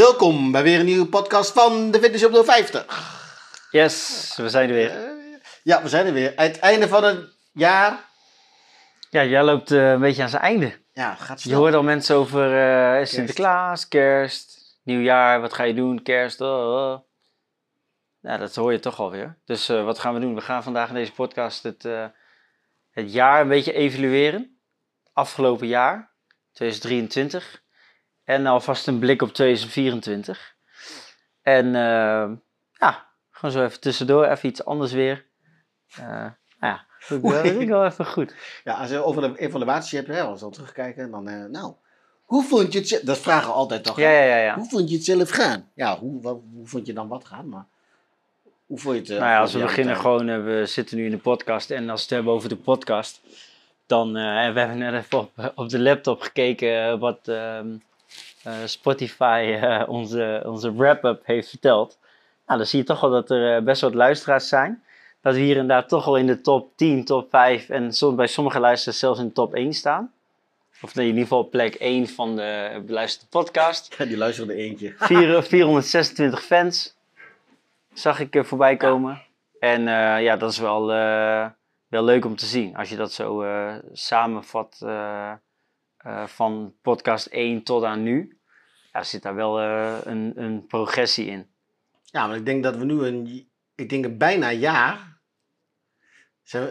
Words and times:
Welkom 0.00 0.52
bij 0.52 0.62
weer 0.62 0.78
een 0.78 0.84
nieuwe 0.84 1.06
podcast 1.06 1.52
van 1.52 1.90
de 1.90 1.98
Fitness 1.98 2.24
op 2.24 2.44
50. 2.44 2.86
Yes, 3.70 4.34
we 4.36 4.48
zijn 4.48 4.68
er 4.68 4.74
weer. 4.74 4.92
Ja, 5.62 5.82
we 5.82 5.88
zijn 5.88 6.06
er 6.06 6.12
weer. 6.12 6.32
Het 6.36 6.58
einde 6.58 6.88
van 6.88 7.04
het 7.04 7.36
jaar. 7.52 8.08
Ja, 9.10 9.24
jij 9.24 9.42
loopt 9.42 9.70
uh, 9.70 9.90
een 9.90 10.00
beetje 10.00 10.22
aan 10.22 10.28
zijn 10.28 10.42
einde. 10.42 10.72
Ja, 10.92 11.14
gaat 11.14 11.40
snel. 11.40 11.54
Je 11.54 11.60
hoort 11.60 11.74
al 11.74 11.82
mensen 11.82 12.16
over 12.16 12.98
uh, 12.98 13.06
Sinterklaas, 13.06 13.88
kerst, 13.88 14.78
nieuwjaar, 14.82 15.40
wat 15.40 15.52
ga 15.52 15.62
je 15.62 15.74
doen, 15.74 16.02
kerst. 16.02 16.40
Oh, 16.40 16.48
oh. 16.48 16.98
Ja, 18.20 18.36
dat 18.36 18.54
hoor 18.54 18.72
je 18.72 18.80
toch 18.80 19.00
alweer. 19.00 19.38
Dus 19.44 19.66
wat 19.66 19.98
gaan 19.98 20.14
we 20.14 20.20
doen? 20.20 20.34
We 20.34 20.40
gaan 20.40 20.62
vandaag 20.62 20.88
in 20.88 20.94
deze 20.94 21.12
podcast 21.12 21.62
het, 21.62 21.82
het 22.90 23.12
jaar 23.12 23.40
een 23.40 23.48
beetje 23.48 23.72
evalueren. 23.72 24.60
Afgelopen 25.12 25.66
jaar, 25.66 26.10
2023. 26.52 27.62
En 28.30 28.46
alvast 28.46 28.86
een 28.86 28.98
blik 28.98 29.22
op 29.22 29.32
2024. 29.32 30.54
En 31.42 31.66
uh, 31.66 31.72
ja, 32.72 33.06
gewoon 33.30 33.50
zo 33.50 33.64
even 33.64 33.80
tussendoor, 33.80 34.24
even 34.24 34.48
iets 34.48 34.64
anders 34.64 34.92
weer. 34.92 35.24
Uh, 36.00 36.06
nou 36.06 36.32
ja, 36.60 36.86
dat 37.22 37.40
vind 37.40 37.60
ik 37.60 37.68
wel 37.68 37.84
even 37.84 38.06
goed. 38.06 38.34
Ja, 38.64 38.74
als 38.74 38.90
je 38.90 39.04
over 39.04 39.22
de 39.22 39.38
evaluatie 39.38 39.98
hebt, 39.98 40.10
hè, 40.10 40.22
als 40.22 40.40
we 40.40 40.50
terugkijken, 40.50 41.10
dan 41.10 41.28
uh, 41.28 41.44
nou, 41.44 41.72
hoe 42.24 42.44
vond 42.44 42.72
je 42.72 42.78
het 42.78 42.88
zelf? 42.88 43.02
Dat 43.02 43.18
vragen 43.18 43.48
we 43.48 43.54
altijd 43.54 43.84
toch? 43.84 43.96
Ja, 43.96 44.10
ja, 44.10 44.24
ja, 44.24 44.36
ja. 44.36 44.54
Hoe 44.54 44.68
vond 44.68 44.90
je 44.90 44.96
het 44.96 45.04
zelf 45.04 45.30
gaan? 45.30 45.68
Ja, 45.74 45.98
hoe, 45.98 46.22
wat, 46.22 46.38
hoe 46.54 46.66
vond 46.66 46.86
je 46.86 46.92
dan 46.92 47.08
wat 47.08 47.24
gaan? 47.24 47.48
Maar 47.48 47.66
hoe 48.66 48.78
vond 48.78 48.94
je 48.94 49.12
het? 49.12 49.22
nou 49.22 49.32
ja, 49.32 49.40
als 49.40 49.52
we 49.52 49.60
beginnen 49.60 49.96
gewoon, 49.96 50.44
we 50.44 50.66
zitten 50.66 50.96
nu 50.96 51.04
in 51.04 51.10
de 51.10 51.18
podcast 51.18 51.70
en 51.70 51.90
als 51.90 52.00
we 52.00 52.06
het 52.06 52.14
hebben 52.14 52.32
over 52.32 52.48
de 52.48 52.56
podcast, 52.56 53.20
dan, 53.86 54.12
we 54.12 54.20
hebben 54.20 54.78
net 54.78 54.94
even 54.94 55.18
op, 55.18 55.52
op 55.54 55.68
de 55.68 55.80
laptop 55.80 56.20
gekeken 56.20 56.98
wat... 56.98 57.18
Uh, 57.28 57.60
Spotify 58.64 59.58
uh, 59.62 59.82
onze, 59.86 60.42
onze 60.46 60.74
wrap-up 60.74 61.26
heeft 61.26 61.48
verteld. 61.48 61.98
Nou, 62.46 62.58
dan 62.58 62.68
zie 62.68 62.78
je 62.78 62.84
toch 62.84 63.00
wel 63.00 63.10
dat 63.10 63.30
er 63.30 63.56
uh, 63.56 63.64
best 63.64 63.80
wat 63.80 63.94
luisteraars 63.94 64.48
zijn. 64.48 64.82
Dat 65.20 65.34
we 65.34 65.40
hier 65.40 65.56
inderdaad 65.56 65.88
toch 65.88 66.06
al 66.06 66.16
in 66.16 66.26
de 66.26 66.40
top 66.40 66.76
10, 66.76 67.04
top 67.04 67.30
5 67.30 67.68
en 67.68 67.92
soms, 67.92 68.16
bij 68.16 68.26
sommige 68.26 68.60
luisteraars 68.60 68.98
zelfs 68.98 69.20
in 69.20 69.26
de 69.26 69.32
top 69.32 69.54
1 69.54 69.72
staan. 69.72 70.12
Of 70.82 70.96
in 70.96 71.04
ieder 71.04 71.22
geval 71.22 71.48
plek 71.48 71.74
1 71.74 72.08
van 72.08 72.36
de 72.36 72.82
beluisterde 72.86 73.28
podcast. 73.30 73.94
Ja, 73.98 74.04
die 74.14 74.16
luisterde 74.16 74.54
eentje. 74.54 74.94
4, 74.98 75.42
426 75.42 76.44
fans 76.44 76.96
zag 77.92 78.20
ik 78.20 78.40
voorbij 78.44 78.76
komen. 78.76 79.12
Ja. 79.12 79.28
En 79.58 79.82
ja, 80.22 80.36
dat 80.36 80.50
is 80.50 80.58
wel, 80.58 80.86
wel 81.88 82.04
leuk 82.04 82.24
om 82.24 82.36
te 82.36 82.46
zien. 82.46 82.76
Als 82.76 82.88
je 82.88 82.96
dat 82.96 83.12
zo 83.12 83.44
samenvat 83.92 84.78
uh, 86.06 86.26
van 86.26 86.74
podcast 86.82 87.26
1 87.26 87.62
tot 87.62 87.84
aan 87.84 88.02
nu, 88.02 88.38
ja, 88.92 89.02
zit 89.02 89.22
daar 89.22 89.34
wel 89.34 89.60
uh, 89.60 89.98
een, 90.02 90.32
een 90.34 90.66
progressie 90.66 91.26
in. 91.26 91.50
Ja, 92.04 92.26
maar 92.26 92.36
ik 92.36 92.44
denk 92.44 92.62
dat 92.62 92.76
we 92.76 92.84
nu 92.84 93.02
een, 93.02 93.48
ik 93.74 93.88
denk 93.88 94.04
een 94.04 94.18
bijna 94.18 94.52
jaar, 94.52 95.18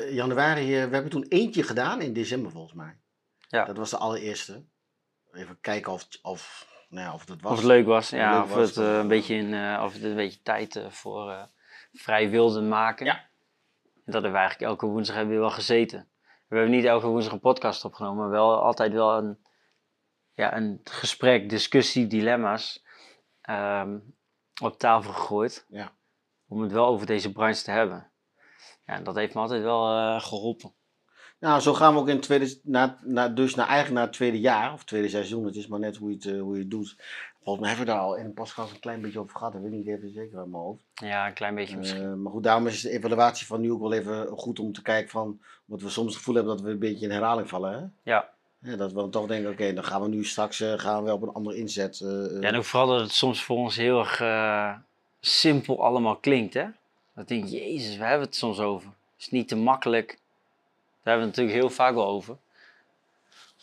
januari, 0.09 0.65
we 0.65 0.75
hebben 0.75 1.09
toen 1.09 1.25
eentje 1.29 1.63
gedaan 1.63 2.01
in 2.01 2.13
december 2.13 2.51
volgens 2.51 2.73
mij. 2.73 2.97
Ja. 3.47 3.65
Dat 3.65 3.77
was 3.77 3.89
de 3.89 3.97
allereerste. 3.97 4.63
Even 5.31 5.57
kijken 5.61 5.91
of, 5.91 6.07
of, 6.21 6.67
nou 6.89 7.05
ja, 7.05 7.13
of 7.13 7.27
het 7.27 7.41
was. 7.41 7.51
Of 7.51 7.57
het 7.57 7.67
leuk 7.67 7.85
was, 7.85 8.09
ja. 8.09 8.43
Of, 8.43 8.53
was, 8.53 8.75
het, 8.75 8.77
een 8.77 9.07
beetje 9.07 9.35
in, 9.35 9.53
uh, 9.53 9.81
of 9.83 9.93
het 9.93 10.03
een 10.03 10.15
beetje 10.15 10.41
tijd 10.41 10.81
voor 10.89 11.49
vrij 11.93 12.29
wilde 12.29 12.61
maken. 12.61 13.05
Ja. 13.05 13.13
En 14.09 14.15
dat 14.15 14.23
hebben 14.23 14.31
we 14.31 14.37
eigenlijk 14.37 14.71
elke 14.71 14.85
woensdag 14.85 15.15
hebben 15.15 15.33
we 15.33 15.41
wel 15.41 15.49
gezeten. 15.49 16.08
We 16.49 16.55
hebben 16.55 16.75
niet 16.75 16.85
elke 16.85 17.07
woensdag 17.07 17.33
een 17.33 17.39
podcast 17.39 17.85
opgenomen, 17.85 18.17
maar 18.17 18.29
wel 18.29 18.61
altijd 18.61 18.93
wel 18.93 19.17
een, 19.17 19.37
ja, 20.33 20.55
een 20.55 20.79
gesprek, 20.83 21.49
discussie, 21.49 22.07
dilemma's 22.07 22.85
um, 23.49 24.15
op 24.61 24.77
tafel 24.77 25.13
gegooid. 25.13 25.65
Ja. 25.67 25.91
Om 26.47 26.61
het 26.61 26.71
wel 26.71 26.85
over 26.85 27.05
deze 27.05 27.31
branche 27.31 27.63
te 27.63 27.71
hebben. 27.71 28.11
Ja, 28.85 28.93
en 28.93 29.03
dat 29.03 29.15
heeft 29.15 29.33
me 29.33 29.41
altijd 29.41 29.61
wel 29.61 29.97
uh, 29.97 30.21
geholpen. 30.21 30.73
Nou, 31.39 31.59
zo 31.59 31.73
gaan 31.73 31.93
we 31.93 31.99
ook 31.99 32.07
in 32.07 32.15
het 32.15 32.23
tweede, 32.23 32.59
na, 32.63 32.99
na, 33.03 33.27
dus 33.27 33.55
naar, 33.55 33.67
eigenlijk 33.67 33.95
naar 33.95 34.05
het 34.05 34.15
tweede 34.15 34.39
jaar, 34.39 34.73
of 34.73 34.83
tweede 34.83 35.09
seizoen. 35.09 35.45
Het 35.45 35.55
is 35.55 35.67
maar 35.67 35.79
net 35.79 35.97
hoe 35.97 36.09
je 36.09 36.15
het, 36.15 36.25
uh, 36.25 36.41
hoe 36.41 36.55
je 36.55 36.61
het 36.61 36.71
doet. 36.71 37.03
Volgens 37.49 37.67
mij 37.69 37.77
hebben 37.77 37.95
we 37.95 37.99
daar 37.99 38.09
al 38.09 38.19
in 38.19 38.25
een 38.25 38.33
podcast 38.33 38.71
een 38.71 38.79
klein 38.79 39.01
beetje 39.01 39.19
over 39.19 39.37
gehad. 39.37 39.53
Dat 39.53 39.61
weet 39.61 39.71
ik 39.71 39.77
niet 39.77 39.87
even 39.87 40.09
zeker 40.09 40.37
uit 40.37 40.47
mijn 40.47 40.63
hoofd. 40.63 40.83
Ja, 40.93 41.27
een 41.27 41.33
klein 41.33 41.55
beetje 41.55 41.77
misschien. 41.77 42.03
Uh, 42.03 42.13
maar 42.13 42.31
goed, 42.31 42.43
daarom 42.43 42.67
is 42.67 42.81
de 42.81 42.89
evaluatie 42.89 43.47
van 43.47 43.61
nu 43.61 43.71
ook 43.71 43.81
wel 43.81 43.93
even 43.93 44.27
goed 44.27 44.59
om 44.59 44.73
te 44.73 44.81
kijken 44.81 45.09
van... 45.09 45.41
Omdat 45.67 45.85
we 45.85 45.89
soms 45.91 46.07
het 46.07 46.17
gevoel 46.17 46.35
hebben 46.35 46.55
dat 46.55 46.63
we 46.63 46.71
een 46.71 46.79
beetje 46.79 47.05
in 47.05 47.11
herhaling 47.11 47.49
vallen, 47.49 47.71
hè? 47.71 48.11
Ja. 48.11 48.29
ja 48.59 48.75
dat 48.75 48.91
we 48.91 48.99
dan 48.99 49.09
toch 49.09 49.27
denken, 49.27 49.51
oké, 49.51 49.61
okay, 49.61 49.73
dan 49.73 49.83
gaan 49.83 50.01
we 50.01 50.07
nu 50.07 50.25
straks 50.25 50.59
uh, 50.59 50.73
gaan 50.79 51.03
we 51.03 51.13
op 51.13 51.21
een 51.21 51.33
andere 51.33 51.57
inzet. 51.57 51.97
ja, 51.97 52.47
en 52.47 52.55
ook 52.55 52.63
vooral 52.63 52.87
dat 52.87 52.99
het 53.01 53.11
soms 53.11 53.43
voor 53.43 53.57
ons 53.57 53.75
heel 53.75 53.99
erg 53.99 54.21
simpel 55.19 55.83
allemaal 55.83 56.15
klinkt, 56.15 56.53
hè? 56.53 56.65
Dat 57.15 57.27
denk 57.27 57.45
je, 57.45 57.57
jezus, 57.57 57.97
we 57.97 58.03
hebben 58.03 58.27
het 58.27 58.35
soms 58.35 58.59
over. 58.59 58.87
Het 58.87 59.21
is 59.21 59.29
niet 59.29 59.47
te 59.47 59.55
makkelijk. 59.55 60.07
Daar 60.07 60.17
hebben 61.13 61.23
we 61.23 61.29
het 61.29 61.35
natuurlijk 61.37 61.57
heel 61.57 61.75
vaak 61.75 61.93
wel 61.93 62.07
over. 62.07 62.37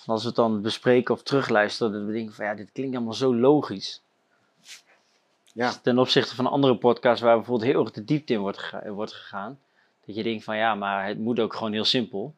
En 0.07 0.13
als 0.13 0.23
we 0.23 0.27
het 0.29 0.37
dan 0.37 0.63
bespreken 0.63 1.15
of 1.15 1.23
terugluisteren, 1.23 2.07
denken 2.13 2.27
we 2.27 2.35
van 2.35 2.47
ja, 2.47 2.55
dit 2.55 2.73
klinkt 2.73 2.97
allemaal 2.97 3.15
zo 3.15 3.35
logisch. 3.35 4.03
Ja. 5.53 5.67
Dus 5.67 5.81
ten 5.83 5.99
opzichte 5.99 6.35
van 6.35 6.47
andere 6.47 6.77
podcasts 6.77 7.23
waar 7.23 7.37
bijvoorbeeld 7.37 7.71
heel 7.71 7.81
erg 7.81 7.91
de 7.91 8.05
diepte 8.05 8.33
in 8.33 8.41
wordt, 8.41 8.73
wordt 8.87 9.13
gegaan. 9.13 9.59
Dat 10.07 10.17
je 10.17 10.23
denkt 10.23 10.45
van 10.45 10.57
ja, 10.57 10.75
maar 10.75 11.07
het 11.07 11.19
moet 11.19 11.41
ook 11.41 11.55
gewoon 11.55 11.73
heel 11.73 11.85
simpel. 11.85 12.35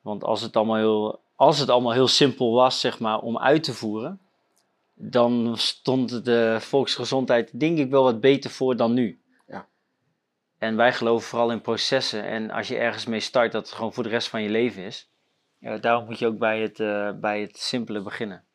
Want 0.00 0.24
als 0.24 0.40
het 0.40 0.56
allemaal 0.56 0.76
heel, 0.76 1.20
als 1.36 1.58
het 1.58 1.68
allemaal 1.68 1.92
heel 1.92 2.08
simpel 2.08 2.52
was, 2.52 2.80
zeg 2.80 2.98
maar, 2.98 3.18
om 3.18 3.38
uit 3.38 3.62
te 3.62 3.74
voeren, 3.74 4.20
dan 4.94 5.56
stond 5.56 6.24
de 6.24 6.56
volksgezondheid 6.60 7.60
denk 7.60 7.78
ik 7.78 7.90
wel 7.90 8.02
wat 8.02 8.20
beter 8.20 8.50
voor 8.50 8.76
dan 8.76 8.92
nu. 8.92 9.20
Ja. 9.46 9.66
En 10.58 10.76
wij 10.76 10.92
geloven 10.92 11.28
vooral 11.28 11.50
in 11.50 11.60
processen. 11.60 12.24
En 12.24 12.50
als 12.50 12.68
je 12.68 12.76
ergens 12.76 13.06
mee 13.06 13.20
start, 13.20 13.52
dat 13.52 13.66
het 13.66 13.74
gewoon 13.74 13.92
voor 13.92 14.02
de 14.02 14.08
rest 14.08 14.28
van 14.28 14.42
je 14.42 14.48
leven 14.48 14.82
is. 14.82 15.08
Ja, 15.60 15.78
daarom 15.78 16.04
moet 16.04 16.18
je 16.18 16.26
ook 16.26 16.38
bij 16.38 16.60
het, 16.60 16.78
uh, 16.78 17.12
bij 17.18 17.40
het 17.40 17.58
simpele 17.58 18.02
beginnen. 18.02 18.46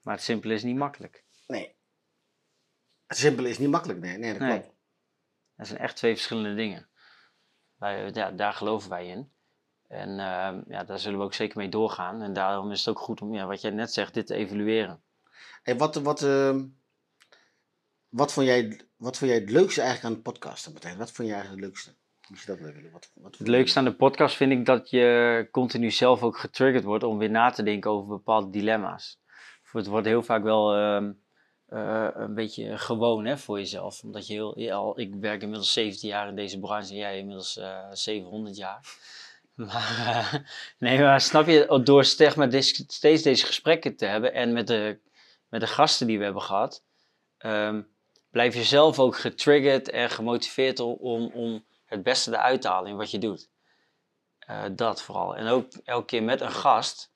Maar 0.00 0.14
het 0.14 0.22
simpele 0.22 0.54
is 0.54 0.62
niet 0.62 0.76
makkelijk. 0.76 1.24
Nee. 1.46 1.76
Het 3.06 3.16
simpele 3.16 3.48
is 3.48 3.58
niet 3.58 3.70
makkelijk, 3.70 3.98
nee. 3.98 4.18
Nee, 4.18 4.32
dat 4.32 4.40
Nee. 4.40 4.60
klopt. 4.60 4.76
Dat 5.56 5.66
zijn 5.66 5.78
echt 5.78 5.96
twee 5.96 6.14
verschillende 6.14 6.54
dingen. 6.54 6.88
Wij, 7.74 8.10
ja, 8.12 8.30
daar 8.30 8.52
geloven 8.52 8.90
wij 8.90 9.06
in. 9.06 9.32
En 9.88 10.08
uh, 10.08 10.58
ja, 10.68 10.84
daar 10.84 10.98
zullen 10.98 11.18
we 11.18 11.24
ook 11.24 11.34
zeker 11.34 11.58
mee 11.58 11.68
doorgaan. 11.68 12.22
En 12.22 12.32
daarom 12.32 12.70
is 12.70 12.78
het 12.78 12.88
ook 12.88 13.02
goed 13.02 13.20
om, 13.20 13.34
ja, 13.34 13.46
wat 13.46 13.60
jij 13.60 13.70
net 13.70 13.92
zegt, 13.92 14.14
dit 14.14 14.26
te 14.26 14.34
evalueren. 14.34 15.02
En 15.62 15.78
wat, 15.78 15.94
wat, 15.94 16.22
uh, 16.22 16.62
wat, 18.08 18.32
vond 18.32 18.46
jij, 18.46 18.80
wat 18.96 19.18
vond 19.18 19.30
jij 19.30 19.40
het 19.40 19.50
leukste 19.50 19.80
eigenlijk 19.80 20.10
aan 20.14 20.22
de 20.22 20.30
podcast? 20.30 20.72
Wat 20.96 21.12
vond 21.12 21.28
jij 21.28 21.36
eigenlijk 21.36 21.48
het 21.48 21.60
leukste? 21.60 21.96
Moet 22.28 22.40
je 22.40 22.46
dat 22.46 22.58
willen? 22.58 22.90
Wat, 22.92 23.38
Het 23.38 23.48
leukste 23.48 23.78
aan 23.78 23.84
de 23.84 23.94
podcast 23.94 24.36
vind 24.36 24.52
ik 24.52 24.66
dat 24.66 24.90
je 24.90 25.48
continu 25.50 25.90
zelf 25.90 26.22
ook 26.22 26.38
getriggerd 26.38 26.84
wordt 26.84 27.04
om 27.04 27.18
weer 27.18 27.30
na 27.30 27.50
te 27.50 27.62
denken 27.62 27.90
over 27.90 28.08
bepaalde 28.08 28.50
dilemma's. 28.50 29.22
Het 29.72 29.86
wordt 29.86 30.06
heel 30.06 30.22
vaak 30.22 30.42
wel 30.42 30.76
uh, 30.76 31.08
uh, 31.68 32.08
een 32.12 32.34
beetje 32.34 32.78
gewoon 32.78 33.24
hè, 33.24 33.38
voor 33.38 33.58
jezelf. 33.58 34.02
Omdat 34.02 34.26
je 34.26 34.32
heel, 34.34 34.72
al, 34.72 35.00
ik 35.00 35.14
werk 35.14 35.42
inmiddels 35.42 35.72
17 35.72 36.08
jaar 36.08 36.28
in 36.28 36.36
deze 36.36 36.58
branche 36.58 36.90
en 36.90 36.96
jij 36.96 37.18
inmiddels 37.18 37.56
uh, 37.56 37.78
700 37.92 38.56
jaar. 38.56 38.80
Maar, 39.54 40.74
nee, 40.78 40.98
maar 40.98 41.20
snap 41.20 41.46
je, 41.46 41.80
door 41.84 42.04
steeds, 42.04 42.84
steeds 42.86 43.22
deze 43.22 43.46
gesprekken 43.46 43.96
te 43.96 44.06
hebben 44.06 44.32
en 44.32 44.52
met 44.52 44.66
de, 44.66 44.98
met 45.48 45.60
de 45.60 45.66
gasten 45.66 46.06
die 46.06 46.18
we 46.18 46.24
hebben 46.24 46.42
gehad, 46.42 46.84
um, 47.38 47.88
blijf 48.30 48.54
je 48.54 48.62
zelf 48.62 48.98
ook 48.98 49.16
getriggerd 49.16 49.90
en 49.90 50.10
gemotiveerd 50.10 50.80
om, 50.80 51.30
om 51.32 51.64
het 51.94 52.02
beste 52.02 52.30
eruit 52.30 52.64
halen 52.64 52.90
in 52.90 52.96
wat 52.96 53.10
je 53.10 53.18
doet. 53.18 53.50
Uh, 54.50 54.62
dat 54.72 55.02
vooral. 55.02 55.36
En 55.36 55.46
ook 55.46 55.72
elke 55.84 56.06
keer 56.06 56.22
met 56.22 56.40
een 56.40 56.52
gast 56.52 57.12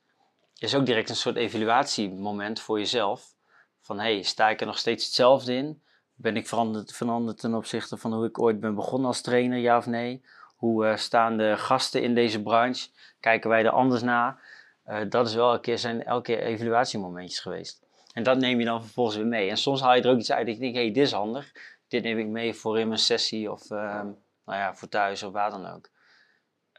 is 0.58 0.74
ook 0.74 0.86
direct 0.86 1.08
een 1.08 1.16
soort 1.16 1.36
evaluatiemoment 1.36 2.60
voor 2.60 2.78
jezelf. 2.78 3.34
Van 3.80 3.98
hey, 3.98 4.22
sta 4.22 4.48
ik 4.48 4.60
er 4.60 4.66
nog 4.66 4.78
steeds 4.78 5.04
hetzelfde 5.04 5.54
in? 5.54 5.82
Ben 6.14 6.36
ik 6.36 6.48
veranderd, 6.48 6.92
veranderd 6.92 7.38
ten 7.38 7.54
opzichte 7.54 7.96
van 7.96 8.12
hoe 8.12 8.26
ik 8.26 8.40
ooit 8.40 8.60
ben 8.60 8.74
begonnen 8.74 9.08
als 9.08 9.20
trainer, 9.20 9.58
ja 9.58 9.76
of 9.76 9.86
nee? 9.86 10.24
Hoe 10.56 10.86
uh, 10.86 10.96
staan 10.96 11.36
de 11.36 11.54
gasten 11.56 12.02
in 12.02 12.14
deze 12.14 12.42
branche? 12.42 12.88
Kijken 13.20 13.50
wij 13.50 13.64
er 13.64 13.70
anders 13.70 14.02
naar? 14.02 14.42
Uh, 14.86 15.00
dat 15.08 15.26
is 15.26 15.34
wel 15.34 15.50
elke 15.50 15.60
keer, 15.60 15.78
zijn 15.78 16.04
elke 16.04 16.22
keer 16.22 16.42
evaluatiemomentjes 16.42 17.40
geweest. 17.40 17.86
En 18.12 18.22
dat 18.22 18.38
neem 18.38 18.58
je 18.58 18.64
dan 18.64 18.82
vervolgens 18.82 19.16
weer 19.16 19.26
mee. 19.26 19.50
En 19.50 19.56
soms 19.56 19.80
haal 19.80 19.94
je 19.94 20.02
er 20.02 20.10
ook 20.10 20.18
iets 20.18 20.32
uit 20.32 20.46
dat 20.46 20.54
je 20.54 20.60
denkt, 20.60 20.76
hey, 20.76 20.92
dit 20.92 21.04
is 21.04 21.12
handig. 21.12 21.52
Dit 21.88 22.02
neem 22.02 22.18
ik 22.18 22.26
mee 22.26 22.54
voor 22.54 22.78
in 22.78 22.88
mijn 22.88 23.00
sessie 23.00 23.52
of 23.52 23.70
uh, 23.70 24.04
nou 24.48 24.60
ja, 24.60 24.74
voor 24.74 24.88
thuis 24.88 25.22
of 25.22 25.32
waar 25.32 25.50
dan 25.50 25.66
ook. 25.66 25.90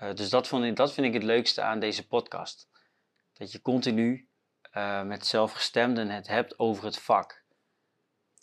Uh, 0.02 0.14
dus 0.14 0.30
dat, 0.30 0.48
vond 0.48 0.64
ik, 0.64 0.76
dat 0.76 0.94
vind 0.94 1.08
ik 1.08 1.14
het 1.14 1.24
leukste 1.24 1.62
aan 1.62 1.80
deze 1.80 2.08
podcast. 2.08 2.70
Dat 3.34 3.52
je 3.52 3.62
continu 3.62 4.30
uh, 4.74 5.04
met 5.04 5.26
zelfgestemden 5.26 6.10
het 6.10 6.28
hebt 6.28 6.60
over 6.60 6.86
het 6.86 7.00
vak. 7.00 7.44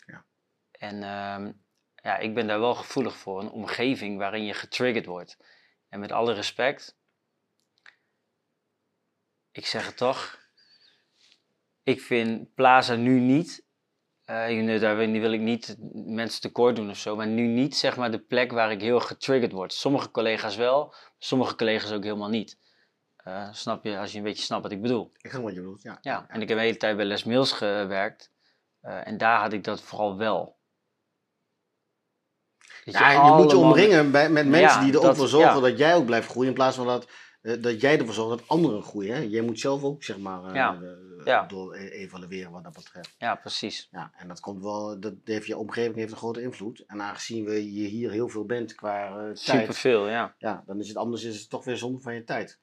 Ja. 0.06 0.25
En 0.70 0.94
uh, 0.94 1.52
ja, 1.94 2.17
ik 2.17 2.34
ben 2.34 2.46
daar 2.46 2.61
wel 2.61 2.75
gevoelig 2.75 3.17
voor. 3.17 3.40
Een 3.40 3.50
omgeving 3.50 4.19
waarin 4.19 4.44
je 4.44 4.55
getriggerd 4.55 5.06
wordt. 5.06 5.37
En 5.88 6.00
met 6.00 6.12
alle 6.12 6.32
respect, 6.32 6.99
ik 9.50 9.67
zeg 9.67 9.87
het 9.87 9.96
toch, 9.96 10.49
ik 11.82 12.00
vind 12.00 12.55
Plaza 12.55 12.94
nu 12.94 13.20
niet 13.20 13.65
Eh, 14.26 14.81
daar 14.81 14.96
wil 14.96 15.32
ik 15.32 15.40
niet 15.40 15.76
mensen 15.93 16.40
tekort 16.40 16.76
doen 16.76 16.90
of 16.90 16.96
zo, 16.96 17.17
maar 17.17 17.26
nu 17.26 17.46
niet 17.46 17.76
zeg 17.76 17.96
maar 17.96 18.11
de 18.11 18.19
plek 18.19 18.52
waar 18.52 18.70
ik 18.70 18.81
heel 18.81 19.00
getriggerd 19.00 19.52
word. 19.52 19.73
Sommige 19.73 20.11
collega's 20.11 20.56
wel, 20.56 20.94
sommige 21.19 21.55
collega's 21.56 21.93
ook 21.93 22.02
helemaal 22.02 22.28
niet. 22.28 22.58
Eh, 23.17 23.52
snap 23.52 23.84
je, 23.84 23.99
als 23.99 24.12
je 24.12 24.19
een 24.19 24.25
beetje 24.25 24.43
snapt 24.44 24.62
wat 24.62 24.73
ik 24.73 24.82
bedoel. 24.82 25.12
Ik 25.20 25.31
ga 25.31 25.40
wat 25.40 25.55
je 25.55 25.61
bedoelt, 25.61 25.82
ja. 25.82 25.99
Ja, 26.00 26.26
en 26.28 26.40
ik 26.43 26.49
heb 26.49 26.58
de 26.58 26.64
hele 26.64 26.76
tijd 26.76 26.96
bij 26.96 27.05
Les 27.05 27.25
Mills 27.25 27.52
gewerkt. 27.52 28.32
eh, 28.81 29.06
en 29.06 29.19
daar 29.19 29.40
had 29.40 29.52
ik 29.52 29.64
dat 29.64 29.81
vooral 29.81 30.17
wel. 30.17 30.56
Dat 32.84 32.94
Ja, 32.94 33.26
je 33.26 33.32
moet 33.32 33.50
je 33.50 33.56
omringen 33.56 34.11
bij, 34.11 34.31
met 34.31 34.46
mensen 34.46 34.81
Ja, 34.81 34.84
die 34.84 35.00
er 35.00 35.08
ook 35.08 35.17
voor 35.17 35.29
zorgen 35.29 35.55
ja. 35.55 35.69
dat 35.69 35.79
jij 35.79 35.94
ook 35.94 36.06
blijft 36.06 36.29
groeien. 36.29 36.49
In 36.49 36.55
plaats 36.55 36.76
van 36.76 36.87
dat, 36.87 37.08
dat 37.61 37.81
jij 37.81 37.99
ervoor 37.99 38.14
zorgt 38.14 38.38
dat 38.38 38.49
anderen 38.49 38.82
groeien. 38.82 39.14
Hè? 39.14 39.20
Jij 39.22 39.43
moet 39.43 39.61
zelf 39.61 39.82
ook, 39.82 40.02
zeg 40.02 40.19
maar, 40.19 40.55
Ja. 40.55 40.79
Ja. 41.26 41.43
door 41.46 41.75
e- 41.75 41.88
evalueren 41.88 42.50
wat 42.52 42.64
dat 42.64 42.73
betreft. 42.73 43.14
Ja, 43.19 43.34
precies. 43.34 43.88
Ja, 43.90 44.12
en 44.17 44.28
dat 44.28 44.40
komt 44.40 44.62
wel, 44.62 45.00
dat 45.00 45.14
heeft 45.25 45.46
je 45.46 45.56
omgeving 45.56 45.96
heeft 45.96 46.11
een 46.12 46.19
grote 46.19 46.43
invloed. 46.43 46.84
En 46.87 47.02
aangezien 47.02 47.44
we 47.44 47.73
je 47.75 47.87
hier 47.87 48.11
heel 48.11 48.28
veel 48.28 48.44
bent 48.44 48.75
qua 48.75 49.06
eh, 49.08 49.14
tijd, 49.14 49.38
Superveel, 49.38 50.08
ja. 50.08 50.34
ja, 50.38 50.62
dan 50.67 50.81
is 50.81 50.88
het 50.88 50.96
anders 50.96 51.23
is 51.25 51.40
het 51.40 51.50
toch 51.50 51.64
weer 51.64 51.76
zonde 51.76 52.00
van 52.00 52.14
je 52.14 52.25
tijd. 52.25 52.61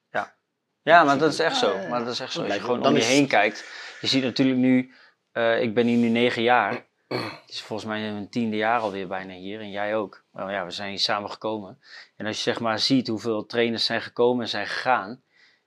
Ja, 0.82 1.04
maar 1.04 1.18
dat 1.18 1.32
is 1.32 1.38
echt 1.38 1.60
Ja, 1.60 1.66
zo. 1.66 1.74
ja, 1.74 1.82
ja. 1.82 1.88
Maar 1.88 2.04
dat 2.04 2.12
is 2.12 2.20
echt 2.20 2.32
zo. 2.32 2.42
Als 2.42 2.54
je 2.54 2.60
gewoon 2.60 2.86
om 2.86 2.94
je 2.96 3.02
heen 3.02 3.26
kijkt. 3.26 3.64
Je 4.00 4.06
ziet 4.06 4.22
natuurlijk 4.22 4.58
nu, 4.58 4.92
eh, 5.32 5.62
ik 5.62 5.74
ben 5.74 5.86
hier 5.86 5.96
nu 5.98 6.08
negen 6.08 6.42
jaar. 6.42 6.86
Het 7.08 7.42
is 7.46 7.62
volgens 7.62 7.88
mij 7.88 8.12
mijn 8.12 8.28
tiende 8.30 8.56
jaar 8.56 8.80
alweer 8.80 9.08
bijna 9.08 9.34
hier. 9.34 9.60
En 9.60 9.70
jij 9.70 9.96
ook. 9.96 10.24
Nou 10.32 10.52
ja, 10.52 10.64
we 10.64 10.70
zijn 10.70 10.88
hier 10.88 10.98
samen 10.98 11.30
gekomen. 11.30 11.78
En 12.16 12.26
als 12.26 12.36
je 12.36 12.42
zeg 12.42 12.60
maar 12.60 12.78
ziet 12.78 13.08
hoeveel 13.08 13.46
trainers 13.46 13.84
zijn 13.84 14.02
gekomen 14.02 14.42
en 14.42 14.48
zijn 14.48 14.66
gegaan. 14.66 15.08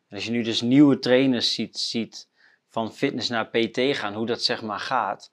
En 0.08 0.16
als 0.16 0.26
je 0.26 0.32
nu 0.32 0.44
dus 0.44 0.62
nieuwe 0.62 1.00
trainers 1.00 1.54
ziet, 1.54 1.78
ziet 1.78 2.30
van 2.70 2.94
fitness 2.94 3.30
naar 3.30 3.48
PT 3.48 3.80
gaan, 3.98 4.14
hoe 4.14 4.26
dat 4.26 4.44
zeg 4.44 4.62
maar 4.62 4.80
gaat. 4.80 5.32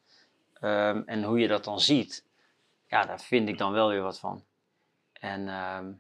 ehm, 0.60 1.02
en 1.06 1.22
hoe 1.24 1.38
je 1.38 1.48
dat 1.48 1.64
dan 1.64 1.80
ziet. 1.80 2.24
Ja, 2.86 3.04
daar 3.04 3.20
vind 3.20 3.48
ik 3.48 3.58
dan 3.58 3.72
wel 3.72 3.88
weer 3.88 4.02
wat 4.02 4.18
van. 4.18 4.44
En 5.12 5.48
ehm, 5.48 5.92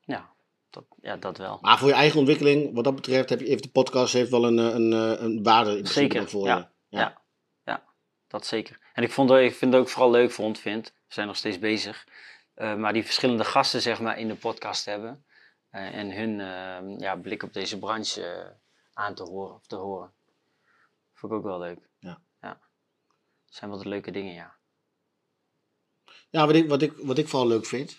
ja, 0.00 0.30
dat, 0.70 0.84
ja, 1.00 1.16
dat 1.16 1.38
wel. 1.38 1.58
Maar 1.60 1.78
voor 1.78 1.88
je 1.88 1.94
eigen 1.94 2.18
ontwikkeling, 2.18 2.74
wat 2.74 2.84
dat 2.84 2.94
betreft, 2.94 3.28
heb 3.28 3.40
je 3.40 3.46
even 3.46 3.62
de 3.62 3.68
podcast 3.68 4.12
heeft 4.12 4.30
wel 4.30 4.44
een, 4.44 4.58
eh, 4.58 4.74
een, 4.74 4.92
eh, 4.92 5.22
een 5.22 5.42
waarde 5.42 5.78
in 5.78 5.86
Zeker, 5.86 6.28
voor 6.28 6.46
ja. 6.46 6.56
je. 6.56 6.96
Ja. 6.96 7.20
ja, 7.64 7.84
dat 8.28 8.46
zeker. 8.46 8.78
En 8.94 9.02
ik, 9.02 9.12
vond, 9.12 9.30
ik 9.30 9.54
vind 9.54 9.72
het 9.72 9.82
ook 9.82 9.88
vooral 9.88 10.10
leuk, 10.10 10.30
vond, 10.30 10.58
vind, 10.58 10.86
we 10.86 11.14
zijn 11.14 11.26
nog 11.26 11.36
steeds 11.36 11.58
bezig, 11.58 12.06
eh, 12.54 12.74
maar 12.74 12.92
die 12.92 13.04
verschillende 13.04 13.44
gasten 13.44 13.82
zeg 13.82 14.00
maar 14.00 14.18
in 14.18 14.28
de 14.28 14.34
podcast 14.34 14.84
hebben 14.84 15.24
en 15.70 16.12
hun 16.12 16.40
eh, 16.40 16.98
ja, 16.98 17.16
blik 17.16 17.42
op 17.42 17.52
deze 17.52 17.78
branche 17.78 18.56
aan 18.96 19.14
te 19.14 19.22
horen 19.22 19.54
of 19.54 19.66
te 19.66 19.76
horen. 19.76 20.12
Vond 21.14 21.32
ik 21.32 21.38
ook 21.38 21.44
wel 21.44 21.58
leuk. 21.58 21.78
Ja. 21.98 22.20
ja. 22.40 22.48
Dat 23.46 23.54
zijn 23.54 23.70
wel 23.70 23.78
de 23.82 23.88
leuke 23.88 24.10
dingen, 24.10 24.34
ja. 24.34 24.54
Ja, 26.30 26.46
wat 26.46 26.54
ik, 26.54 26.68
wat 26.68 26.82
ik, 26.82 26.92
wat 26.96 27.18
ik 27.18 27.28
vooral 27.28 27.48
leuk 27.48 27.66
vind. 27.66 27.96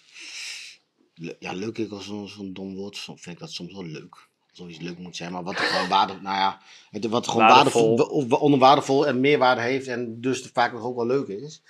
Le- 1.14 1.36
ja, 1.40 1.54
leuk 1.54 1.78
is 1.78 1.90
als 1.92 2.34
zo'n 2.34 2.54
dom 2.54 2.76
woord. 2.76 2.96
Soms 2.96 3.22
vind 3.22 3.36
ik 3.36 3.42
dat 3.42 3.52
soms 3.52 3.74
wel 3.74 3.86
leuk. 3.86 4.28
Alsof 4.50 4.68
iets 4.70 4.80
leuk 4.80 4.98
moet 4.98 5.16
zijn, 5.16 5.32
maar 5.32 5.44
wat 5.44 5.56
gewoon 5.56 5.90
waarde, 5.98 6.14
nou 6.14 6.36
ja, 6.36 6.62
wat 7.10 7.28
gewoon 7.28 7.48
Waardevol. 7.48 7.98
waardevol, 7.98 8.16
of 8.18 8.32
onder 8.32 8.60
waardevol 8.60 9.08
en 9.08 9.20
meerwaarde 9.20 9.62
heeft 9.62 9.88
en 9.88 10.22
dus 10.22 10.50
vaak 10.54 10.72
nog 10.72 10.84
ook 10.84 10.96
wel 10.96 11.06
leuk 11.06 11.28
is. 11.28 11.62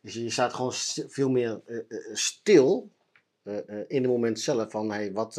Dus 0.00 0.14
je 0.14 0.30
staat 0.30 0.54
gewoon 0.54 0.72
veel 1.08 1.30
meer 1.30 1.60
eh, 1.66 1.76
eh, 1.78 2.14
stil 2.14 2.90
eh, 3.42 3.54
in 3.68 4.02
het 4.02 4.06
moment 4.12 4.40
zelf 4.40 4.70
van 4.70 4.90
hey, 4.90 5.12
wat, 5.12 5.36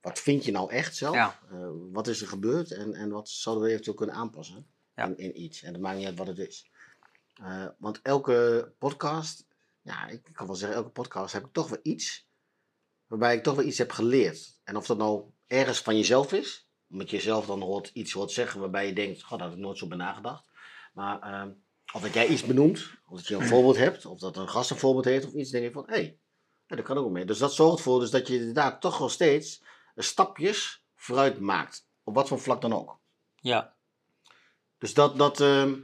wat 0.00 0.18
vind 0.18 0.44
je 0.44 0.52
nou 0.52 0.70
echt 0.70 0.96
zelf? 0.96 1.14
Ja. 1.14 1.38
Eh, 1.50 1.68
wat 1.92 2.06
is 2.06 2.20
er 2.20 2.28
gebeurd 2.28 2.70
en, 2.72 2.94
en 2.94 3.10
wat 3.10 3.28
zouden 3.28 3.64
we 3.64 3.70
eventueel 3.70 3.96
kunnen 3.96 4.14
aanpassen 4.14 4.66
Ja. 4.96 5.04
in, 5.06 5.18
in 5.18 5.40
iets? 5.40 5.62
En 5.62 5.72
het 5.72 5.82
maakt 5.82 5.96
niet 5.96 6.06
uit 6.06 6.18
wat 6.18 6.26
het 6.26 6.38
is. 6.38 6.70
Eh, 7.34 7.66
want 7.78 8.00
elke 8.02 8.72
podcast, 8.78 9.46
ja, 9.82 10.06
ik 10.08 10.28
kan 10.32 10.46
wel 10.46 10.54
zeggen, 10.56 10.78
elke 10.78 10.90
podcast 10.90 11.32
heb 11.32 11.44
ik 11.44 11.52
toch 11.52 11.68
wel 11.68 11.80
iets 11.82 12.28
waarbij 13.06 13.36
ik 13.36 13.42
toch 13.42 13.54
wel 13.54 13.64
iets 13.64 13.78
heb 13.78 13.90
geleerd. 13.90 14.60
En 14.64 14.76
of 14.76 14.86
dat 14.86 14.98
nou 14.98 15.24
ergens 15.46 15.78
van 15.78 15.96
jezelf 15.96 16.32
is, 16.32 16.68
omdat 16.90 17.10
je 17.10 17.20
zelf 17.20 17.46
dan 17.46 17.60
hoort, 17.60 17.90
iets 17.92 18.12
hoort 18.12 18.30
zeggen 18.30 18.60
waarbij 18.60 18.86
je 18.86 18.92
denkt, 18.92 19.22
god, 19.22 19.38
daar 19.38 19.48
had 19.48 19.56
ik 19.56 19.62
nooit 19.62 19.78
zo 19.78 19.86
bij 19.86 19.96
nagedacht. 19.96 20.48
Maar 20.92 21.20
ehm, 21.20 21.50
of 21.92 22.02
dat 22.02 22.14
jij 22.14 22.26
iets 22.26 22.44
benoemt, 22.44 22.90
of 23.06 23.16
dat 23.16 23.26
je 23.26 23.34
een 23.34 23.46
voorbeeld 23.54 23.76
hebt, 23.76 24.06
of 24.06 24.18
dat 24.18 24.36
een 24.36 24.48
gast 24.48 24.70
een 24.70 24.76
voorbeeld 24.78 25.04
heeft 25.04 25.26
of 25.26 25.32
iets, 25.32 25.50
denk 25.50 25.64
je 25.64 25.70
van, 25.72 25.84
hé, 25.86 25.94
hey, 25.94 26.18
ja, 26.66 26.76
dat 26.76 26.84
kan 26.84 26.96
ook 26.98 27.10
mee. 27.10 27.24
Dus 27.24 27.38
dat 27.38 27.52
zorgt 27.54 27.76
ervoor 27.78 28.00
dus 28.00 28.10
dat 28.10 28.26
je 28.26 28.34
inderdaad 28.38 28.80
toch 28.80 28.98
wel 28.98 29.08
steeds 29.08 29.62
stapjes 29.96 30.84
vooruit 30.94 31.40
maakt. 31.40 31.86
Op 32.04 32.14
wat 32.14 32.28
voor 32.28 32.40
vlak 32.40 32.60
dan 32.60 32.72
ook. 32.74 32.98
Ja, 33.34 33.74
Dus 34.78 34.94
dat, 34.94 35.16
dat, 35.18 35.40
ehm, 35.40 35.74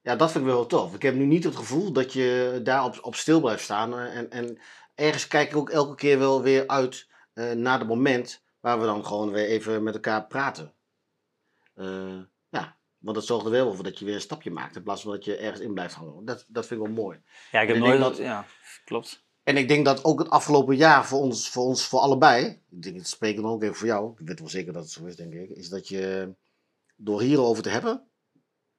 ja, 0.00 0.16
dat 0.16 0.30
vind 0.30 0.44
ik 0.44 0.50
wel 0.50 0.58
heel 0.60 0.68
tof. 0.68 0.94
Ik 0.94 1.02
heb 1.02 1.14
nu 1.14 1.24
niet 1.24 1.44
het 1.44 1.56
gevoel 1.56 1.92
dat 1.92 2.12
je 2.12 2.60
daar 2.62 2.84
op, 2.84 2.98
op 3.02 3.14
stil 3.14 3.40
blijft 3.40 3.62
staan. 3.62 3.98
eh, 3.98 4.16
En, 4.16 4.30
en 4.30 4.58
ergens 4.94 5.28
kijk 5.28 5.50
ik 5.50 5.56
ook 5.56 5.70
elke 5.70 5.94
keer 5.94 6.18
wel 6.18 6.42
weer 6.42 6.66
uit 6.66 7.08
eh, 7.32 7.50
naar 7.52 7.78
het 7.78 7.88
moment 7.88 8.42
waar 8.60 8.80
we 8.80 8.86
dan 8.86 9.04
gewoon 9.06 9.30
weer 9.30 9.46
even 9.46 9.82
met 9.82 9.94
elkaar 9.94 10.26
praten. 10.26 10.74
Eh, 11.74 12.18
ja, 12.48 12.76
want 12.98 13.16
dat 13.16 13.26
zorgt 13.26 13.44
er 13.44 13.50
wel 13.50 13.74
voor 13.74 13.84
dat 13.84 13.98
je 13.98 14.04
weer 14.04 14.14
een 14.14 14.20
stapje 14.20 14.50
maakt 14.50 14.76
in 14.76 14.82
plaats 14.82 15.02
van 15.02 15.10
dat 15.12 15.24
je 15.24 15.36
ergens 15.36 15.60
in 15.60 15.74
blijft 15.74 15.94
hangen. 15.94 16.24
Dat, 16.24 16.44
dat 16.48 16.66
vind 16.66 16.80
ik 16.80 16.86
wel 16.86 16.96
mooi. 16.96 17.22
ja 17.50 17.60
ik 17.60 17.68
heb 17.68 17.76
nooit 17.76 18.00
dat- 18.00 18.16
Ja, 18.16 18.46
klopt. 18.84 19.26
En 19.48 19.56
ik 19.56 19.68
denk 19.68 19.84
dat 19.84 20.04
ook 20.04 20.18
het 20.18 20.30
afgelopen 20.30 20.76
jaar 20.76 21.06
voor 21.06 21.20
ons, 21.20 21.48
voor 21.48 21.64
ons, 21.64 21.86
voor 21.86 22.00
allebei, 22.00 22.46
ik 22.70 22.82
denk, 22.82 22.96
het 22.96 23.08
spreek 23.08 23.36
ik 23.36 23.42
dan 23.42 23.50
ook 23.50 23.62
even 23.62 23.74
voor 23.74 23.86
jou, 23.86 24.12
ik 24.18 24.26
weet 24.26 24.38
wel 24.38 24.48
zeker 24.48 24.72
dat 24.72 24.82
het 24.82 24.92
zo 24.92 25.04
is, 25.04 25.16
denk 25.16 25.32
ik, 25.34 25.50
is 25.50 25.68
dat 25.68 25.88
je 25.88 26.34
door 26.96 27.20
hierover 27.20 27.62
te 27.62 27.68
hebben, 27.68 28.08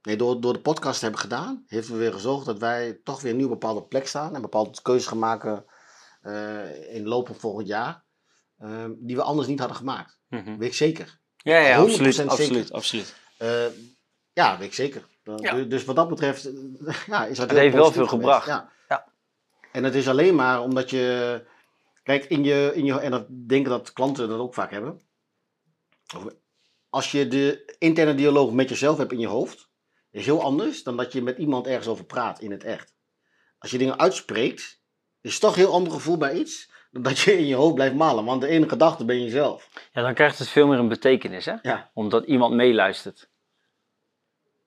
nee, 0.01 0.16
door, 0.16 0.42
door 0.42 0.54
de 0.54 0.60
podcast 0.60 0.98
te 0.98 1.04
hebben 1.04 1.21
gedaan, 1.21 1.63
heeft 1.68 1.89
er 1.89 1.98
weer 1.98 2.13
gezorgd 2.13 2.45
dat 2.45 2.60
wij 2.60 3.00
toch 3.04 3.21
weer 3.21 3.31
een 3.31 3.38
nieuwe 3.38 3.51
bepaalde 3.51 3.83
plek 3.83 4.07
staan 4.07 4.36
en 4.36 4.42
bepaalde 4.42 4.81
keuzes 4.81 5.07
gaan 5.07 5.19
maken 5.19 5.66
eh, 6.21 6.95
in 6.95 7.07
loop 7.07 7.27
van 7.27 7.36
volgend 7.36 7.68
jaar, 7.68 8.04
eh, 8.57 8.86
die 8.98 9.16
we 9.16 9.24
anders 9.24 9.48
niet 9.48 9.60
hadden 9.60 9.77
gemaakt. 9.77 10.19
Mhm. 10.27 10.57
Weet 10.57 10.69
ik 10.69 10.75
zeker. 10.75 11.19
Ja, 11.38 11.57
ja, 11.60 11.77
100% 11.77 11.81
absoluut, 11.81 12.16
zeker. 12.16 12.31
absoluut, 12.31 12.71
absoluut. 12.71 13.16
Eh, 13.38 13.66
ja, 14.33 14.57
weet 14.57 14.68
ik 14.68 14.74
zeker. 14.74 15.07
Ja. 15.36 15.54
Dus- 15.54 15.86
wat 15.86 15.95
dat 15.95 16.10
betreft, 16.10 16.50
ja, 17.07 17.25
is 17.25 17.38
dat 17.38 17.50
Het 17.50 17.60
heeft 17.60 17.75
wel 17.75 17.92
veel 17.92 18.07
geweest. 18.07 18.10
gebracht. 18.10 18.48
Ja. 18.48 18.77
En 19.71 19.83
het 19.83 19.95
is 19.95 20.07
alleen 20.07 20.36
maar 20.36 20.62
omdat 20.62 20.89
je, 20.89 21.42
kijk, 22.04 22.25
in 22.25 22.44
je, 22.44 22.71
in 22.75 22.86
je 22.86 23.00
en 23.00 23.12
dat 23.12 23.25
denk 23.30 23.66
ik 23.66 23.71
dat 23.71 23.94
klanten 23.94 24.30
dat 24.30 24.39
ook 24.39 24.54
vaak 24.54 24.71
hebben. 24.71 25.01
Als 26.90 27.11
je 27.11 27.28
de 27.28 27.76
interne 27.80 28.16
dialoog 28.16 28.52
met 28.52 28.69
jezelf 28.69 28.97
hebt 28.97 29.11
in 29.11 29.19
je 29.19 29.28
hoofd, 29.28 29.69
is 30.11 30.26
heel 30.26 30.42
anders 30.42 30.83
dan 30.83 30.97
dat 30.97 31.14
je 31.14 31.21
met 31.21 31.38
iemand 31.38 31.68
ergens 31.68 31.88
over 31.88 32.06
praat 32.06 32.42
in 32.42 32.52
het 32.52 32.64
echt. 32.64 32.94
Als 33.59 33.71
je 33.71 33.78
dingen 33.78 33.99
uitspreekt, 33.99 34.81
is 35.21 35.31
het 35.31 35.42
toch 35.42 35.52
een 35.52 35.59
heel 35.59 35.73
ander 35.73 35.94
gevoel 35.94 36.18
bij 36.18 36.33
iets 36.33 36.71
dan 36.92 37.02
dat 37.02 37.19
je 37.19 37.38
in 37.38 37.45
je 37.45 37.56
hoofd 37.56 37.76
blijft 37.76 37.95
malen. 37.95 38.26
Want 38.26 38.42
de 38.42 38.47
ene 38.47 38.69
gedachte 38.69 39.06
ben 39.06 39.23
je 39.23 39.30
zelf. 39.30 39.69
Ja, 39.94 40.02
dan 40.02 40.14
krijgt 40.14 40.40
het 40.40 40.47
veel 40.47 40.68
meer 40.68 40.80
een 40.80 40.88
betekenis, 40.88 41.45
hè? 41.45 41.56
Ja. 41.61 41.92
Omdat 41.94 42.26
iemand 42.26 42.54
meeluistert. 42.54 43.30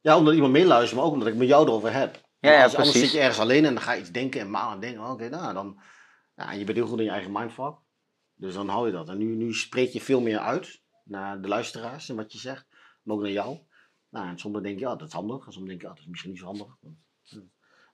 Ja, 0.01 0.17
omdat 0.17 0.35
iemand 0.35 0.53
meeluistert, 0.53 0.97
maar 0.97 1.05
ook 1.05 1.13
omdat 1.13 1.29
ik 1.29 1.35
met 1.35 1.49
jou 1.49 1.67
erover 1.67 1.93
heb. 1.93 2.21
Ja, 2.43 2.53
ja, 2.53 2.63
als, 2.63 2.75
anders 2.75 2.91
precies. 2.91 3.11
zit 3.11 3.13
je 3.13 3.19
ergens 3.19 3.39
alleen 3.39 3.65
en 3.65 3.75
dan 3.75 3.83
ga 3.83 3.93
je 3.93 4.01
iets 4.01 4.11
denken 4.11 4.41
en 4.41 4.51
malen 4.51 4.75
en 4.75 4.81
denken. 4.81 5.11
Oké, 5.11 5.29
nou 5.29 5.55
dan. 5.55 5.81
Ja, 6.37 6.53
en 6.53 6.59
je 6.59 6.65
bent 6.65 6.77
heel 6.77 6.87
goed 6.87 6.99
in 6.99 7.05
je 7.05 7.11
eigen 7.11 7.33
mindfuck. 7.33 7.75
Dus 8.35 8.55
dan 8.55 8.69
hou 8.69 8.87
je 8.87 8.93
dat. 8.93 9.09
En 9.09 9.19
nu, 9.19 9.35
nu 9.35 9.55
spreek 9.55 9.93
je 9.93 10.01
veel 10.01 10.21
meer 10.21 10.39
uit 10.39 10.83
naar 11.05 11.43
de 11.43 11.49
luisteraars 11.49 12.09
en 12.09 12.17
wat 12.17 12.33
je 12.33 12.39
zegt. 12.39 12.67
Maar 13.03 13.17
ook 13.17 13.23
naar 13.23 13.31
jou. 13.31 13.59
Nou, 14.09 14.29
en 14.29 14.39
soms 14.39 14.63
denk 14.63 14.79
je, 14.79 14.85
ja, 14.85 14.97
dat 14.97 15.09
is 15.09 15.15
handig. 15.15 15.47
En 15.47 15.53
soms 15.53 15.67
denk 15.67 15.81
je, 15.81 15.87
ja, 15.87 15.93
dat 15.93 16.03
is 16.03 16.09
misschien 16.09 16.31
niet 16.31 16.41
zo 16.41 16.47
handig. 16.47 16.67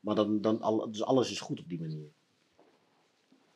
Maar 0.01 0.15
dan, 0.15 0.41
dan 0.41 0.89
dus 0.91 1.05
alles 1.05 1.31
is 1.31 1.41
goed 1.41 1.61
op 1.61 1.69
die 1.69 1.81
manier. 1.81 2.09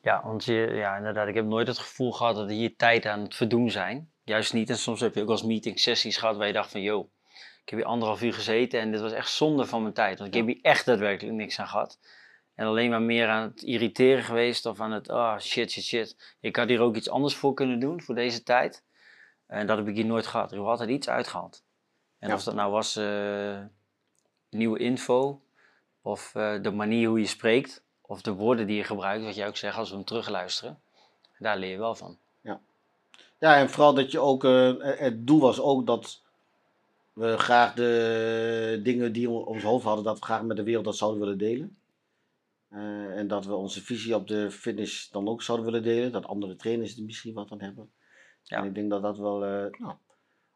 Ja, 0.00 0.22
want 0.24 0.44
je, 0.44 0.72
ja, 0.74 0.96
inderdaad, 0.96 1.28
ik 1.28 1.34
heb 1.34 1.46
nooit 1.46 1.66
het 1.66 1.78
gevoel 1.78 2.12
gehad 2.12 2.34
dat 2.34 2.46
we 2.46 2.52
hier 2.52 2.76
tijd 2.76 3.06
aan 3.06 3.20
het 3.20 3.34
verdoen 3.34 3.70
zijn. 3.70 4.12
Juist 4.24 4.52
niet. 4.52 4.70
En 4.70 4.78
soms 4.78 5.00
heb 5.00 5.14
je 5.14 5.22
ook 5.22 5.28
als 5.28 5.42
meeting 5.42 5.78
sessies 5.78 6.16
gehad 6.16 6.36
waar 6.36 6.46
je 6.46 6.52
dacht 6.52 6.70
van, 6.70 6.80
yo, 6.80 7.10
ik 7.64 7.68
heb 7.70 7.78
hier 7.78 7.88
anderhalf 7.88 8.22
uur 8.22 8.34
gezeten 8.34 8.80
en 8.80 8.90
dit 8.90 9.00
was 9.00 9.12
echt 9.12 9.30
zonde 9.30 9.66
van 9.66 9.82
mijn 9.82 9.94
tijd. 9.94 10.18
Want 10.18 10.30
ik 10.30 10.36
heb 10.36 10.46
hier 10.46 10.58
echt 10.62 10.86
daadwerkelijk 10.86 11.36
niks 11.36 11.58
aan 11.58 11.68
gehad. 11.68 11.98
En 12.54 12.66
alleen 12.66 12.90
maar 12.90 13.02
meer 13.02 13.28
aan 13.28 13.42
het 13.42 13.62
irriteren 13.62 14.22
geweest 14.22 14.66
of 14.66 14.80
aan 14.80 14.92
het, 14.92 15.08
ah, 15.08 15.38
shit, 15.38 15.70
shit, 15.70 15.84
shit. 15.84 16.36
Ik 16.40 16.56
had 16.56 16.68
hier 16.68 16.80
ook 16.80 16.96
iets 16.96 17.10
anders 17.10 17.34
voor 17.36 17.54
kunnen 17.54 17.80
doen 17.80 18.02
voor 18.02 18.14
deze 18.14 18.42
tijd. 18.42 18.82
En 19.46 19.66
dat 19.66 19.76
heb 19.76 19.88
ik 19.88 19.94
hier 19.94 20.04
nooit 20.04 20.26
gehad. 20.26 20.50
Ik 20.52 20.58
heb 20.58 20.66
altijd 20.66 20.90
iets 20.90 21.08
uitgehaald. 21.08 21.62
En 22.18 22.28
Ja. 22.28 22.34
of 22.34 22.42
dat 22.44 22.54
nou 22.54 22.70
was 22.72 22.96
eh, 22.96 23.58
nieuwe 24.50 24.78
info, 24.78 25.40
of 26.02 26.34
eh, 26.34 26.62
de 26.62 26.70
manier 26.70 27.08
hoe 27.08 27.18
je 27.18 27.26
spreekt, 27.26 27.82
of 28.00 28.22
de 28.22 28.32
woorden 28.32 28.66
die 28.66 28.76
je 28.76 28.84
gebruikt, 28.84 29.24
wat 29.24 29.34
jij 29.34 29.46
ook 29.46 29.56
zegt 29.56 29.76
als 29.76 29.88
we 29.90 29.96
hem 29.96 30.04
terugluisteren. 30.04 30.80
Daar 31.38 31.56
leer 31.56 31.70
je 31.70 31.78
wel 31.78 31.94
van. 31.94 32.18
Ja, 33.38 33.56
en 33.56 33.70
vooral 33.70 33.94
dat 33.94 34.10
je 34.10 34.18
ook, 34.20 34.44
eh, 34.44 34.72
het 34.78 35.26
doel 35.26 35.40
was 35.40 35.60
ook 35.60 35.86
dat 35.86 36.21
we 37.12 37.38
graag 37.38 37.74
de 37.74 38.80
dingen 38.82 39.12
die 39.12 39.28
we 39.28 39.34
ons 39.34 39.62
hoofd 39.62 39.84
hadden, 39.84 40.04
dat 40.04 40.18
we 40.18 40.24
graag 40.24 40.42
met 40.42 40.56
de 40.56 40.62
wereld 40.62 40.84
dat 40.84 40.96
zouden 40.96 41.20
willen 41.20 41.38
delen. 41.38 41.76
Eh, 42.68 43.18
en 43.18 43.28
dat 43.28 43.46
we 43.46 43.54
onze 43.54 43.82
visie 43.82 44.14
op 44.14 44.28
de 44.28 44.50
fitness 44.50 45.10
dan 45.10 45.28
ook 45.28 45.42
zouden 45.42 45.66
willen 45.66 45.82
delen. 45.82 46.12
Dat 46.12 46.26
andere 46.26 46.56
trainers 46.56 46.96
er 46.96 47.04
misschien 47.04 47.34
wat 47.34 47.50
aan 47.50 47.60
hebben. 47.60 47.90
Ja. 48.42 48.56
En 48.56 48.64
ik 48.64 48.74
denk 48.74 48.90
dat 48.90 49.02
dat 49.02 49.18
wel, 49.18 49.38
nou, 49.38 49.94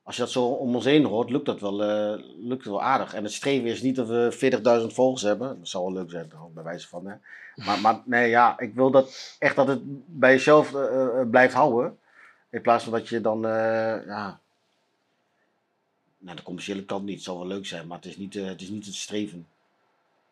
als 0.03 0.17
je 0.17 0.23
dat 0.23 0.31
zo 0.31 0.45
om 0.45 0.75
ons 0.75 0.85
heen 0.85 1.05
hoort, 1.05 1.31
lukt 1.31 1.47
dat 1.47 1.61
wel, 1.61 1.83
eh, 1.83 2.23
lukt 2.37 2.63
het 2.63 2.73
wel 2.73 2.83
aardig. 2.83 3.15
En 3.15 3.23
het 3.23 3.33
streven 3.33 3.69
is 3.69 3.83
niet 3.83 3.97
dat 3.97 4.09
we 4.09 4.29
40.000 4.33 4.93
volgers 4.93 5.23
hebben. 5.23 5.59
Dat 5.59 5.69
zou 5.69 5.85
wel 5.85 5.93
leuk 5.93 6.11
zijn, 6.11 6.31
bij 6.55 6.63
wijze 6.63 6.89
van. 6.89 7.07
Hè. 7.07 7.15
Maar, 7.65 7.81
maar 7.81 8.03
nee, 8.05 8.29
ja, 8.29 8.59
ik 8.59 8.75
wil 8.75 8.91
dat 8.91 9.37
echt 9.39 9.57
dat 9.57 9.69
het 9.69 9.81
bij 10.07 10.33
jezelf 10.33 10.75
blijft 11.31 11.55
houden. 11.55 11.99
In 12.51 12.63
plaats 12.63 12.85
van 12.85 12.93
dat 12.93 13.09
je 13.09 13.21
dan, 13.21 13.41
ja. 14.07 14.41
Nou, 16.19 16.37
de 16.37 16.43
commerciële 16.43 16.85
kant 16.85 17.05
niet, 17.05 17.15
het 17.15 17.25
zal 17.25 17.39
wel 17.39 17.47
leuk 17.47 17.67
zijn, 17.67 17.87
maar 17.87 17.97
het 17.97 18.07
is 18.07 18.17
niet, 18.17 18.37
eh, 18.37 18.45
het, 18.45 18.61
is 18.61 18.69
niet 18.69 18.87
het 18.87 18.95
streven. 18.95 19.47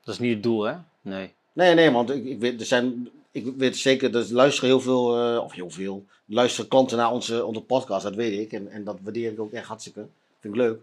Dat 0.00 0.14
is 0.14 0.20
niet 0.20 0.34
het 0.34 0.42
doel, 0.42 0.62
hè? 0.62 0.76
Nee. 1.00 1.32
Nee, 1.52 1.74
nee, 1.74 1.90
want 1.90 2.10
ik, 2.10 2.24
ik 2.24 2.40
weet, 2.40 2.60
er 2.60 2.66
zijn, 2.66 3.08
ik 3.30 3.56
weet 3.56 3.76
zeker, 3.76 4.16
er 4.16 4.32
luisteren 4.32 4.70
heel 4.70 4.80
veel, 4.80 5.18
eh, 5.18 5.44
of 5.44 5.52
heel 5.52 5.70
veel, 5.70 6.06
luisteren 6.24 6.70
klanten 6.70 6.96
naar 6.96 7.12
onze, 7.12 7.44
onze 7.44 7.60
podcast, 7.60 8.02
dat 8.02 8.14
weet 8.14 8.40
ik. 8.40 8.52
En, 8.52 8.68
en 8.68 8.84
dat 8.84 9.00
waardeer 9.02 9.32
ik 9.32 9.40
ook 9.40 9.52
echt 9.52 9.66
hartstikke. 9.66 10.06
Vind 10.40 10.54
ik 10.54 10.60
leuk. 10.60 10.80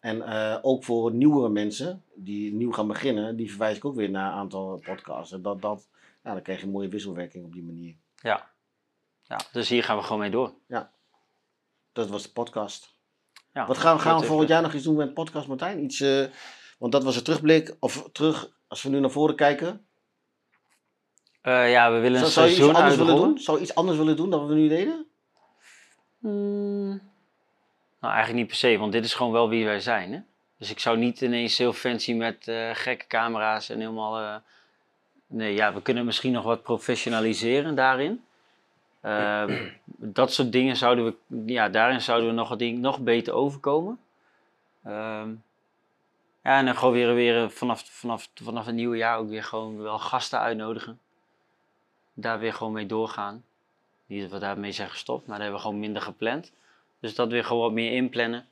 En 0.00 0.22
eh, 0.22 0.58
ook 0.62 0.84
voor 0.84 1.12
nieuwere 1.12 1.48
mensen 1.48 2.02
die 2.14 2.52
nieuw 2.52 2.72
gaan 2.72 2.86
beginnen, 2.86 3.36
die 3.36 3.50
verwijs 3.50 3.76
ik 3.76 3.84
ook 3.84 3.94
weer 3.94 4.10
naar 4.10 4.32
een 4.32 4.38
aantal 4.38 4.80
podcasts. 4.84 5.32
En 5.32 5.42
dat, 5.42 5.62
dat, 5.62 5.88
ja, 6.24 6.32
dan 6.32 6.42
krijg 6.42 6.60
je 6.60 6.66
een 6.66 6.72
mooie 6.72 6.88
wisselwerking 6.88 7.44
op 7.44 7.52
die 7.52 7.62
manier. 7.62 7.94
Ja. 8.16 8.50
ja. 9.22 9.40
Dus 9.52 9.68
hier 9.68 9.84
gaan 9.84 9.96
we 9.96 10.02
gewoon 10.02 10.20
mee 10.20 10.30
door. 10.30 10.52
Dat 11.92 12.08
was 12.08 12.22
de 12.22 12.30
podcast. 12.30 12.94
Ja, 13.52 13.66
Wat 13.66 13.78
gaan, 13.78 14.00
gaan 14.00 14.20
we 14.20 14.26
volgend 14.26 14.48
jaar 14.48 14.62
nog 14.62 14.72
iets 14.74 14.84
doen 14.84 14.96
met 14.96 15.14
podcast, 15.14 15.48
Martijn? 15.48 15.82
Iets, 15.84 16.00
eh, 16.00 16.24
want 16.78 16.92
dat 16.92 17.04
was 17.04 17.16
een 17.16 17.22
terugblik, 17.22 17.76
of 17.80 18.08
terug, 18.12 18.50
als 18.68 18.82
we 18.82 18.88
nu 18.88 19.00
naar 19.00 19.10
voren 19.10 19.36
kijken. 19.36 19.86
Eh, 21.40 21.70
ja, 21.70 21.92
we 21.92 21.98
willen 21.98 22.20
een 22.20 22.26
Zou, 22.26 22.30
zou 22.30 22.46
je 22.46 22.50
iets 22.52 22.58
seizoen 22.60 22.82
anders 22.82 22.96
willen 22.96 23.16
doen? 23.16 23.38
Zou 23.38 23.56
je 23.56 23.62
iets 23.62 23.74
anders 23.74 23.98
willen 23.98 24.16
doen 24.16 24.30
dan 24.30 24.46
we 24.46 24.54
nu 24.54 24.68
deden? 24.68 25.06
Hmm. 26.18 26.88
Nou, 28.00 28.12
eigenlijk 28.14 28.34
niet 28.34 28.46
per 28.46 28.56
se, 28.56 28.78
want 28.78 28.92
dit 28.92 29.04
is 29.04 29.14
gewoon 29.14 29.32
wel 29.32 29.48
wie 29.48 29.64
wij 29.64 29.80
zijn. 29.80 30.12
Hè? 30.12 30.20
Dus 30.58 30.70
ik 30.70 30.78
zou 30.78 30.98
niet 30.98 31.20
ineens 31.20 31.58
heel 31.58 31.72
fancy 31.72 32.12
met 32.14 32.48
eh, 32.48 32.70
gekke 32.72 33.06
camera's 33.06 33.68
en 33.68 33.78
helemaal. 33.80 34.18
eh, 34.18 34.36
Nee, 35.26 35.54
ja, 35.54 35.74
we 35.74 35.82
kunnen 35.82 36.04
misschien 36.04 36.32
nog 36.32 36.44
wat 36.44 36.62
professionaliseren 36.62 37.74
daarin. 37.74 38.24
Ehm, 39.00 39.68
dat 39.96 40.32
soort 40.32 40.52
dingen 40.52 40.76
zouden 40.76 41.04
we, 41.04 41.42
ja, 41.52 41.68
daarin 41.68 42.00
zouden 42.00 42.28
we 42.28 42.34
nog 42.34 42.56
dingen 42.56 42.80
nog 42.80 43.00
beter 43.00 43.32
overkomen. 43.32 43.98
Ehm, 44.84 45.30
ja, 46.42 46.58
en 46.58 46.64
dan 46.64 46.76
gewoon 46.76 46.92
weer, 46.92 47.14
weer 47.14 47.50
vanaf, 47.50 47.84
vanaf, 47.90 48.28
vanaf 48.34 48.66
het 48.66 48.74
nieuwe 48.74 48.96
jaar 48.96 49.18
ook 49.18 49.28
weer 49.28 49.44
gewoon 49.44 49.82
wel 49.82 49.98
gasten 49.98 50.38
uitnodigen. 50.38 51.00
Daar 52.14 52.38
weer 52.38 52.54
gewoon 52.54 52.72
mee 52.72 52.86
doorgaan. 52.86 53.44
Niet 54.06 54.22
dat 54.22 54.30
we 54.30 54.38
daarmee 54.38 54.72
zijn 54.72 54.90
gestopt, 54.90 55.26
maar 55.26 55.36
daar 55.36 55.44
hebben 55.44 55.60
we 55.60 55.66
gewoon 55.66 55.80
minder 55.80 56.02
gepland. 56.02 56.52
Dus 57.00 57.14
dat 57.14 57.28
weer 57.28 57.44
gewoon 57.44 57.62
wat 57.62 57.72
meer 57.72 57.92
inplannen. 57.92 58.46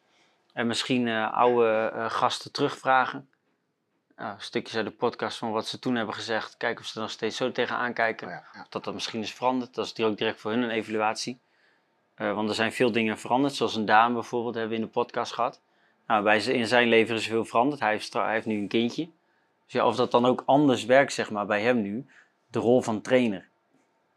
En 0.53 0.67
misschien 0.67 1.09
eh, 1.09 1.33
oude 1.33 1.91
eh, 1.95 2.11
gasten 2.11 2.53
terugvragen. 2.53 3.29
Nou, 4.19 4.35
stukjes 4.39 4.77
uit 4.77 4.85
de 4.85 4.93
podcast 4.93 5.39
van 5.39 5.53
wat 5.53 5.67
ze 5.67 5.79
toen 5.79 5.95
hebben 5.95 6.15
gezegd. 6.15 6.57
Kijken 6.57 6.81
of 6.81 6.87
ze 6.87 6.95
er 6.95 7.01
nog 7.01 7.11
steeds 7.11 7.37
zo 7.37 7.53
tegenaan 7.53 7.93
kijken. 7.93 8.27
Oh 8.27 8.33
ja, 8.33 8.45
ja. 8.53 8.67
Dat 8.69 8.85
dat 8.85 8.95
misschien 8.95 9.21
is 9.21 9.33
veranderd. 9.33 9.75
Dat 9.75 9.93
is 9.97 10.05
ook 10.05 10.19
direct 10.19 10.41
voor 10.41 10.51
hun 10.51 10.63
een 10.63 10.71
evaluatie. 10.71 11.39
Eh, 12.15 12.35
want 12.35 12.49
er 12.49 12.55
zijn 12.55 12.73
veel 12.73 12.93
dingen 12.93 13.19
veranderd. 13.19 13.55
Zoals 13.55 13.75
een 13.75 13.85
dame 13.85 14.15
bijvoorbeeld 14.15 14.55
hebben 14.55 14.73
we 14.73 14.79
in 14.79 14.87
de 14.87 14.93
podcast 14.93 15.33
gehad. 15.33 15.61
Nou, 16.07 16.23
bij 16.23 16.45
in 16.45 16.67
zijn 16.67 16.89
leven 16.89 17.15
is 17.15 17.25
er 17.25 17.31
veel 17.31 17.45
veranderd. 17.45 17.81
Hij 17.81 17.91
heeft, 17.91 18.13
hij 18.13 18.33
heeft 18.33 18.47
nu 18.47 18.59
een 18.59 18.69
kindje. 18.69 19.09
Dus 19.65 19.73
ja, 19.73 19.87
of 19.87 19.97
dat 19.97 20.11
dan 20.11 20.27
ook 20.27 20.43
anders 20.47 20.85
werkt 20.85 21.13
zeg 21.13 21.31
maar, 21.31 21.47
bij 21.47 21.63
hem 21.63 21.83
nu. 21.83 22.07
De 22.51 22.59
rol 22.59 22.83
van 22.83 23.01
trainer. 23.01 23.49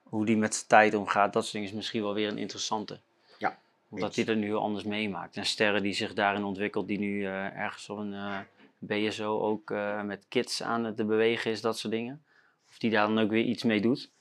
Hoe 0.04 0.26
die 0.26 0.38
met 0.38 0.56
zijn 0.56 0.68
tijd 0.68 0.94
omgaat. 0.94 1.34
Dat 1.34 1.42
soort 1.42 1.54
dingen 1.54 1.68
is 1.68 1.76
misschien 1.76 2.02
wel 2.02 2.14
weer 2.14 2.28
een 2.28 2.38
interessante. 2.38 3.00
Ja, 3.38 3.58
Omdat 3.90 4.16
hij 4.16 4.24
dat 4.24 4.36
nu 4.36 4.46
heel 4.46 4.62
anders 4.62 4.84
meemaakt. 4.84 5.38
En 5.38 5.46
sterren 5.46 5.84
die 5.84 5.94
zich 5.94 6.14
daarin 6.14 6.44
ontwikkelt. 6.44 6.88
Die 6.88 7.00
nu 7.00 7.26
eh, 7.26 7.58
ergens 7.58 7.90
op 7.90 7.98
een 7.98 8.14
eh, 8.14 8.40
BSO 8.82 9.40
ook 9.40 9.72
eh, 9.72 10.02
met 10.02 10.26
kids 10.28 10.64
aan 10.64 10.84
het 10.84 10.96
bewegen 10.96 11.52
is. 11.52 11.62
Dat 11.62 11.78
soort 11.78 11.94
dingen. 11.94 12.26
Of 12.70 12.78
die 12.78 12.92
daar 12.92 13.08
dan 13.08 13.20
ook 13.20 13.30
weer 13.30 13.44
iets 13.44 13.64
mee 13.64 13.82
doet. 13.82 14.12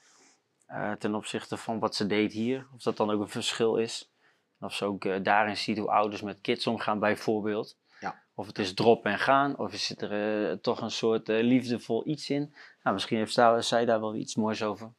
eh, 0.66 0.92
ten 0.92 1.14
opzichte 1.14 1.56
van 1.56 1.78
wat 1.78 1.94
ze 1.94 2.06
deed 2.06 2.32
hier. 2.32 2.66
Of 2.74 2.82
dat 2.82 2.96
dan 2.96 3.10
ook 3.10 3.20
een 3.20 3.28
verschil 3.28 3.76
is. 3.76 4.10
En 4.58 4.66
of 4.66 4.74
ze 4.74 4.84
ook 4.84 5.04
eh, 5.04 5.22
daarin 5.22 5.56
ziet 5.56 5.78
hoe 5.78 5.90
ouders 5.90 6.22
met 6.22 6.40
kids 6.40 6.66
omgaan 6.66 6.98
bijvoorbeeld. 6.98 7.76
Ja. 8.00 8.22
Of 8.34 8.46
het 8.46 8.58
is 8.58 8.74
drop 8.74 9.04
en 9.04 9.18
gaan. 9.18 9.58
Of 9.58 9.74
zit 9.74 10.02
er 10.02 10.60
toch 10.60 10.80
een 10.80 10.90
soort 10.90 11.28
liefdevol 11.28 12.06
iets 12.08 12.30
in. 12.30 12.54
Nou, 12.82 12.94
misschien 12.94 13.16
heeft 13.18 13.32
zij, 13.32 13.62
zij 13.62 13.84
daar 13.84 14.00
wel 14.00 14.14
iets 14.14 14.34
moois 14.34 14.62
over. 14.62 14.92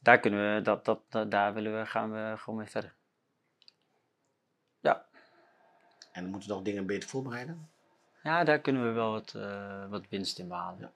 Daar 0.00 0.20
kunnen 0.20 0.54
we, 0.54 0.62
dat, 0.62 0.84
dat, 0.84 1.00
dat- 1.08 1.30
daar 1.30 1.54
willen 1.54 1.78
we, 1.78 1.86
gaan 1.86 2.12
we 2.12 2.34
gewoon 2.38 2.58
mee 2.58 2.68
verder. 2.68 2.94
Ja. 4.80 5.06
En 6.12 6.22
dan 6.22 6.30
moeten 6.30 6.48
we 6.48 6.54
nog 6.54 6.64
dingen 6.64 6.86
beter 6.86 7.08
voorbereiden. 7.08 7.70
Ja, 8.22 8.44
daar 8.44 8.58
kunnen 8.58 8.86
we 8.86 8.90
wel 8.92 9.10
wat, 9.10 9.34
eh, 9.36 9.88
wat 9.88 10.02
winst 10.08 10.38
in 10.38 10.48
behalen. 10.48 10.80
Ja. 10.80 10.90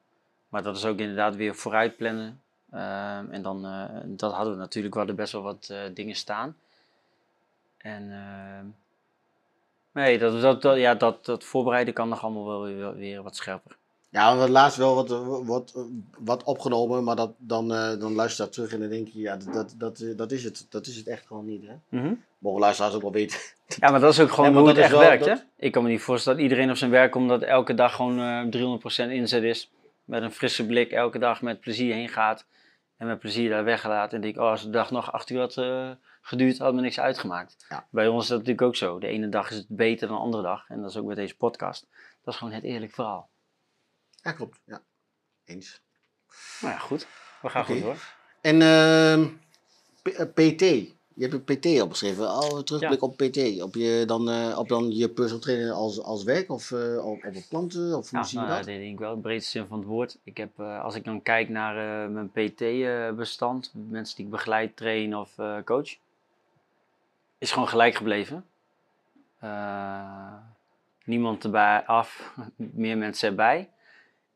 Maar 0.48 0.62
dat 0.62 0.76
is 0.76 0.84
ook 0.84 0.98
inderdaad 0.98 1.36
weer 1.36 1.54
vooruit 1.54 1.96
plannen. 1.96 2.42
Ehm, 2.70 3.30
en 3.30 3.42
dan, 3.42 3.66
eh, 3.66 4.00
dat 4.04 4.32
hadden 4.32 4.52
we 4.52 4.58
natuurlijk, 4.58 4.92
we 4.92 4.98
hadden 4.98 5.16
best 5.16 5.32
wel 5.32 5.42
wat 5.42 5.68
eh, 5.70 5.82
dingen 5.94 6.14
staan. 6.14 6.56
En 7.76 8.12
ehm, 8.12 8.66
nee, 9.92 10.18
dat, 10.18 10.40
dat, 10.40 10.62
dat, 10.62 10.76
ja, 10.76 10.94
dat, 10.94 11.24
dat 11.24 11.44
voorbereiden 11.44 11.94
kan 11.94 12.08
nog 12.08 12.22
allemaal 12.22 12.46
wel 12.46 12.62
weer, 12.62 12.94
weer 12.94 13.22
wat 13.22 13.36
scherper. 13.36 13.76
Ja, 14.16 14.24
we 14.32 14.38
hebben 14.38 14.50
laatst 14.50 14.76
wel 14.78 14.94
wat, 14.94 15.08
wat, 15.46 15.74
wat 16.18 16.42
opgenomen, 16.42 17.04
maar 17.04 17.16
dat, 17.16 17.34
dan, 17.38 17.72
eh, 17.74 17.98
dan 18.00 18.12
luister 18.14 18.36
je 18.44 18.50
dat 18.50 18.52
terug 18.52 18.72
en 18.72 18.80
dan 18.80 18.88
denk 18.88 19.08
je, 19.08 19.20
ja, 19.20 19.36
dat, 19.36 19.52
dat, 19.54 19.74
dat, 19.78 20.16
dat, 20.16 20.32
is, 20.32 20.44
het, 20.44 20.66
dat 20.70 20.86
is 20.86 20.96
het 20.96 21.06
echt 21.06 21.26
gewoon 21.26 21.44
niet. 21.44 21.64
Hè? 21.66 21.98
Mogen 22.38 22.60
luisteraars 22.60 22.94
ook 22.94 23.02
wel 23.02 23.12
weten. 23.12 23.38
Ja, 23.80 23.90
maar 23.90 24.00
dat 24.00 24.12
is 24.12 24.20
ook 24.20 24.30
gewoon 24.30 24.50
Nee, 24.52 24.58
hoe 24.60 24.68
het 24.68 24.78
echt 24.78 24.90
wel- 24.90 25.00
werkt, 25.00 25.24
dat- 25.24 25.38
hè? 25.38 25.44
Ik 25.66 25.72
kan 25.72 25.82
me 25.82 25.88
niet 25.88 26.00
voorstellen 26.02 26.38
dat 26.38 26.48
iedereen 26.48 26.70
op 26.70 26.76
zijn 26.76 26.90
werk, 26.90 27.14
omdat 27.14 27.42
elke 27.42 27.74
dag 27.74 27.94
gewoon 27.94 28.18
eh 28.20 28.42
300% 29.06 29.10
inzet 29.10 29.42
is, 29.42 29.70
met 30.04 30.22
een 30.22 30.32
frisse 30.32 30.66
blik, 30.66 30.90
elke 30.90 31.18
dag 31.18 31.42
met 31.42 31.60
plezier 31.60 31.94
heen 31.94 32.08
gaat 32.08 32.46
en 32.96 33.06
met 33.06 33.18
plezier 33.18 33.50
daar 33.50 33.64
weglaat. 33.64 34.12
En 34.12 34.20
denk, 34.20 34.36
oh, 34.36 34.50
als 34.50 34.62
de 34.62 34.70
dag 34.70 34.90
nog 34.90 35.12
acht 35.12 35.30
uur 35.30 35.40
had 35.40 35.56
eh, 35.56 35.90
geduurd, 36.20 36.58
had 36.58 36.74
me 36.74 36.80
niks 36.80 37.00
uitgemaakt. 37.00 37.66
Ja. 37.68 37.86
Bij 37.90 38.08
ons 38.08 38.22
is 38.22 38.28
dat 38.28 38.38
natuurlijk 38.38 38.66
ook 38.66 38.76
zo. 38.76 38.98
De 38.98 39.06
ene 39.06 39.28
dag 39.28 39.50
is 39.50 39.56
het 39.56 39.66
beter 39.68 40.08
dan 40.08 40.16
de 40.16 40.22
andere 40.22 40.42
dag. 40.42 40.64
En 40.68 40.80
dat 40.80 40.90
is 40.90 40.96
ook 40.96 41.06
met 41.06 41.16
deze 41.16 41.36
podcast. 41.36 41.86
Dat 42.24 42.34
is 42.34 42.40
gewoon 42.40 42.54
het 42.54 42.64
eerlijk 42.64 42.92
verhaal. 42.92 43.28
Ja, 44.26 44.32
klopt. 44.32 44.58
Ja. 44.64 44.82
Eens. 45.44 45.80
Nou 46.60 46.72
ja, 46.74 46.78
goed. 46.78 47.06
We 47.42 47.48
gaan 47.48 47.64
goed 47.64 47.80
door. 47.80 47.96
En 48.40 48.62
ehm, 48.62 49.26
P- 50.02 50.06
eh, 50.08 50.26
PT. 50.26 50.60
Je 51.14 51.26
hebt 51.26 51.32
een 51.48 51.58
PT 51.58 51.80
opgeschreven. 51.82 52.28
Al 52.28 52.62
terugblik 52.62 53.02
op 53.02 53.16
PT. 53.16 53.62
Op, 53.62 53.74
je, 53.74 54.02
dan, 54.06 54.30
eh, 54.30 54.58
op 54.58 54.68
dan 54.68 54.90
je 54.96 55.08
personal 55.08 55.42
trainer 55.42 55.72
als, 55.72 56.02
als 56.02 56.22
werk 56.24 56.50
of 56.50 56.70
eh, 56.72 57.06
op, 57.06 57.24
op 57.24 57.34
planten? 57.48 57.96
Of 57.96 58.10
hoe 58.10 58.18
Ja, 58.18 58.24
zie 58.24 58.38
nou, 58.38 58.50
je 58.50 58.56
dat? 58.56 58.64
dat 58.66 58.74
denk 58.74 58.92
ik 58.92 58.98
wel, 58.98 59.10
in 59.10 59.16
de 59.16 59.22
breedste 59.22 59.50
zin 59.50 59.66
van 59.66 59.78
het 59.78 59.86
woord. 59.86 60.18
Ik 60.22 60.36
heb, 60.36 60.60
als 60.60 60.94
ik 60.94 61.04
dan 61.04 61.22
kijk 61.22 61.48
naar 61.48 62.10
mijn 62.10 62.30
PT-bestand, 62.30 63.72
mensen 63.74 64.16
die 64.16 64.24
ik 64.24 64.30
begeleid, 64.30 64.76
train 64.76 65.16
of 65.16 65.34
coach, 65.64 65.96
is 67.38 67.52
gewoon 67.52 67.68
gelijk 67.68 67.94
gebleven. 67.94 68.44
Niemand 71.04 71.44
erbij 71.44 71.84
af, 71.86 72.34
meer 72.56 72.98
mensen 72.98 73.28
erbij. 73.28 73.70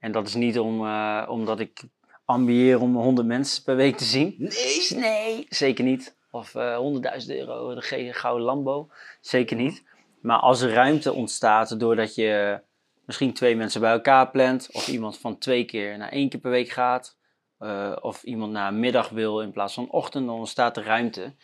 En 0.00 0.12
dat 0.12 0.26
is 0.26 0.35
niet 0.35 0.59
om, 0.59 0.87
eh, 0.87 1.26
omdat 1.28 1.61
ik 1.61 1.83
ambieer 2.25 2.80
om 2.80 2.97
100 2.97 3.26
mensen 3.26 3.62
per 3.62 3.76
week 3.76 3.97
te 3.97 4.04
zien. 4.04 4.35
Nee! 4.38 4.87
Nee, 5.00 5.47
zeker 5.49 5.85
niet. 5.85 6.16
Of 6.30 6.54
eh 6.54 6.76
100.000 6.76 7.30
euro, 7.30 7.75
de 7.75 8.12
gouden 8.12 8.47
Lambo. 8.47 8.90
Zeker 9.21 9.57
niet. 9.57 9.85
Maar 10.23 10.38
als 10.38 10.61
er 10.61 10.73
ruimte 10.73 11.12
ontstaat 11.12 11.80
doordat 11.80 12.14
je 12.14 12.61
misschien 13.07 13.33
twee 13.35 13.57
mensen 13.57 13.80
bij 13.80 13.92
elkaar 13.92 14.30
plant. 14.30 14.69
Of 14.73 14.88
iemand 14.88 15.19
van 15.19 15.38
twee 15.38 15.64
keer 15.64 15.99
naar 15.99 16.09
één 16.09 16.28
keer 16.28 16.40
per 16.40 16.50
week 16.50 16.69
gaat. 16.69 17.19
eh, 17.59 17.97
of 18.00 18.23
iemand 18.23 18.52
naar 18.52 18.75
middag 18.75 19.09
wil 19.09 19.40
in 19.40 19.52
plaats 19.52 19.75
van 19.75 19.90
ochtend. 19.90 20.26
Dan 20.26 20.35
ontstaat 20.38 20.76
er 20.76 20.85
ruimte. 20.85 21.35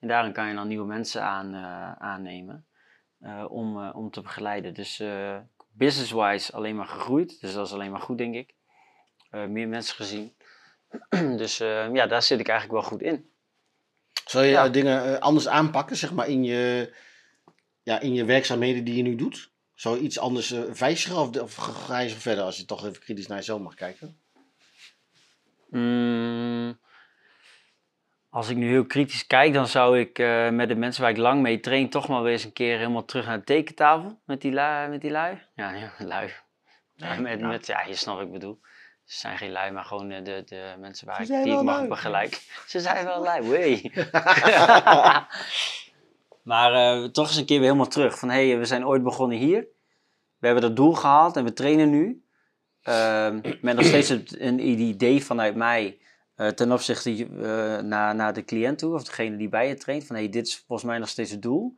En 0.00 0.08
daarin 0.08 0.32
kan 0.32 0.48
je 0.48 0.54
dan 0.54 0.68
nieuwe 0.68 0.86
mensen 0.86 1.22
aan, 1.22 1.54
aannemen. 1.98 2.66
om, 3.48 3.88
om 3.90 4.10
te 4.10 4.20
begeleiden. 4.20 4.74
Dus 4.74 5.02
business-wise 5.76 6.52
alleen 6.52 6.76
maar 6.76 6.86
gegroeid. 6.86 7.40
Dus 7.40 7.52
dat 7.54 7.66
is 7.66 7.72
alleen 7.72 7.90
maar 7.90 8.00
goed 8.00 8.18
denk 8.18 8.34
ik. 8.34 8.54
Eh, 9.30 9.44
meer 9.46 9.68
mensen 9.68 9.96
gezien. 9.96 10.34
dus 11.40 11.60
eh, 11.60 11.92
ja, 11.92 12.06
daar 12.06 12.22
zit 12.22 12.40
ik 12.40 12.48
eigenlijk 12.48 12.80
wel 12.80 12.90
goed 12.90 13.02
in. 13.02 13.30
Zou 14.26 14.44
je 14.44 14.50
Ja. 14.50 14.64
eh, 14.64 14.72
dingen 14.72 15.20
anders 15.20 15.48
aanpakken, 15.48 15.96
zeg 15.96 16.12
maar, 16.12 16.28
in 16.28 16.44
je, 16.44 16.94
ja, 17.82 18.00
in 18.00 18.14
je 18.14 18.24
werkzaamheden 18.24 18.84
die 18.84 18.96
je 18.96 19.02
nu 19.02 19.14
doet? 19.14 19.50
Zou 19.74 19.96
je 19.96 20.02
iets 20.02 20.18
anders 20.18 20.50
wijzigen 20.78 21.16
of, 21.16 21.36
of 21.40 21.54
ga 21.54 21.98
je 21.98 22.08
zo 22.08 22.16
verder 22.18 22.44
als 22.44 22.56
je 22.56 22.64
toch 22.64 22.86
even 22.86 23.00
kritisch 23.00 23.26
naar 23.26 23.38
jezelf 23.38 23.60
mag 23.60 23.74
kijken? 23.74 24.20
Mm, 25.70 26.78
als 28.36 28.48
ik 28.48 28.56
nu 28.56 28.68
heel 28.68 28.86
kritisch 28.86 29.26
kijk, 29.26 29.52
dan 29.52 29.66
zou 29.66 29.98
ik 29.98 30.18
eh, 30.18 30.50
met 30.50 30.68
de 30.68 30.74
mensen 30.74 31.02
waar 31.02 31.10
ik 31.10 31.16
lang 31.16 31.42
mee 31.42 31.60
train 31.60 31.90
toch 31.90 32.08
maar 32.08 32.22
weer 32.22 32.32
eens 32.32 32.44
een 32.44 32.52
keer 32.52 32.76
helemaal 32.78 33.04
terug 33.04 33.26
naar 33.26 33.38
de 33.38 33.44
tekentafel 33.44 34.18
met 34.24 34.40
die 34.40 34.52
lui. 34.52 34.88
Met 34.88 35.00
die 35.00 35.10
lui. 35.10 35.42
Ja, 35.54 35.70
ja 35.82 35.92
lui. 35.98 36.30
Nee, 36.96 37.20
met, 37.28 37.40
ja. 37.40 37.46
Met, 37.46 37.66
ja, 37.66 37.82
je 37.82 37.94
snapt 37.94 38.18
wat 38.18 38.26
ik 38.26 38.32
bedoel. 38.32 38.60
Ze 39.04 39.18
zijn 39.18 39.38
geen 39.38 39.50
lui, 39.50 39.72
maar 39.72 39.84
gewoon 39.84 40.10
eh, 40.10 40.24
de, 40.24 40.42
de 40.46 40.74
mensen 40.78 41.06
waar 41.06 41.20
ik, 41.20 41.26
die 41.26 41.38
ik 41.38 41.62
mag 41.62 41.76
lui. 41.76 41.88
begeleiden. 41.88 42.38
Ze 42.66 42.80
zijn 42.80 43.04
wel 43.04 43.22
lui, 43.22 43.48
wee. 43.48 43.92
Maar 46.42 46.72
eh, 46.72 47.04
toch 47.04 47.26
eens 47.26 47.36
een 47.36 47.46
keer 47.46 47.58
weer 47.58 47.68
helemaal 47.68 47.90
terug. 47.90 48.18
Van 48.18 48.30
hé, 48.30 48.48
hey, 48.48 48.58
we 48.58 48.64
zijn 48.64 48.86
ooit 48.86 49.02
begonnen 49.02 49.38
hier. 49.38 49.66
We 50.38 50.46
hebben 50.46 50.62
dat 50.62 50.76
doel 50.76 50.92
gehaald 50.92 51.36
en 51.36 51.44
we 51.44 51.52
trainen 51.52 51.90
nu. 51.90 52.24
Ehm, 52.82 53.40
met 53.60 53.76
nog 53.76 53.84
steeds 53.84 54.08
een, 54.08 54.26
een 54.38 54.68
idee 54.68 55.24
vanuit 55.24 55.54
mij 55.54 55.98
eh, 56.36 56.48
ten 56.48 56.72
opzichte 56.72 57.28
uh, 57.28 57.78
naar, 57.78 58.34
de 58.34 58.44
cliënt 58.44 58.78
toe, 58.78 58.94
of 58.94 59.04
degene 59.04 59.36
die 59.36 59.48
bij 59.48 59.68
je 59.68 59.74
traint. 59.74 60.06
Van 60.06 60.16
hey, 60.16 60.28
dit 60.28 60.46
is 60.46 60.56
volgens 60.66 60.88
mij 60.88 60.98
nog 60.98 61.08
steeds 61.08 61.30
het 61.30 61.42
doel. 61.42 61.76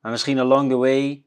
Maar 0.00 0.10
misschien 0.10 0.38
along 0.38 0.70
the 0.70 0.76
way 0.76 1.24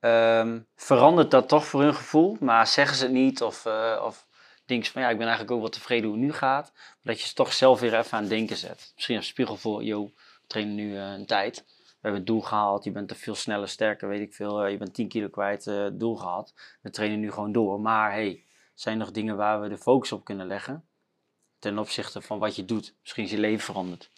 ehm, 0.00 0.60
verandert 0.76 1.30
dat 1.30 1.48
toch 1.48 1.66
voor 1.66 1.82
hun 1.82 1.94
gevoel. 1.94 2.36
Maar 2.40 2.66
zeggen 2.66 2.96
ze 2.96 3.04
het 3.04 3.12
niet 3.12 3.42
of, 3.42 3.64
uh, 3.66 4.02
of 4.04 4.26
denken 4.64 4.86
ze 4.86 4.92
van 4.92 5.02
ja, 5.02 5.08
ik 5.08 5.16
ben 5.16 5.26
eigenlijk 5.26 5.56
ook 5.56 5.62
wel 5.62 5.70
tevreden 5.70 6.04
hoe 6.04 6.18
het 6.18 6.26
nu 6.26 6.32
gaat. 6.32 6.72
Dat 7.02 7.20
je 7.20 7.26
ze 7.26 7.34
toch 7.34 7.52
zelf 7.52 7.80
weer 7.80 7.98
even 7.98 8.12
aan 8.12 8.20
het 8.20 8.30
denken 8.30 8.56
zet. 8.56 8.92
Misschien 8.94 9.16
een 9.16 9.22
spiegel 9.22 9.56
voor, 9.56 9.84
yo, 9.84 10.04
we 10.04 10.46
trainen 10.46 10.74
nu 10.74 10.96
een 10.96 11.26
tijd 11.26 11.64
we 12.04 12.10
hebben 12.10 12.28
het 12.28 12.34
doel 12.38 12.48
gehaald, 12.48 12.84
je 12.84 12.90
bent 12.90 13.10
er 13.10 13.16
veel 13.16 13.34
sneller, 13.34 13.68
sterker, 13.68 14.08
weet 14.08 14.20
ik 14.20 14.34
veel, 14.34 14.66
je 14.66 14.76
bent 14.76 14.94
10 14.94 15.08
kilo 15.08 15.28
kwijt, 15.28 15.66
uh, 15.66 15.86
doel 15.92 16.16
gehad. 16.16 16.54
We 16.80 16.90
trainen 16.90 17.20
nu 17.20 17.30
gewoon 17.32 17.52
door. 17.52 17.80
Maar 17.80 18.12
hey, 18.12 18.44
zijn 18.74 18.98
er 18.98 19.04
nog 19.04 19.10
dingen 19.10 19.36
waar 19.36 19.60
we 19.60 19.68
de 19.68 19.78
focus 19.78 20.12
op 20.12 20.24
kunnen 20.24 20.46
leggen? 20.46 20.84
Ten 21.64 21.78
opzichte 21.78 22.20
van 22.20 22.38
wat 22.38 22.56
je 22.56 22.64
doet. 22.64 22.94
Misschien 23.00 23.24
is 23.24 23.30
je 23.30 23.38
leven 23.38 23.64
veranderd. 23.64 24.10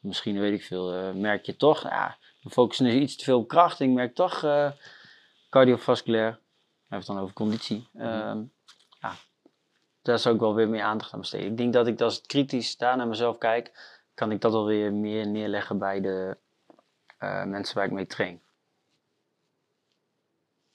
Misschien, 0.00 0.38
weet 0.40 0.52
ik 0.52 0.64
veel, 0.64 0.94
uh, 0.94 1.12
merk 1.12 1.46
je 1.46 1.56
toch, 1.56 1.82
ja, 1.82 2.16
we 2.42 2.50
focussen 2.50 2.84
nu 2.84 2.92
iets 2.92 3.16
te 3.16 3.24
veel 3.24 3.38
op 3.38 3.48
kracht. 3.48 3.80
Ik 3.80 3.88
merk 3.88 4.14
toch 4.14 4.42
uh, 4.42 4.70
cardiovasculair, 5.50 6.30
we 6.30 6.38
hebben 6.80 6.98
het 6.98 7.06
dan 7.06 7.18
over 7.18 7.34
conditie. 7.34 7.88
Mm 7.92 8.00
-hmm. 8.00 8.52
ja, 9.00 9.14
daar 10.02 10.18
zou 10.18 10.34
ik 10.34 10.40
wel 10.40 10.54
weer 10.54 10.68
meer 10.68 10.82
aandacht 10.82 11.12
aan 11.12 11.20
besteden. 11.20 11.50
Ik 11.50 11.56
denk 11.56 11.72
dat 11.72 11.86
ik 11.86 12.00
als 12.00 12.18
ik 12.18 12.26
kritisch 12.26 12.76
daar 12.76 12.96
naar 12.96 13.08
mezelf 13.08 13.38
kijk, 13.38 13.98
kan 14.14 14.30
ik 14.30 14.40
dat 14.40 14.52
wel 14.52 14.66
weer 14.66 14.92
meer 14.92 15.26
neerleggen 15.26 15.78
bij 15.78 16.00
de 16.00 16.36
uh, 17.20 17.44
mensen 17.44 17.76
waar 17.76 17.84
ik 17.84 17.92
mee 17.92 18.06
train. 18.06 18.40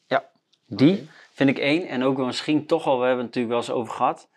Ja, 0.08 0.30
die 0.66 0.94
okay. 0.94 1.08
vind 1.32 1.50
ik 1.50 1.58
één. 1.58 1.88
En 1.88 2.04
ook 2.04 2.18
wel 2.18 2.26
misschien 2.26 2.66
toch 2.66 2.86
al, 2.86 3.00
we 3.00 3.06
hebben 3.06 3.26
het 3.26 3.36
natuurlijk 3.36 3.54
wel 3.54 3.76
eens 3.76 3.82
over 3.82 3.94
gehad. 3.94 4.28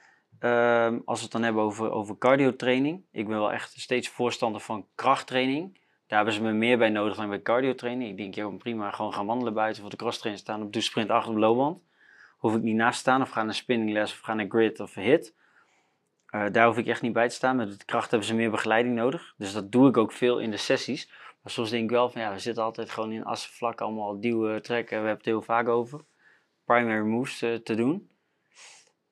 Uh, 0.41 0.97
als 1.05 1.19
we 1.19 1.23
het 1.23 1.33
dan 1.33 1.43
hebben 1.43 1.63
over, 1.63 1.91
over 1.91 2.19
cardio 2.19 2.57
training. 2.57 3.05
Ik 3.13 3.29
ben 3.29 3.39
wel 3.39 3.53
echt 3.53 3.81
steeds 3.81 4.09
voorstander 4.09 4.61
van 4.61 4.87
krachttraining. 4.95 5.79
Daar 6.07 6.19
hebben 6.19 6.35
ze 6.35 6.43
me 6.43 6.53
meer 6.53 6.79
bij 6.79 6.89
nodig 6.89 7.17
dan 7.17 7.29
bij 7.29 7.43
cardio 7.43 7.75
training. 7.75 8.11
Ik 8.11 8.17
denk, 8.17 8.35
joh, 8.35 8.57
prima, 8.57 8.91
gewoon 8.91 9.13
gaan 9.13 9.27
wandelen 9.27 9.55
buiten 9.55 9.83
voor 9.83 9.91
de 9.91 9.97
cross 9.97 10.19
training 10.19 10.45
staan 10.45 10.63
op 10.63 10.73
de 10.73 10.81
sprint 10.81 11.11
achter 11.11 11.33
op 11.33 11.39
loopband. 11.39 11.83
Hoef 12.39 12.55
ik 12.55 12.63
niet 12.63 12.77
naast 12.77 12.95
te 12.95 13.01
staan 13.01 13.23
of 13.23 13.31
ga 13.31 13.43
naar 13.43 13.55
spinningles 13.55 14.13
of 14.13 14.19
ga 14.19 14.35
naar 14.35 14.47
grid 14.49 14.81
of 14.81 14.95
hit. 14.95 15.35
Uh, 16.31 16.47
daar 16.53 16.67
hoef 16.67 16.79
ik 16.79 16.87
echt 16.87 17.03
niet 17.03 17.13
bij 17.13 17.29
te 17.29 17.35
staan. 17.35 17.57
Met 17.57 17.79
de 17.79 17.85
kracht 17.85 18.11
hebben 18.11 18.29
ze 18.29 18.35
meer 18.35 18.51
begeleiding 18.51 18.95
nodig. 18.95 19.35
Dus 19.37 19.53
dat 19.53 19.73
doe 19.73 19.89
ik 19.89 19.97
ook 19.97 20.13
veel 20.13 20.39
in 20.39 20.51
de 20.51 20.57
sessies. 20.57 21.11
Maar 21.43 21.53
soms 21.53 21.71
denk 21.71 21.85
ik 21.85 21.91
wel 21.91 22.11
van 22.11 22.21
ja, 22.21 22.33
we 22.33 22.39
zitten 22.39 22.63
altijd 22.63 22.91
gewoon 22.91 23.13
in 23.13 23.25
assenvlak 23.25 23.81
allemaal 23.81 24.21
duwen, 24.21 24.63
trekken. 24.63 25.01
We 25.01 25.07
hebben 25.07 25.17
het 25.17 25.25
heel 25.25 25.43
vaak 25.43 25.69
over. 25.69 26.01
Primary 26.65 27.07
moves 27.07 27.43
uh, 27.43 27.55
te 27.55 27.75
doen. 27.75 28.11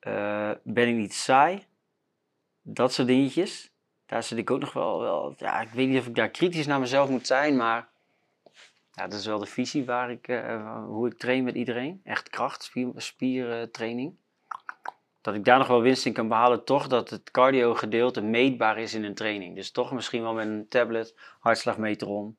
Uh, 0.07 0.51
ben 0.63 0.87
ik 0.87 0.95
niet 0.95 1.13
saai? 1.13 1.65
Dat 2.61 2.93
soort 2.93 3.07
dingetjes. 3.07 3.71
Daar 4.05 4.23
zit 4.23 4.37
ik 4.37 4.51
ook 4.51 4.59
nog 4.59 4.73
wel, 4.73 4.99
wel. 4.99 5.33
Ja, 5.37 5.61
ik 5.61 5.69
weet 5.69 5.87
niet 5.87 5.99
of 5.99 6.07
ik 6.07 6.15
daar 6.15 6.29
kritisch 6.29 6.67
naar 6.67 6.79
mezelf 6.79 7.09
moet 7.09 7.27
zijn, 7.27 7.55
maar. 7.55 7.89
Ja, 8.91 9.07
dat 9.07 9.19
is 9.19 9.25
wel 9.25 9.39
de 9.39 9.45
visie 9.45 9.85
waar 9.85 10.11
ik, 10.11 10.27
uh, 10.27 10.85
hoe 10.85 11.07
ik 11.07 11.17
train 11.17 11.43
met 11.43 11.55
iedereen. 11.55 12.01
Echt 12.03 12.29
kracht, 12.29 12.63
spier, 12.63 12.91
spiertraining. 12.95 14.15
Dat 15.21 15.35
ik 15.35 15.45
daar 15.45 15.57
nog 15.57 15.67
wel 15.67 15.81
winst 15.81 16.05
in 16.05 16.13
kan 16.13 16.27
behalen, 16.27 16.65
toch 16.65 16.87
dat 16.87 17.09
het 17.09 17.31
cardio 17.31 17.73
gedeelte 17.73 18.21
meetbaar 18.21 18.77
is 18.77 18.93
in 18.93 19.03
een 19.03 19.15
training. 19.15 19.55
Dus 19.55 19.71
toch 19.71 19.91
misschien 19.91 20.21
wel 20.21 20.33
met 20.33 20.47
een 20.47 20.67
tablet, 20.67 21.15
hartslagmeter 21.39 22.07
om. 22.07 22.37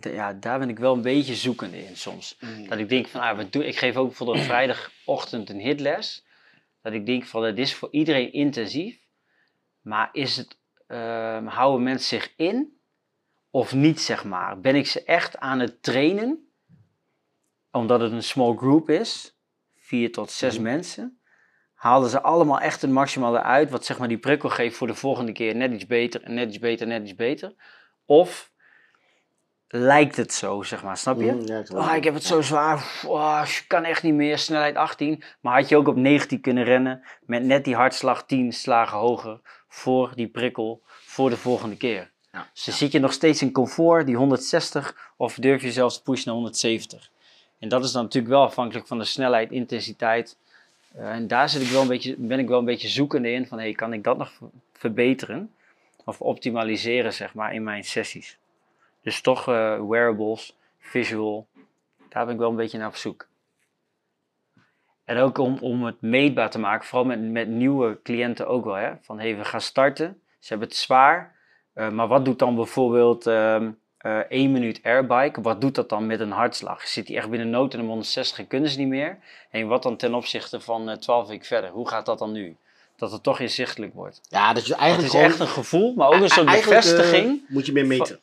Ja, 0.00 0.32
daar 0.32 0.58
ben 0.58 0.68
ik 0.68 0.78
wel 0.78 0.94
een 0.94 1.02
beetje 1.02 1.34
zoekende 1.34 1.84
in 1.84 1.96
soms. 1.96 2.36
Mm. 2.40 2.68
Dat 2.68 2.78
ik 2.78 2.88
denk 2.88 3.06
van, 3.06 3.20
ah, 3.20 3.36
wat 3.36 3.52
doe, 3.52 3.66
ik 3.66 3.76
geef 3.76 3.96
ook 3.96 4.06
bijvoorbeeld 4.06 4.38
op 4.38 4.44
vrijdagochtend 4.44 5.50
een 5.50 5.60
hitles. 5.60 6.26
Dat 6.82 6.92
ik 6.92 7.06
denk 7.06 7.24
van, 7.24 7.42
dat 7.42 7.58
is 7.58 7.74
voor 7.74 7.88
iedereen 7.90 8.32
intensief. 8.32 9.00
Maar 9.80 10.08
is 10.12 10.36
het, 10.36 10.58
uh, 10.88 11.46
houden 11.46 11.82
mensen 11.82 12.20
zich 12.20 12.32
in 12.36 12.80
of 13.50 13.74
niet, 13.74 14.00
zeg 14.00 14.24
maar? 14.24 14.60
Ben 14.60 14.74
ik 14.74 14.86
ze 14.86 15.04
echt 15.04 15.38
aan 15.38 15.58
het 15.58 15.82
trainen? 15.82 16.52
Omdat 17.70 18.00
het 18.00 18.12
een 18.12 18.22
small 18.22 18.56
group 18.56 18.90
is, 18.90 19.36
vier 19.76 20.12
tot 20.12 20.30
zes 20.30 20.56
mm. 20.56 20.62
mensen 20.62 21.22
haalden 21.82 22.10
ze 22.10 22.22
allemaal 22.22 22.60
echt 22.60 22.82
het 22.82 22.90
maximale 22.90 23.42
uit, 23.42 23.70
wat 23.70 23.84
zeg 23.84 23.98
maar 23.98 24.08
die 24.08 24.18
prikkel 24.18 24.48
geeft 24.48 24.76
voor 24.76 24.86
de 24.86 24.94
volgende 24.94 25.32
keer 25.32 25.56
net 25.56 25.72
iets 25.72 25.86
beter 25.86 26.22
en 26.22 26.34
net 26.34 26.48
iets 26.48 26.58
beter, 26.58 26.86
net 26.86 27.02
iets 27.02 27.14
beter. 27.14 27.54
Of 28.04 28.51
lijkt 29.74 30.16
het 30.16 30.32
zo, 30.32 30.62
zeg 30.62 30.82
maar, 30.82 30.96
snap 30.96 31.20
je? 31.20 31.32
Mm, 31.32 31.46
ja, 31.46 31.62
oh, 31.74 31.94
ik 31.94 32.04
heb 32.04 32.14
het 32.14 32.24
zo 32.24 32.40
zwaar, 32.40 33.02
oh, 33.06 33.42
je 33.44 33.66
kan 33.66 33.84
echt 33.84 34.02
niet 34.02 34.14
meer, 34.14 34.38
snelheid 34.38 34.76
18. 34.76 35.22
Maar 35.40 35.60
had 35.60 35.68
je 35.68 35.76
ook 35.76 35.88
op 35.88 35.96
19 35.96 36.40
kunnen 36.40 36.64
rennen 36.64 37.02
met 37.26 37.44
net 37.44 37.64
die 37.64 37.74
hartslag 37.74 38.26
10 38.26 38.52
slagen 38.52 38.98
hoger 38.98 39.40
voor 39.68 40.12
die 40.14 40.28
prikkel 40.28 40.82
voor 40.86 41.30
de 41.30 41.36
volgende 41.36 41.76
keer. 41.76 42.10
Ja, 42.32 42.48
dus 42.52 42.64
dan 42.64 42.74
zit 42.74 42.92
je 42.92 42.98
nog 42.98 43.12
steeds 43.12 43.42
in 43.42 43.52
comfort, 43.52 44.06
die 44.06 44.16
160, 44.16 45.12
of 45.16 45.34
durf 45.34 45.62
je 45.62 45.72
zelfs 45.72 45.96
te 45.96 46.02
pushen 46.02 46.26
naar 46.26 46.34
170. 46.34 47.10
En 47.58 47.68
dat 47.68 47.84
is 47.84 47.92
dan 47.92 48.02
natuurlijk 48.02 48.32
wel 48.32 48.42
afhankelijk 48.42 48.86
van 48.86 48.98
de 48.98 49.04
snelheid, 49.04 49.50
intensiteit 49.50 50.36
uh, 50.96 51.10
en 51.10 51.26
daar 51.26 51.48
zit 51.48 51.62
ik 51.62 51.68
wel 51.68 51.82
een 51.82 51.88
beetje, 51.88 52.14
ben 52.18 52.38
ik 52.38 52.48
wel 52.48 52.58
een 52.58 52.64
beetje 52.64 52.88
zoekende 52.88 53.30
in 53.30 53.46
van 53.46 53.58
hey, 53.58 53.72
kan 53.72 53.92
ik 53.92 54.04
dat 54.04 54.18
nog 54.18 54.32
verbeteren 54.72 55.50
of 56.04 56.20
optimaliseren 56.20 57.12
zeg 57.12 57.34
maar 57.34 57.54
in 57.54 57.62
mijn 57.62 57.84
sessies. 57.84 58.38
Dus 59.02 59.20
toch 59.20 59.48
uh, 59.48 59.80
wearables, 59.88 60.56
visual, 60.78 61.46
daar 62.08 62.24
ben 62.24 62.34
ik 62.34 62.40
wel 62.40 62.50
een 62.50 62.56
beetje 62.56 62.78
naar 62.78 62.88
op 62.88 62.96
zoek. 62.96 63.26
En 65.04 65.18
ook 65.18 65.38
om, 65.38 65.58
om 65.60 65.84
het 65.84 66.00
meetbaar 66.00 66.50
te 66.50 66.58
maken, 66.58 66.86
vooral 66.86 67.06
met, 67.06 67.20
met 67.20 67.48
nieuwe 67.48 68.00
cliënten 68.02 68.48
ook 68.48 68.64
wel. 68.64 68.74
Hè? 68.74 68.92
Van 69.00 69.18
hey, 69.18 69.36
we 69.36 69.44
gaan 69.44 69.60
starten, 69.60 70.20
ze 70.38 70.48
hebben 70.48 70.68
het 70.68 70.76
zwaar, 70.76 71.36
uh, 71.74 71.90
maar 71.90 72.08
wat 72.08 72.24
doet 72.24 72.38
dan 72.38 72.54
bijvoorbeeld 72.54 73.26
um, 73.26 73.78
uh, 74.06 74.18
1 74.18 74.52
minuut 74.52 74.80
airbike, 74.82 75.40
wat 75.40 75.60
doet 75.60 75.74
dat 75.74 75.88
dan 75.88 76.06
met 76.06 76.20
een 76.20 76.30
hartslag? 76.30 76.88
Zit 76.88 77.06
die 77.06 77.16
echt 77.16 77.30
binnen 77.30 77.50
nood 77.50 77.72
en 77.74 77.80
de 77.80 77.86
160 77.86 78.38
en 78.38 78.46
kunnen 78.46 78.70
ze 78.70 78.78
niet 78.78 78.88
meer? 78.88 79.18
En 79.50 79.66
wat 79.66 79.82
dan 79.82 79.96
ten 79.96 80.14
opzichte 80.14 80.60
van 80.60 80.90
uh, 80.90 80.96
12 80.96 81.28
weken 81.28 81.46
verder? 81.46 81.70
Hoe 81.70 81.88
gaat 81.88 82.06
dat 82.06 82.18
dan 82.18 82.32
nu? 82.32 82.56
Dat 82.96 83.12
het 83.12 83.22
toch 83.22 83.40
inzichtelijk 83.40 83.94
wordt. 83.94 84.20
Ja, 84.28 84.52
dat 84.52 84.66
je 84.66 84.74
eigenlijk 84.74 85.12
het 85.12 85.22
is 85.22 85.28
echt 85.28 85.40
een 85.40 85.46
gevoel, 85.46 85.94
maar 85.94 86.08
ook 86.08 86.20
een 86.20 86.28
soort 86.28 86.46
bevestiging. 86.46 87.40
Moet 87.48 87.66
je 87.66 87.72
meer 87.72 87.86
meten. 87.86 88.20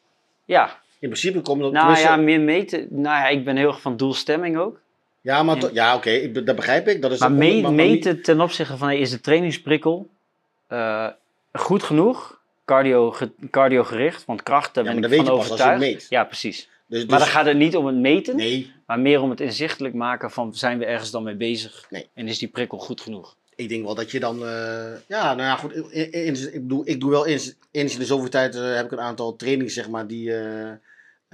Ja. 0.50 0.80
In 1.00 1.10
principe 1.10 1.42
komt 1.42 1.62
dat... 1.62 1.72
Nou 1.72 1.98
ja, 1.98 2.16
meer 2.16 2.40
meten. 2.40 2.88
Nou 2.90 3.16
ja, 3.16 3.28
ik 3.28 3.46
ben 3.46 3.58
heel 3.58 3.68
erg 3.68 3.82
van 3.82 3.98
doelstemming 3.98 4.58
ook. 4.58 4.82
Ja, 5.22 5.44
maar 5.44 5.58
ja, 5.58 5.70
ja 5.74 5.96
oké, 5.96 6.10
okay, 6.10 6.44
dat 6.44 6.56
begrijp 6.56 6.88
ik. 6.88 7.02
Dat 7.02 7.12
is 7.12 7.20
maar, 7.20 7.32
maar 7.32 7.74
meten 7.74 8.22
ten 8.22 8.42
opzichte 8.42 8.78
van, 8.78 8.92
is 8.92 9.10
de 9.10 9.22
trainingsprikkel 9.22 10.10
uh, 10.70 11.08
goed 11.52 11.84
genoeg? 11.84 12.40
cardio, 12.70 13.16
cardio 13.50 13.84
gericht, 13.84 14.26
want 14.26 14.44
kracht, 14.44 14.74
daar 14.74 14.84
ben 14.84 15.04
ik 15.04 15.16
van 15.16 15.30
overtuigd. 15.30 16.10
Ja, 16.10 16.24
precies. 16.24 16.70
Dus, 16.88 17.00
maar 17.00 17.18
dan 17.18 17.28
dus- 17.28 17.36
gaat 17.36 17.46
het 17.46 17.58
niet 17.58 17.76
om 17.76 17.86
het 17.86 17.96
meten, 17.96 18.36
nee. 18.36 18.72
maar 18.86 19.00
meer 19.00 19.22
om 19.22 19.30
het 19.30 19.40
inzichtelijk 19.40 19.94
maken 19.94 20.32
van 20.32 20.56
zijn 20.56 20.78
we 20.78 20.86
ergens 20.86 21.12
dan 21.12 21.24
mee 21.24 21.36
bezig 21.36 21.86
nee. 21.90 22.10
en 22.14 22.28
is 22.28 22.40
die 22.40 22.48
prikkel 22.48 22.78
goed 22.78 23.02
genoeg. 23.02 23.36
Ik 23.60 23.70
denk 23.70 23.86
wel 23.86 23.96
dat 23.96 24.12
je 24.12 24.20
dan, 24.20 24.44
uh, 24.44 24.92
ja, 25.08 25.34
nou 25.34 25.42
ja, 25.42 25.56
goed, 25.56 25.74
in, 25.74 26.54
ik, 26.54 26.62
bedoel, 26.62 26.82
ik 26.86 27.00
doe 27.00 27.10
wel 27.10 27.26
eens, 27.26 27.56
in 27.72 27.86
de 27.86 28.06
zoveel 28.06 28.30
tijd 28.30 28.56
uh, 28.56 28.76
heb 28.76 28.86
ik 28.86 28.92
een 28.92 29.00
aantal 29.00 29.36
trainingen, 29.36 29.72
zeg 29.72 29.90
maar, 29.90 30.08
die, 30.08 30.30
uh, 30.30 30.72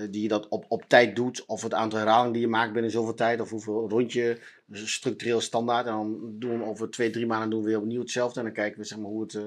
die 0.10 0.22
je 0.22 0.28
dat 0.28 0.48
op, 0.48 0.66
op 0.68 0.84
tijd 0.88 1.16
doet, 1.16 1.46
of 1.46 1.62
het 1.62 1.74
aantal 1.74 2.00
herhalingen 2.00 2.34
die 2.34 2.42
je 2.42 2.48
maakt 2.48 2.74
binnen 2.74 2.92
zoveel 2.92 3.14
tijd, 3.14 3.42
of 3.42 3.50
hoeveel 3.50 3.90
rondje, 3.90 4.40
dus 4.66 4.94
structureel 4.94 5.42
standaard, 5.42 5.86
en 5.86 5.92
dan 5.92 6.36
doen 6.40 6.60
we 6.60 6.66
over 6.66 6.90
twee, 6.90 7.10
drie 7.10 7.26
maanden 7.26 7.50
doen 7.50 7.62
we 7.62 7.68
weer 7.68 7.80
opnieuw 7.80 8.02
hetzelfde, 8.02 8.40
en 8.40 8.46
dan 8.46 8.56
kijken 8.56 8.80
we, 8.80 8.86
zeg 8.86 8.98
maar, 8.98 9.10
hoe 9.10 9.22
het 9.22 9.38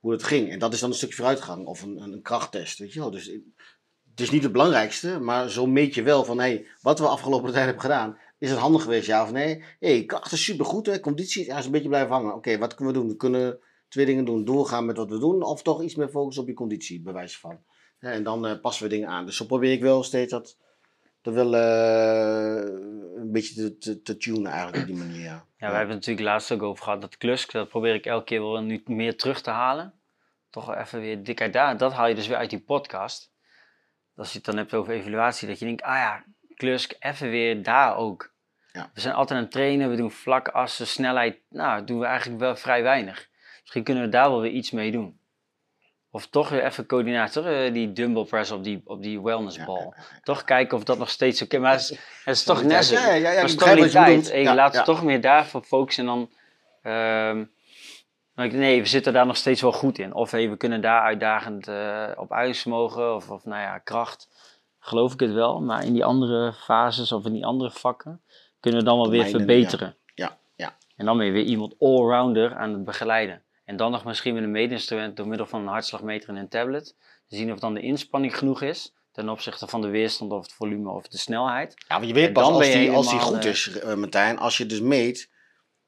hoe 0.00 0.12
het 0.12 0.22
ging. 0.22 0.50
En 0.50 0.58
dat 0.58 0.72
is 0.72 0.80
dan 0.80 0.88
een 0.90 0.96
stukje 0.96 1.16
vooruitgang 1.16 1.66
of 1.66 1.82
een, 1.82 2.00
een 2.00 2.22
krachttest, 2.22 2.78
weet 2.78 2.92
je 2.92 3.00
wel. 3.00 3.10
Dus 3.10 3.26
het 4.10 4.20
is 4.20 4.30
niet 4.30 4.42
het 4.42 4.52
belangrijkste, 4.52 5.18
maar 5.20 5.50
zo 5.50 5.66
meet 5.66 5.94
je 5.94 6.02
wel 6.02 6.24
van, 6.24 6.38
hé, 6.38 6.44
hey, 6.44 6.66
wat 6.80 6.98
we 6.98 7.06
afgelopen 7.06 7.52
tijd 7.52 7.64
hebben 7.64 7.82
gedaan, 7.82 8.18
is 8.38 8.50
het 8.50 8.58
handig 8.58 8.82
geweest, 8.82 9.06
ja 9.06 9.22
of 9.22 9.32
nee? 9.32 9.64
Hey, 9.78 10.04
kracht 10.04 10.32
is 10.32 10.44
supergoed, 10.44 10.86
hè, 10.86 11.00
conditie 11.00 11.46
is 11.46 11.64
een 11.64 11.70
beetje 11.70 11.88
blijven 11.88 12.12
hangen. 12.12 12.34
Oké, 12.34 12.58
wat 12.58 12.74
kunnen 12.74 12.94
we 12.94 13.00
doen? 13.00 13.08
We 13.08 13.16
kunnen 13.16 13.58
twee 13.88 14.06
dingen 14.06 14.24
doen, 14.24 14.44
doorgaan 14.44 14.86
met 14.86 14.96
wat 14.96 15.10
we 15.10 15.18
doen, 15.18 15.42
of 15.42 15.62
toch 15.62 15.82
iets 15.82 15.94
meer 15.94 16.08
focussen 16.08 16.42
op 16.42 16.48
je 16.48 16.54
conditie, 16.54 17.02
bij 17.02 17.12
wijze 17.12 17.38
van. 17.38 17.58
en 17.98 18.22
dan 18.22 18.46
uh, 18.46 18.60
passen 18.60 18.84
we 18.84 18.90
dingen 18.90 19.08
aan. 19.08 19.26
Dus 19.26 19.36
zo 19.36 19.44
probeer 19.44 19.72
ik 19.72 19.80
wel 19.80 20.02
steeds 20.02 20.30
dat 20.30 20.58
te 21.20 21.30
willen 21.30 21.60
uh, 23.14 23.20
een 23.20 23.32
beetje 23.32 23.78
te, 23.78 24.02
te, 24.02 24.16
tunen 24.16 24.52
eigenlijk 24.52 24.82
op 24.82 24.86
die 24.86 25.04
manier. 25.04 25.22
Ja. 25.22 25.46
ja, 25.56 25.68
we 25.70 25.76
hebben 25.76 25.96
het 25.96 26.06
natuurlijk 26.06 26.26
laatst 26.26 26.52
ook 26.52 26.62
over 26.62 26.84
gehad, 26.84 27.00
dat 27.00 27.16
klusk, 27.16 27.52
dat 27.52 27.68
probeer 27.68 27.94
ik 27.94 28.06
elke 28.06 28.24
keer 28.24 28.40
wel 28.40 28.62
nu 28.62 28.82
meer 28.84 29.16
terug 29.16 29.42
te 29.42 29.50
halen 29.50 29.94
toch 30.56 30.66
wel 30.66 30.76
even 30.76 31.00
weer 31.00 31.22
dik 31.22 31.40
uit 31.40 31.52
daar. 31.52 31.76
Dat 31.76 31.92
haal 31.92 32.06
je 32.06 32.14
dus 32.14 32.26
weer 32.26 32.36
uit 32.36 32.50
die 32.50 32.60
podcast. 32.60 33.32
Als 34.14 34.30
je 34.30 34.36
het 34.36 34.46
dan 34.46 34.56
hebt 34.56 34.74
over 34.74 34.92
evaluatie, 34.92 35.48
dat 35.48 35.58
je 35.58 35.64
denkt, 35.64 35.82
ah 35.82 35.94
ja, 35.94 36.24
Klusk, 36.56 36.92
even 36.98 37.30
weer 37.30 37.62
daar 37.62 37.96
ook. 37.96 38.34
Ja. 38.72 38.90
We 38.94 39.00
zijn 39.00 39.14
altijd 39.14 39.38
aan 39.38 39.44
het 39.44 39.52
trainen, 39.52 39.90
we 39.90 39.96
doen 39.96 40.10
vlak 40.10 40.48
assen, 40.48 40.86
snelheid. 40.86 41.38
Nou, 41.48 41.84
doen 41.84 41.98
we 41.98 42.06
eigenlijk 42.06 42.40
wel 42.40 42.56
vrij 42.56 42.82
weinig. 42.82 43.28
Misschien 43.60 43.84
kunnen 43.84 44.02
we 44.02 44.08
daar 44.08 44.30
wel 44.30 44.40
weer 44.40 44.50
iets 44.50 44.70
mee 44.70 44.90
doen. 44.92 45.18
Of 46.10 46.26
toch 46.26 46.48
weer 46.48 46.64
even 46.64 46.86
coördinatie, 46.86 47.42
toch 47.42 47.52
eh, 47.52 47.72
die 47.72 47.92
dumbbell 47.92 48.24
press 48.24 48.50
op 48.50 48.64
die, 48.64 48.82
op 48.84 49.02
die 49.02 49.22
wellnessbal. 49.22 49.76
Ja, 49.76 49.94
ja, 49.96 50.04
ja. 50.12 50.20
Toch 50.22 50.44
kijken 50.44 50.76
of 50.76 50.84
dat 50.84 50.98
nog 50.98 51.10
steeds 51.10 51.42
oké 51.42 51.58
Maar 51.58 51.72
het 51.72 51.80
is, 51.80 51.88
het 52.24 52.36
is 52.36 52.42
toch 52.42 52.62
net 52.62 52.84
zo. 52.84 52.94
Ja, 52.94 53.06
ja, 53.06 53.14
ja, 53.14 53.22
maar 53.22 53.50
ik 53.50 53.56
begrijp 53.56 53.78
wat 53.78 53.84
je 53.84 53.90
stabiliteit. 53.90 54.06
bedoelt. 54.06 54.30
En 54.30 54.38
je 54.38 54.44
Ja, 54.44 54.54
laat 54.54 54.72
ja. 54.72 54.76
het 54.76 54.86
toch 54.86 55.02
meer 55.04 55.20
daarvoor 55.20 55.62
focussen 55.62 56.08
en 56.08 56.10
dan... 56.10 56.30
ehm, 56.82 57.44
nee, 58.58 58.80
we 58.80 58.88
zitten 58.88 59.12
daar 59.12 59.26
nog 59.26 59.36
steeds 59.36 59.60
wel 59.60 59.72
goed 59.72 59.98
in. 59.98 60.14
Of 60.14 60.30
hey, 60.30 60.50
we 60.50 60.56
kunnen 60.56 60.80
daar 60.80 61.00
uitdagend 61.02 61.68
eh, 61.68 62.10
op 62.16 62.32
uitsmogen 62.32 63.14
of, 63.14 63.30
of 63.30 63.44
nou 63.44 63.62
ja, 63.62 63.78
kracht. 63.78 64.28
Geloof 64.86 65.12
ik 65.12 65.20
het 65.20 65.32
wel. 65.32 65.60
Maar 65.60 65.84
in 65.84 65.92
die 65.92 66.04
andere 66.04 66.52
fases 66.52 67.12
of 67.12 67.24
in 67.24 67.32
die 67.32 67.46
andere 67.46 67.70
vakken 67.70 68.22
kunnen 68.60 68.80
we 68.80 68.86
dan 68.86 68.96
wel 68.96 69.10
weer 69.10 69.26
verbeteren. 69.26 69.96
Ja, 70.14 70.38
ja. 70.56 70.76
En 70.96 71.06
dan 71.06 71.16
ben 71.16 71.26
je 71.26 71.32
weer 71.32 71.44
iemand 71.44 71.74
allrounder 71.78 72.54
aan 72.54 72.72
het 72.72 72.84
begeleiden. 72.84 73.42
En 73.64 73.76
dan 73.76 73.90
nog 73.90 74.04
misschien 74.04 74.34
met 74.34 74.42
een 74.42 74.50
meetinstrument 74.50 75.16
door 75.16 75.28
middel 75.28 75.46
van 75.46 75.60
een 75.60 75.66
hartslagmeter 75.66 76.28
en 76.28 76.36
een 76.36 76.48
tablet. 76.48 76.96
Zien 77.26 77.52
of 77.52 77.58
dan 77.58 77.74
de 77.74 77.80
inspanning 77.80 78.38
genoeg 78.38 78.62
is. 78.62 78.94
Ten 79.12 79.28
opzichte 79.28 79.66
van 79.66 79.80
de 79.80 79.88
weerstand 79.88 80.32
of 80.32 80.42
het 80.42 80.52
volume 80.52 80.90
of 80.90 81.08
de 81.08 81.18
snelheid. 81.18 81.74
Ja, 81.88 81.94
want 81.94 82.06
je 82.06 82.14
weet 82.14 82.26
En 82.26 82.32
pas 82.32 82.44
als 82.44 82.70
die, 82.70 82.90
als 82.90 83.10
die 83.10 83.18
goed 83.18 83.44
eh, 83.44 83.50
is, 83.50 83.78
eh, 83.78 83.94
Martijn, 83.94 84.38
als 84.38 84.56
je 84.56 84.66
dus 84.66 84.80
meet, 84.80 85.30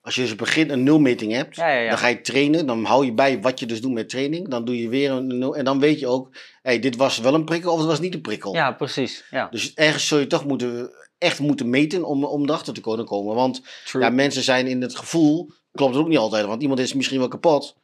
als 0.09 0.16
je 0.16 0.23
dus 0.23 0.35
begin 0.35 0.71
een 0.71 0.83
nulmeting 0.83 1.33
hebt, 1.33 1.57
Ja, 1.57 1.68
ja, 1.68 1.81
ja. 1.81 1.88
dan 1.88 1.99
ga 1.99 2.07
je 2.07 2.21
trainen, 2.21 2.66
dan 2.66 2.85
hou 2.85 3.05
je 3.05 3.12
bij 3.12 3.40
wat 3.40 3.61
je 3.61 3.66
dus 3.66 3.81
doet 3.81 3.92
met 3.92 4.09
training, 4.09 4.49
dan 4.49 4.64
doe 4.64 4.83
je 4.83 4.88
weer 4.88 5.11
een 5.11 5.38
nul 5.38 5.57
en 5.57 5.64
dan 5.64 5.81
weet 5.81 6.01
je 6.01 6.07
ook, 6.07 6.37
hey, 6.62 6.79
dit 6.79 6.97
was 6.97 7.18
wel 7.18 7.35
een 7.35 7.44
prikkel 7.44 7.73
of 7.73 7.79
het 7.79 7.87
was 7.87 8.01
niet 8.01 8.14
een 8.14 8.21
prikkel. 8.21 8.55
Ja, 8.55 8.73
precies. 8.73 9.25
Ja, 9.31 9.49
Dus 9.51 9.75
ergens 9.75 10.07
zul 10.07 10.18
je 10.18 10.27
toch 10.27 10.44
moeten, 10.44 10.90
echt 11.18 11.38
moeten 11.38 11.71
meten 11.71 12.05
om, 12.05 12.25
om 12.25 12.42
erachter 12.42 12.75
te 12.75 12.81
kunnen 12.81 13.07
komen, 13.07 13.35
want 13.35 13.62
true. 13.85 14.03
ja, 14.03 14.11
mensen 14.11 14.42
zijn 14.42 14.66
in 14.66 14.83
het 14.83 14.97
gevoel, 14.97 15.51
klopt 15.73 15.94
het 15.94 16.03
ook 16.03 16.09
niet 16.09 16.18
altijd, 16.18 16.47
want 16.47 16.62
iemand 16.62 16.81
is 16.81 16.94
misschien 16.94 17.18
wel 17.18 17.29
kapot, 17.29 17.77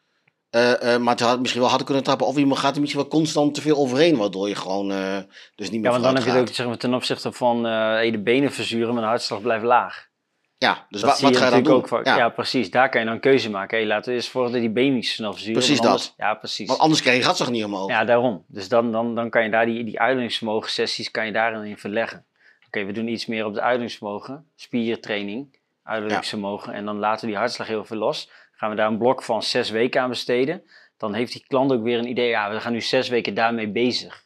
eh, 0.50 0.94
eh, 0.94 1.00
maar 1.00 1.14
het 1.14 1.22
had 1.22 1.40
misschien 1.40 1.60
wel 1.60 1.68
harder 1.68 1.86
kunnen 1.86 2.04
trappen, 2.04 2.26
of 2.26 2.36
iemand 2.36 2.58
gaat 2.58 2.74
er 2.74 2.80
misschien 2.80 3.00
wel 3.00 3.10
constant 3.10 3.54
te 3.54 3.60
veel 3.60 3.76
overheen, 3.76 4.16
waardoor 4.16 4.48
je 4.48 4.54
gewoon 4.54 4.90
eh, 4.90 5.18
dus 5.54 5.70
niet 5.70 5.80
meer 5.80 5.90
ja, 5.90 6.00
want 6.00 6.02
dan 6.02 6.14
heb 6.14 6.24
je 6.24 6.30
het 6.30 6.48
ook 6.48 6.54
zeg 6.54 6.66
maar, 6.66 6.76
ten 6.76 6.94
opzichte 6.94 7.32
van 7.32 7.64
hey, 7.64 8.10
de 8.10 8.22
benen 8.22 8.52
verzuren, 8.52 8.92
maar 8.94 9.02
de 9.02 9.08
hartslag 9.08 9.40
blijft 9.40 9.64
laag. 9.64 10.12
Ja, 10.58 10.86
dus 10.88 11.02
wat 11.02 11.20
je 11.20 11.34
ga 11.34 11.44
je 11.44 11.50
dan 11.50 11.62
doen? 11.62 11.74
ook 11.74 11.88
vaak. 11.88 12.04
Ja. 12.06 12.28
precies. 12.28 12.70
Daar 12.70 12.88
kan 12.88 13.00
je 13.00 13.06
dan 13.06 13.14
een 13.14 13.20
keuze 13.20 13.50
maken. 13.50 13.78
Hey, 13.78 13.86
laten 13.86 14.10
we 14.10 14.16
eerst 14.16 14.28
voor 14.28 14.50
dat 14.50 14.74
die 14.74 15.02
zo 15.02 15.14
snel 15.14 15.32
verzuren. 15.32 15.58
Precies 15.58 15.80
anders- 15.80 16.06
dat. 16.06 16.14
Ja, 16.16 16.34
precies. 16.34 16.68
Want 16.68 16.78
anders 16.80 17.00
krijg 17.02 17.18
je 17.18 17.24
hartslag 17.24 17.50
niet 17.50 17.64
omhoog. 17.64 17.88
Ja, 17.88 18.04
daarom. 18.04 18.44
Dus 18.48 18.68
dan, 18.68 18.92
dan, 18.92 19.14
dan 19.14 19.30
kan 19.30 19.44
je 19.44 19.50
daar 19.50 19.66
die, 19.66 19.84
die 19.84 20.00
uithoudingsvermogen 20.00 20.70
sessies 20.70 21.10
kan 21.10 21.26
je 21.26 21.32
daarin 21.32 21.64
in 21.64 21.78
verleggen. 21.78 22.24
Oké, 22.66 22.84
we 22.84 22.92
doen 22.92 23.08
iets 23.08 23.26
meer 23.26 23.44
op 23.44 23.54
de 23.54 23.60
uithoudingsvermogen, 23.60 24.46
spiertraining, 24.56 25.58
uithoudingsvermogen. 25.82 26.72
En 26.72 26.84
dan 26.84 26.98
laten 26.98 27.20
we 27.20 27.26
die 27.26 27.36
hartslag 27.36 27.66
heel 27.66 27.84
veel 27.84 27.96
los. 27.96 28.30
Gaan 28.52 28.70
we 28.70 28.76
daar 28.76 28.88
een 28.88 28.98
blok 28.98 29.22
van 29.22 29.42
zes 29.42 29.70
weken 29.70 30.00
aan 30.00 30.08
besteden. 30.08 30.62
Dan 30.96 31.14
heeft 31.14 31.32
die 31.32 31.44
klant 31.48 31.72
ook 31.72 31.82
weer 31.82 31.98
een 31.98 32.08
idee, 32.08 32.28
ja, 32.28 32.50
we 32.50 32.60
gaan 32.60 32.72
nu 32.72 32.80
zes 32.80 33.08
weken 33.08 33.34
daarmee 33.34 33.68
bezig. 33.68 34.22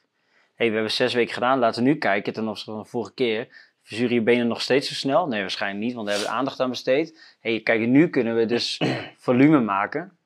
hey, 0.55 0.69
we 0.69 0.75
hebben 0.75 0.93
zes 0.93 1.15
weken 1.15 1.35
gedaan, 1.35 1.59
laten 1.59 1.83
we 1.83 1.89
nu 1.89 1.97
kijken 1.97 2.33
ten 2.33 2.49
opzichte 2.49 2.71
van 2.71 2.83
de 2.83 2.89
vorige 2.89 3.15
keer. 3.15 3.49
Verzuren 3.89 4.15
je 4.15 4.23
benen 4.23 4.47
nog 4.47 4.61
steeds 4.61 4.89
zo 4.89 4.95
snel? 4.95 5.27
Nee, 5.27 5.41
waarschijnlijk 5.41 5.85
niet, 5.85 5.95
want 5.95 6.07
daar 6.07 6.15
hebben 6.15 6.33
we 6.33 6.39
aandacht 6.39 6.61
aan 6.61 6.71
besteed. 6.71 7.37
hey, 7.41 7.61
kijk, 7.61 7.87
nu 7.87 8.09
kunnen 8.09 8.37
we 8.37 8.47
dus 8.47 8.81
volume 9.27 9.61
maken 9.61 10.19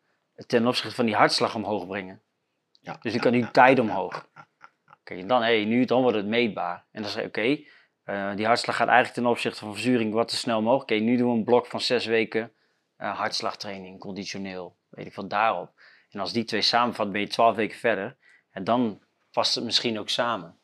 ten 0.47 0.67
opzichte 0.67 0.95
van 0.95 1.07
die 1.07 1.15
hartslag 1.15 1.55
omhoog 1.55 1.87
brengen. 1.87 2.23
Ja, 2.81 2.97
Dus 3.01 3.13
dan 3.13 3.21
kan 3.21 3.33
die 3.33 3.51
tijd 3.51 3.79
omhoog. 3.79 4.29
Kijk, 5.03 5.21
en 5.21 5.27
dan, 5.27 5.43
hey, 5.43 5.65
nu 5.65 5.85
dan 5.85 6.03
wordt 6.03 6.17
het 6.17 6.27
meetbaar. 6.27 6.85
En 6.93 7.03
dan 7.03 7.11
zeg 7.11 7.23
je, 7.23 7.29
oké, 7.29 7.63
eh, 8.05 8.37
die 8.37 8.47
hartslag 8.47 8.77
gaat 8.77 8.89
eigenlijk 8.89 9.19
ten 9.19 9.27
opzichte 9.27 9.59
van 9.59 9.73
verzuring 9.73 10.13
wat 10.13 10.29
te 10.29 10.37
snel 10.37 10.63
mogelijk. 10.63 10.91
Oké, 10.91 11.01
nu 11.01 11.17
doen 11.17 11.31
we 11.31 11.37
een 11.37 11.45
blok 11.45 11.67
van 11.67 11.81
zes 11.81 12.07
weken 12.07 12.53
eh, 12.97 13.17
hartslagtraining, 13.19 13.99
conditioneel. 13.99 14.77
Weet 14.89 15.07
ik 15.07 15.15
wat 15.15 15.31
daarop. 15.31 15.71
En 16.11 16.21
als 16.21 16.33
die 16.33 16.45
twee 16.45 16.63
samenvat, 16.63 17.13
ben 17.13 17.21
je 17.21 17.27
twaalf 17.27 17.57
weken 17.57 17.79
verder. 17.79 18.17
En 18.51 18.65
dan 18.65 19.03
past 19.33 19.55
het 19.55 19.65
misschien 19.65 19.99
ook 19.99 20.09
samen. 20.09 20.57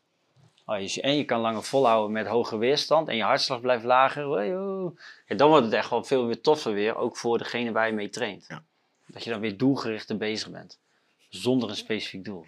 Oh, 0.70 0.80
je, 0.80 1.00
en 1.00 1.16
je 1.16 1.24
kan 1.24 1.40
langer 1.40 1.62
volhouden 1.62 2.12
met 2.12 2.26
hoge 2.26 2.56
weerstand 2.56 3.08
en 3.08 3.16
je 3.16 3.22
hartslag 3.22 3.60
blijft 3.60 3.84
lager. 3.84 4.22
Dan 5.26 5.48
wordt 5.48 5.64
het 5.64 5.74
echt 5.74 5.90
wel 5.90 6.04
veel 6.04 6.26
weer 6.26 6.40
toffer 6.40 6.72
weer, 6.72 6.96
ook 6.96 7.16
voor 7.16 7.38
degene 7.38 7.72
waar 7.72 7.86
je 7.86 7.92
mee 7.92 8.08
traint. 8.08 8.44
Ja. 8.48 8.62
Dat 9.06 9.24
je 9.24 9.30
dan 9.30 9.40
weer 9.40 9.56
doelgerichter 9.56 10.16
bezig 10.16 10.50
bent. 10.50 10.78
Zonder 11.28 11.68
een 11.68 11.76
specifiek 11.76 12.24
doel. 12.24 12.46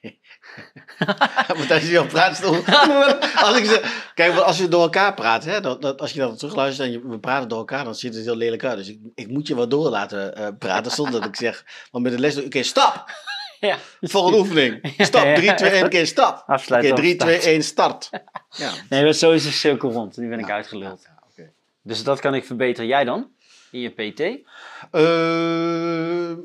Als 1.68 1.88
je 1.88 2.00
op 2.00 2.08
praatstoel. 2.08 2.64
als 3.46 3.58
ik 3.58 3.64
zeg, 3.64 4.12
kijk, 4.14 4.36
als 4.36 4.58
we 4.58 4.68
door 4.68 4.82
elkaar 4.82 5.14
praten, 5.14 5.50
hè, 5.50 5.60
dat, 5.60 5.82
dat, 5.82 6.00
als 6.00 6.12
je 6.12 6.18
dan 6.18 6.36
terugluistert 6.36 6.86
en 6.88 6.92
je, 6.92 7.08
we 7.08 7.18
praten 7.18 7.48
door 7.48 7.58
elkaar, 7.58 7.84
dan 7.84 7.94
ziet 7.94 8.14
het 8.14 8.24
heel 8.24 8.36
lelijk 8.36 8.64
uit. 8.64 8.76
Dus 8.76 8.88
ik, 8.88 8.98
ik 9.14 9.28
moet 9.28 9.46
je 9.46 9.54
wel 9.54 9.68
door 9.68 9.90
laten 9.90 10.36
eh, 10.36 10.48
praten 10.58 10.92
zonder 10.92 11.20
dat 11.20 11.28
ik 11.28 11.36
zeg. 11.36 11.64
Want 11.90 12.04
met 12.04 12.12
de 12.12 12.18
les, 12.18 12.44
oké, 12.44 12.62
stap! 12.62 13.10
Ja. 13.60 13.78
Volgende 14.00 14.38
oefening. 14.38 14.94
Stap, 14.98 15.34
3, 15.34 15.54
2, 15.54 15.70
1, 15.70 15.84
oké, 15.84 16.04
stap. 16.04 16.40
Oké, 16.40 16.52
Afsluiten. 16.52 16.94
3, 16.94 17.10
of 17.12 17.18
2, 17.18 17.34
start. 17.34 17.46
1, 17.46 17.62
start. 17.72 18.10
Ja. 18.56 18.72
Nee, 18.88 19.02
maar 19.02 19.12
zo 19.12 19.32
is 19.32 19.42
de 19.42 19.50
cirkel 19.50 19.90
rond. 19.90 20.16
Nu 20.16 20.28
ben 20.28 20.38
ik 20.38 20.50
uitgeluld. 20.50 21.06
Dus 21.82 22.04
dat 22.04 22.20
kan 22.20 22.34
ik 22.34 22.44
verbeteren. 22.44 22.88
Jij 22.88 23.04
dan? 23.04 23.30
In 23.70 23.80
je 23.80 23.90
PT? 23.90 24.20
Eh, 24.90 26.36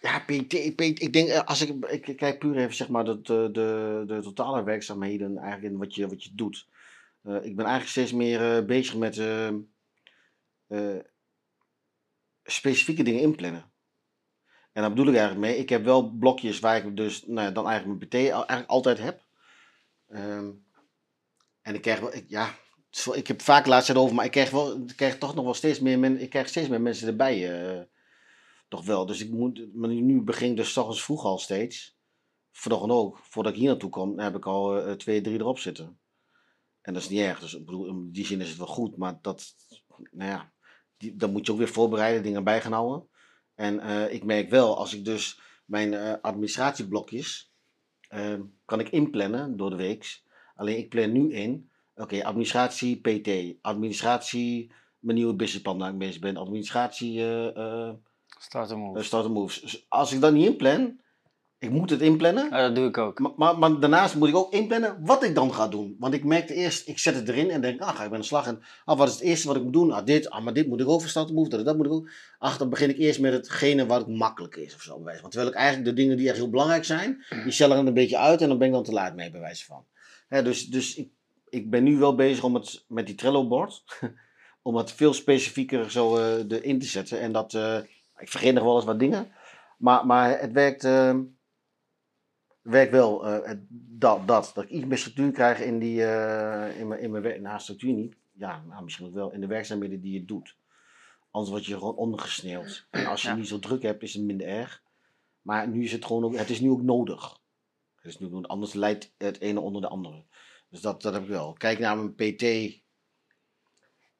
ja, 0.00 0.18
PT, 0.26 0.76
PT, 0.76 1.02
ik 1.02 1.12
denk, 1.12 1.28
eh, 1.28 1.44
als 1.44 1.60
ik, 1.60 1.86
ik 1.86 2.16
kijk 2.16 2.38
puur 2.38 2.56
even 2.56 2.74
zeg 2.74 2.88
maar 2.88 3.04
de, 3.04 3.20
de, 3.20 3.48
de, 3.52 4.02
de 4.06 4.20
totale 4.22 4.62
werkzaamheden 4.62 5.38
eigenlijk 5.38 5.72
in 5.72 5.78
wat 5.78 5.94
je, 5.94 6.08
wat 6.08 6.24
je 6.24 6.30
doet. 6.32 6.66
Eh, 7.22 7.34
ik 7.34 7.56
ben 7.56 7.64
eigenlijk 7.64 7.88
steeds 7.88 8.12
meer 8.12 8.56
eh, 8.56 8.64
bezig 8.64 8.96
met 8.96 9.18
eh, 9.18 9.48
eh, 10.66 10.98
specifieke 12.44 13.02
dingen 13.02 13.20
inplannen. 13.20 13.69
En 14.72 14.80
daar 14.82 14.90
bedoel 14.90 15.06
ik 15.12 15.18
eigenlijk 15.18 15.46
mee. 15.46 15.56
Ik 15.58 15.68
heb 15.68 15.84
wel 15.84 16.10
blokjes 16.10 16.58
waar 16.58 16.76
ik 16.86 16.96
dus 16.96 17.26
nou 17.26 17.40
ja, 17.40 17.50
dan 17.50 17.68
eigenlijk 17.68 18.10
mijn 18.12 18.24
al- 18.32 18.46
eigenlijk 18.46 18.70
altijd 18.70 18.98
heb. 18.98 19.24
Ehm, 20.08 20.50
en 21.62 21.74
ik 21.74 21.82
krijg 21.82 22.00
wel, 22.00 22.12
ja, 22.26 22.54
ik 23.12 23.26
heb 23.26 23.42
vaak 23.42 23.66
laatst 23.66 23.96
over, 23.96 24.14
maar 24.14 24.24
ik 24.24 24.30
krijg, 24.30 24.50
wel, 24.50 24.76
ik 24.76 24.96
krijg 24.96 25.18
toch 25.18 25.34
nog 25.34 25.44
wel 25.44 25.54
steeds 25.54 25.80
meer, 25.80 25.98
men, 25.98 26.20
ik 26.20 26.30
krijg 26.30 26.48
steeds 26.48 26.68
meer 26.68 26.80
mensen 26.80 27.08
erbij. 27.08 27.70
eh, 27.78 27.82
toch 28.68 28.84
wel. 28.84 29.06
Dus 29.06 29.20
ik 29.20 29.30
moet, 29.30 29.74
maar 29.74 29.88
nu 29.88 30.20
begin 30.22 30.50
ik 30.50 30.56
dus 30.56 30.72
's 30.72 30.76
ochtends 30.76 31.02
vroeg 31.02 31.24
al 31.24 31.38
steeds. 31.38 31.98
Vanochtend 32.52 32.92
ook. 32.92 33.18
Voordat 33.22 33.52
ik 33.52 33.58
hier 33.58 33.68
naartoe 33.68 33.90
kom, 33.90 34.18
heb 34.18 34.36
ik 34.36 34.46
al 34.46 34.80
eh, 34.80 34.92
twee, 34.92 35.20
drie 35.20 35.38
erop 35.38 35.58
zitten. 35.58 35.98
En 36.80 36.92
dat 36.92 37.02
is 37.02 37.08
niet 37.08 37.20
erg. 37.20 37.40
Dus 37.40 37.54
ik 37.54 37.64
bedoel, 37.64 37.86
in 37.86 38.10
die 38.12 38.26
zin 38.26 38.40
is 38.40 38.48
het 38.48 38.58
wel 38.58 38.66
goed. 38.66 38.96
Maar 38.96 39.18
dat, 39.22 39.54
nou 40.10 40.30
ja, 40.30 40.52
die, 40.96 41.16
dan 41.16 41.32
moet 41.32 41.46
je 41.46 41.52
ook 41.52 41.58
weer 41.58 41.68
voorbereiden, 41.68 42.22
dingen 42.22 42.44
bij 42.44 42.60
gaan 42.60 42.72
houden. 42.72 43.08
En 43.60 43.80
eh, 43.80 44.12
ik 44.12 44.24
merk 44.24 44.50
wel, 44.50 44.76
als 44.76 44.94
ik 44.94 45.04
dus 45.04 45.40
mijn 45.64 45.94
eh, 45.94 46.14
administratieblokjes 46.22 47.52
eh, 48.08 48.40
kan 48.64 48.80
ik 48.80 48.88
inplannen 48.88 49.56
door 49.56 49.70
de 49.70 49.76
week. 49.76 50.22
Alleen 50.54 50.78
ik 50.78 50.88
plan 50.88 51.12
nu 51.12 51.32
in, 51.32 51.70
oké, 51.94 52.24
administratie 52.24 53.00
PT, 53.00 53.58
administratie 53.62 54.72
mijn 54.98 55.16
nieuwe 55.16 55.34
businessplan 55.34 55.78
waar 55.78 55.90
ik 55.92 55.98
bezig 55.98 56.20
ben, 56.20 56.36
administratie 56.36 57.20
eh 57.52 57.92
Start 58.38 58.70
hem 58.70 58.88
op. 58.88 58.96
eh, 58.96 59.02
start 59.02 59.28
moves. 59.28 59.60
Dus 59.60 59.86
als 59.88 60.12
ik 60.12 60.20
dat 60.20 60.32
niet 60.32 60.46
inplan, 60.46 61.00
ik 61.60 61.70
moet 61.70 61.90
het 61.90 62.00
inplannen. 62.00 62.48
Ja, 62.50 62.62
dat 62.62 62.74
doe 62.74 62.88
ik 62.88 62.98
ook. 62.98 63.18
Maar, 63.18 63.32
maar, 63.36 63.58
maar 63.58 63.80
daarnaast 63.80 64.14
moet 64.14 64.28
ik 64.28 64.36
ook 64.36 64.52
inplannen 64.52 64.96
wat 65.04 65.24
ik 65.24 65.34
dan 65.34 65.54
ga 65.54 65.68
doen. 65.68 65.96
Want 65.98 66.14
ik 66.14 66.24
merkte 66.24 66.54
eerst, 66.54 66.88
ik 66.88 66.98
zet 66.98 67.14
het 67.14 67.28
erin 67.28 67.50
en 67.50 67.60
denk, 67.60 67.80
ah, 67.80 67.96
ga 67.96 68.04
ik 68.04 68.12
aan 68.12 68.20
de 68.20 68.26
slag. 68.26 68.46
En 68.46 68.62
ah, 68.84 68.98
wat 68.98 69.08
is 69.08 69.14
het 69.14 69.22
eerste 69.22 69.46
wat 69.46 69.56
ik 69.56 69.62
moet 69.62 69.72
doen? 69.72 69.92
Ah, 69.92 70.06
dit, 70.06 70.30
ah, 70.30 70.44
maar 70.44 70.52
dit 70.52 70.66
moet 70.66 70.80
ik 70.80 70.88
over 70.88 71.08
starten 71.08 71.34
move, 71.34 71.48
dat, 71.48 71.64
dat 71.64 71.76
moet 71.76 71.86
ik 71.86 71.92
ook. 71.92 72.10
Ach, 72.38 72.58
dan 72.58 72.70
begin 72.70 72.88
ik 72.88 72.98
eerst 72.98 73.20
met 73.20 73.32
hetgene 73.32 73.86
wat 73.86 74.08
makkelijk 74.08 74.56
is 74.56 74.74
of 74.74 74.82
zo. 74.82 74.94
bij 74.94 75.04
wijze 75.04 75.20
van. 75.20 75.30
Terwijl 75.30 75.50
ik 75.50 75.58
eigenlijk 75.58 75.88
de 75.88 76.02
dingen 76.02 76.16
die 76.16 76.28
echt 76.28 76.36
heel 76.36 76.50
belangrijk 76.50 76.84
zijn, 76.84 77.24
die 77.44 77.52
stellen 77.52 77.78
er 77.78 77.86
een 77.86 77.94
beetje 77.94 78.18
uit 78.18 78.40
en 78.40 78.48
dan 78.48 78.58
ben 78.58 78.66
ik 78.66 78.72
dan 78.72 78.84
te 78.84 78.92
laat 78.92 79.14
mee, 79.14 79.30
bij 79.30 79.40
wijze 79.40 79.64
van. 79.64 79.84
Hè, 80.28 80.42
dus 80.42 80.66
dus 80.66 80.96
ik, 80.96 81.08
ik 81.48 81.70
ben 81.70 81.84
nu 81.84 81.96
wel 81.96 82.14
bezig 82.14 82.44
om 82.44 82.54
het 82.54 82.84
met 82.88 83.06
die 83.06 83.14
Trello-bord, 83.14 83.84
om 84.62 84.76
het 84.76 84.92
veel 84.92 85.12
specifieker 85.12 85.90
zo 85.90 86.16
eh, 86.16 86.44
erin 86.48 86.78
te 86.78 86.86
zetten. 86.86 87.20
En 87.20 87.32
dat, 87.32 87.54
eh, 87.54 87.76
ik 88.18 88.28
vergeet 88.28 88.54
nog 88.54 88.64
wel 88.64 88.76
eens 88.76 88.84
wat 88.84 88.98
dingen, 88.98 89.32
maar, 89.78 90.06
maar 90.06 90.40
het 90.40 90.52
werkt... 90.52 90.84
eh, 90.84 91.14
werkt 92.70 92.92
wel 92.92 93.26
eh, 93.26 93.52
dat, 93.98 94.26
dat, 94.28 94.50
dat 94.54 94.64
ik 94.64 94.70
iets 94.70 94.84
meer 94.86 94.98
structuur 94.98 95.30
krijg 95.32 95.60
in, 95.60 95.78
die, 95.78 96.04
eh, 96.04 96.78
in 96.80 96.88
mijn, 96.88 97.00
in 97.00 97.10
mijn 97.10 97.22
werk. 97.22 97.40
Nou, 97.40 97.60
structuur 97.60 97.92
niet. 97.92 98.14
Ja, 98.32 98.62
nou, 98.68 98.84
misschien 98.84 99.06
ook 99.06 99.14
wel 99.14 99.32
in 99.32 99.40
de 99.40 99.46
werkzaamheden 99.46 100.00
die 100.00 100.12
je 100.12 100.24
doet. 100.24 100.56
Anders 101.30 101.52
word 101.52 101.66
je 101.66 101.74
gewoon 101.78 101.96
ondergesneeuwd. 101.96 102.86
En 102.90 103.06
als 103.06 103.22
je 103.22 103.28
Ja. 103.28 103.34
niet 103.34 103.48
zo 103.48 103.58
druk 103.58 103.82
hebt, 103.82 104.02
is 104.02 104.14
het 104.14 104.22
minder 104.22 104.46
erg. 104.46 104.82
Maar 105.42 105.68
nu 105.68 105.84
is 105.84 105.92
het 105.92 106.04
gewoon 106.04 106.24
ook, 106.24 106.36
het 106.36 106.50
is 106.50 106.60
nu 106.60 106.70
ook 106.70 106.82
nodig. 106.82 107.38
Het 107.96 108.04
is 108.04 108.18
nu, 108.18 108.34
ook- 108.34 108.46
anders 108.46 108.72
leidt 108.72 109.12
het 109.18 109.40
ene 109.40 109.60
onder 109.60 109.82
de 109.82 109.88
andere. 109.88 110.22
Dus 110.68 110.80
dat, 110.80 111.02
dat 111.02 111.12
heb 111.12 111.22
ik 111.22 111.28
wel. 111.28 111.52
Kijk 111.52 111.78
naar 111.78 111.96
mijn 111.98 112.14
PT. 112.14 112.44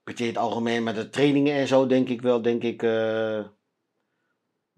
PT 0.04 0.20
in 0.20 0.26
het 0.26 0.36
algemeen 0.38 0.82
met 0.82 0.94
de 0.94 1.08
trainingen 1.08 1.54
en 1.54 1.66
zo, 1.66 1.86
denk 1.86 2.08
ik 2.08 2.22
wel, 2.22 2.42
denk 2.42 2.62
ik. 2.62 2.82
eh, 2.82 3.44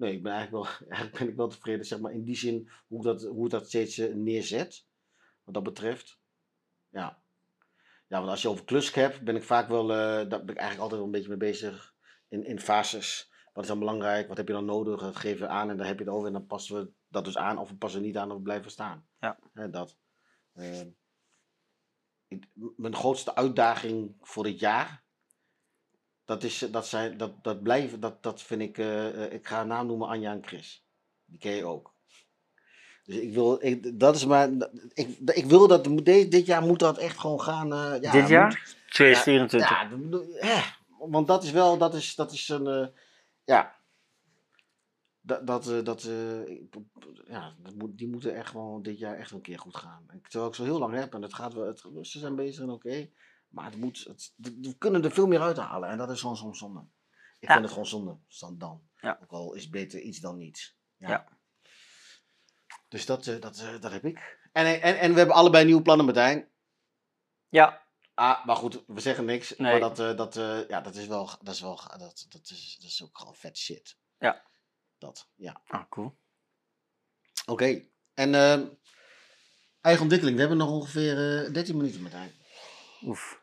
Nee, 0.02 0.12
ik 0.12 0.22
ben 0.22 0.32
eigenlijk 0.32 0.64
wel, 0.64 0.88
eigenlijk 0.88 1.18
ben 1.18 1.28
ik 1.28 1.36
wel 1.36 1.48
tevreden, 1.48 1.86
zeg 1.86 2.00
maar, 2.00 2.12
in 2.12 2.24
die 2.24 2.36
zin 2.36 2.70
hoe 2.86 3.02
dat, 3.02 3.22
hoe 3.22 3.48
dat 3.48 3.66
steeds 3.66 3.98
eh, 3.98 4.14
neerzet. 4.14 4.86
Wat 5.44 5.54
dat 5.54 5.62
betreft. 5.62 6.18
Ja. 6.88 7.22
Ja, 8.08 8.18
want 8.18 8.28
als 8.30 8.42
je 8.42 8.48
over 8.48 8.64
klus 8.64 8.94
hebt, 8.94 9.22
ben 9.22 9.36
ik 9.36 9.42
vaak 9.42 9.68
wel, 9.68 9.90
eh 9.90 9.96
daar 9.96 10.28
ben 10.44 10.48
ik 10.48 10.56
eigenlijk 10.56 10.78
altijd 10.78 10.90
wel 10.92 11.04
een 11.04 11.10
beetje 11.10 11.28
mee 11.28 11.36
bezig 11.36 11.94
in, 12.28 12.44
in 12.44 12.60
fases. 12.60 13.32
Wat 13.52 13.62
is 13.62 13.68
dan 13.70 13.78
belangrijk? 13.78 14.28
Wat 14.28 14.36
heb 14.36 14.46
je 14.46 14.52
dan 14.52 14.64
nodig? 14.64 15.00
Dat 15.00 15.16
geven 15.16 15.40
we 15.46 15.52
aan 15.52 15.70
en 15.70 15.76
dan 15.76 15.86
heb 15.86 15.98
je 15.98 16.04
het 16.04 16.12
over 16.12 16.26
en 16.26 16.32
dan 16.32 16.46
passen 16.46 16.76
we 16.76 16.90
dat 17.08 17.24
dus 17.24 17.36
aan 17.36 17.58
of 17.58 17.68
we 17.68 17.76
passen 17.76 18.02
niet 18.02 18.16
aan 18.16 18.30
of 18.30 18.36
we 18.36 18.42
blijven 18.42 18.70
staan. 18.70 19.06
Ja. 19.20 19.38
Dat. 19.70 19.98
Ehm, 20.54 20.88
ik- 22.28 22.48
mijn 22.76 22.94
grootste 22.94 23.34
uitdaging 23.34 24.16
voor 24.20 24.44
dit 24.44 24.58
jaar, 24.58 25.01
dat, 26.32 26.42
is, 26.42 26.58
dat, 26.58 26.86
zijn, 26.86 27.16
dat, 27.16 27.44
dat 27.44 27.62
blijven, 27.62 28.00
dat, 28.00 28.22
dat 28.22 28.42
vind 28.42 28.60
ik, 28.60 28.78
eh, 28.78 29.24
eh, 29.24 29.32
ik 29.32 29.46
ga 29.46 29.60
een 29.60 29.66
naam 29.66 29.86
noemen 29.86 30.08
Anja 30.08 30.32
en 30.32 30.44
Chris. 30.46 30.84
Die 31.24 31.38
ken 31.38 31.52
je 31.52 31.64
ook. 31.64 31.94
Dus 33.04 33.16
ik 33.16 33.32
wil, 33.34 33.64
ik, 33.64 34.00
dat 34.00 34.14
is 34.16 34.24
maar, 34.26 34.50
ik, 34.92 35.18
ik 35.24 35.44
wil 35.46 35.68
dat, 35.68 35.84
dit, 36.04 36.30
dit 36.30 36.46
jaar 36.46 36.62
moet 36.62 36.78
dat 36.78 36.98
echt 36.98 37.18
gewoon 37.18 37.40
gaan. 37.40 37.72
eh, 37.72 38.00
ja, 38.02 38.12
Dit 38.12 38.28
jaar? 38.28 38.46
moet- 38.46 38.76
2024. 38.88 39.70
ja, 39.70 39.88
hè, 40.46 40.60
want 41.08 41.26
dat 41.26 41.42
is 41.44 41.50
wel, 41.50 41.78
dat 41.78 41.94
is, 41.94 42.14
dat 42.14 42.32
is 42.32 42.48
een, 42.48 42.66
eh, 42.66 42.86
ja, 43.44 43.74
dat, 45.20 45.46
dat, 45.46 45.68
eh, 45.68 45.84
dat, 45.84 46.02
eh, 46.04 46.56
ja, 47.26 47.54
dat 47.62 47.74
moet, 47.74 47.98
die 47.98 48.08
moeten 48.08 48.34
echt 48.34 48.48
gewoon 48.50 48.82
dit 48.82 48.98
jaar 48.98 49.16
echt 49.16 49.30
een 49.30 49.40
keer 49.40 49.58
goed 49.58 49.76
gaan. 49.76 50.06
Terwijl 50.28 50.50
ik 50.50 50.56
zo 50.56 50.64
heel 50.64 50.78
lang 50.78 50.94
heb 50.94 51.14
en 51.14 51.22
het 51.22 51.34
gaat 51.34 51.54
wel, 51.54 51.66
het, 51.66 51.80
ze 52.02 52.18
zijn 52.18 52.36
bezig 52.36 52.62
en 52.62 52.70
oké, 52.70 53.08
maar 53.52 53.64
het 53.64 53.76
moet, 53.76 54.04
het, 54.04 54.32
we 54.36 54.76
kunnen 54.78 55.04
er 55.04 55.10
veel 55.12 55.26
meer 55.26 55.40
uithalen 55.40 55.88
en 55.88 55.98
dat 55.98 56.10
is 56.10 56.20
gewoon 56.20 56.36
soms 56.36 56.58
zonde. 56.58 56.80
Ik 57.38 57.48
Ja. 57.48 57.52
vind 57.52 57.60
het 57.64 57.70
gewoon 57.72 57.86
zonde, 57.86 58.18
dan. 58.38 58.58
dan. 58.58 58.82
Ja. 59.00 59.18
Ook 59.22 59.30
al 59.30 59.54
is 59.54 59.68
beter 59.68 60.00
iets 60.00 60.18
dan 60.18 60.36
niets. 60.36 60.76
Ja. 60.96 61.08
Ja. 61.08 61.28
Dus 62.88 63.06
dat, 63.06 63.26
eh, 63.26 63.40
dat, 63.40 63.58
eh, 63.58 63.80
dat 63.80 63.92
heb 63.92 64.04
ik. 64.04 64.38
En, 64.52 64.80
en, 64.82 64.98
en 64.98 65.12
we 65.12 65.18
hebben 65.18 65.36
allebei 65.36 65.64
nieuwe 65.64 65.82
plannen, 65.82 66.04
Martijn. 66.04 66.50
Ja, 67.48 67.82
Ah, 68.14 68.44
maar 68.44 68.56
goed, 68.56 68.82
we 68.86 69.00
zeggen 69.00 69.24
niks. 69.24 69.56
Nee. 69.56 69.70
Maar 69.70 69.80
dat, 69.80 69.98
eh, 69.98 70.16
dat, 70.16 70.36
eh, 70.36 70.68
ja, 70.68 70.80
dat 70.80 70.94
is 70.94 71.06
wel, 71.06 71.30
dat 71.40 71.54
is 71.54 71.60
wel, 71.60 71.76
dat, 71.98 72.26
dat, 72.28 72.50
is, 72.50 72.76
dat 72.80 72.90
is 72.90 73.02
ook 73.02 73.18
gewoon 73.18 73.34
vet 73.34 73.58
shit. 73.58 73.96
Ja. 74.18 74.42
Dat, 74.98 75.28
ja. 75.34 75.60
ah, 75.66 75.88
cool. 75.88 76.18
Oké. 77.46 77.84
En 78.14 78.34
ehm, 78.34 78.68
eigen 79.80 80.02
ontwikkeling. 80.02 80.34
We 80.34 80.40
hebben 80.40 80.58
nog 80.58 80.70
ongeveer 80.70 81.44
eh 81.46 81.52
13 81.52 81.76
minuten 81.76 82.06
hij. 82.06 82.34
Oef. 83.02 83.41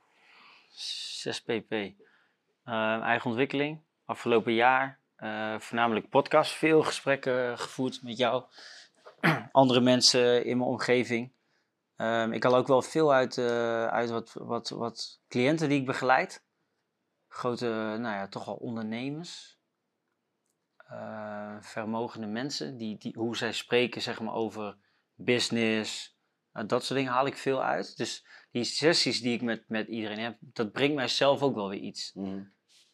6 0.80 1.42
pp. 1.42 1.72
Eh, 1.72 3.00
eigen 3.02 3.30
ontwikkeling. 3.30 3.82
Afgelopen 4.06 4.54
jaar. 4.54 4.98
eh, 5.16 5.60
voornamelijk 5.60 6.10
podcast. 6.10 6.52
Veel 6.52 6.84
gesprekken 6.84 7.58
gevoerd 7.58 8.04
met 8.04 8.18
jou. 8.18 8.44
Andere 9.52 9.80
mensen 9.80 10.46
in 10.46 10.58
mijn 10.58 10.70
omgeving. 10.70 11.32
Ehm, 11.96 12.32
ik 12.32 12.44
haal 12.44 12.56
ook 12.56 12.68
wel 12.68 12.82
veel 12.82 13.14
uit, 13.14 13.38
eh, 13.38 13.86
uit 13.86 14.10
wat, 14.10 14.34
wat, 14.34 14.70
wat 14.70 15.22
cliënten 15.28 15.70
die 15.70 15.80
ik 15.80 15.86
begeleid. 15.86 16.46
Grote, 17.28 17.66
nou 18.00 18.16
ja, 18.16 18.28
toch 18.28 18.46
wel 18.46 18.56
ondernemers. 18.56 19.60
Eh, 20.88 21.56
vermogende 21.60 22.28
mensen. 22.28 22.78
Die, 22.78 22.98
die, 22.98 23.14
hoe 23.18 23.38
zij 23.38 23.52
spreken 23.52 24.02
zeg 24.02 24.20
maar, 24.20 24.34
over 24.34 24.78
business. 25.16 26.19
Eh, 26.54 26.64
dat 26.68 26.84
soort 26.84 27.00
dingen 27.00 27.14
haal 27.14 27.26
ik 27.28 27.38
veel 27.38 27.64
uit. 27.64 27.98
Dus 27.98 28.26
die 28.52 28.64
sessies 28.64 29.22
die 29.22 29.34
ik 29.34 29.42
met, 29.42 29.64
met 29.68 29.88
iedereen 29.88 30.20
heb, 30.20 30.38
dat 30.40 30.72
brengt 30.72 30.96
mijzelf 30.96 31.42
ook 31.42 31.56
wel 31.56 31.70
weer 31.70 31.80
iets. 31.80 32.12
Ja, 32.14 32.22
Mhm. 32.22 32.44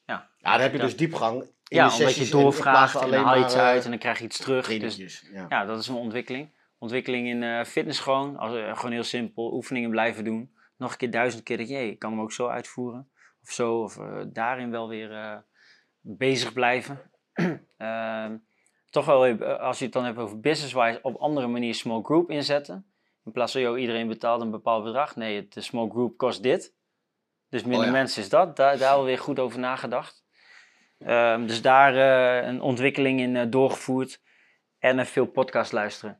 Ja, 0.05 0.29
dan 0.51 0.61
heb 0.61 0.71
je 0.71 0.77
Ja. 0.77 0.83
dus 0.83 0.97
diepgang. 0.97 1.41
In 1.67 1.77
ja 1.77 1.87
de 1.87 1.95
omdat 1.95 2.15
je 2.15 2.29
doorvraagt 2.29 2.95
en 3.01 3.09
dan 3.11 3.23
haal 3.23 3.37
je 3.37 3.43
iets 3.43 3.55
maar, 3.55 3.63
eh, 3.63 3.69
uit 3.69 3.83
en 3.83 3.89
dan 3.89 3.99
krijg 3.99 4.17
je 4.19 4.25
iets 4.25 4.37
terug. 4.37 4.67
Dus 4.67 5.27
ja. 5.33 5.45
ja, 5.49 5.65
dat 5.65 5.79
is 5.79 5.87
mijn 5.87 5.99
ontwikkeling. 5.99 6.49
Ontwikkeling 6.77 7.27
in 7.27 7.43
eh, 7.43 7.63
fitness 7.63 7.99
gewoon. 7.99 8.37
Als, 8.37 8.55
eh, 8.55 8.75
gewoon 8.75 8.91
heel 8.91 9.03
simpel. 9.03 9.53
Oefeningen 9.53 9.89
blijven 9.89 10.23
doen. 10.23 10.55
Nog 10.77 10.91
een 10.91 10.97
keer 10.97 11.11
duizend 11.11 11.43
keer 11.43 11.57
dat 11.57 11.69
je, 11.69 11.89
ik 11.89 11.99
kan 11.99 12.11
hem 12.11 12.21
ook 12.21 12.31
zo 12.31 12.47
uitvoeren. 12.47 13.09
Of 13.43 13.51
zo. 13.51 13.81
Of 13.81 13.99
daarin 14.27 14.71
wel 14.71 14.87
weer 14.87 15.43
bezig 16.01 16.53
blijven. 16.53 16.99
Ehm, 17.77 18.37
toch 18.89 19.05
wel, 19.05 19.43
als 19.43 19.77
je 19.77 19.83
het 19.83 19.93
dan 19.93 20.03
hebt 20.05 20.17
over 20.17 20.39
business-wise, 20.39 20.99
op 21.01 21.15
andere 21.15 21.47
manier 21.47 21.75
small 21.75 22.01
group 22.01 22.29
inzetten. 22.29 22.85
In 23.25 23.31
plaats 23.31 23.51
van, 23.51 23.61
joh, 23.61 23.79
iedereen 23.79 24.07
betaalt 24.07 24.41
een 24.41 24.51
bepaald 24.51 24.83
bedrag. 24.83 25.15
Nee, 25.15 25.35
het, 25.35 25.53
de 25.53 25.61
small 25.61 25.89
group 25.89 26.17
kost 26.17 26.43
dit. 26.43 26.73
Dus 27.49 27.61
minder 27.61 27.79
Oh 27.79 27.85
ja. 27.85 27.91
mensen 27.91 28.21
is 28.21 28.29
dat. 28.29 28.55
Daar, 28.55 28.77
daar 28.77 28.93
alweer 28.93 29.19
goed 29.19 29.39
over 29.39 29.59
nagedacht. 29.59 30.25
Ehm, 30.99 31.45
dus 31.45 31.61
daar 31.61 31.95
eh, 31.95 32.47
een 32.47 32.61
ontwikkeling 32.61 33.19
in 33.19 33.35
eh, 33.35 33.45
doorgevoerd. 33.49 34.21
En 34.79 34.99
eh, 34.99 35.05
veel 35.05 35.25
podcast 35.25 35.71
luisteren. 35.71 36.13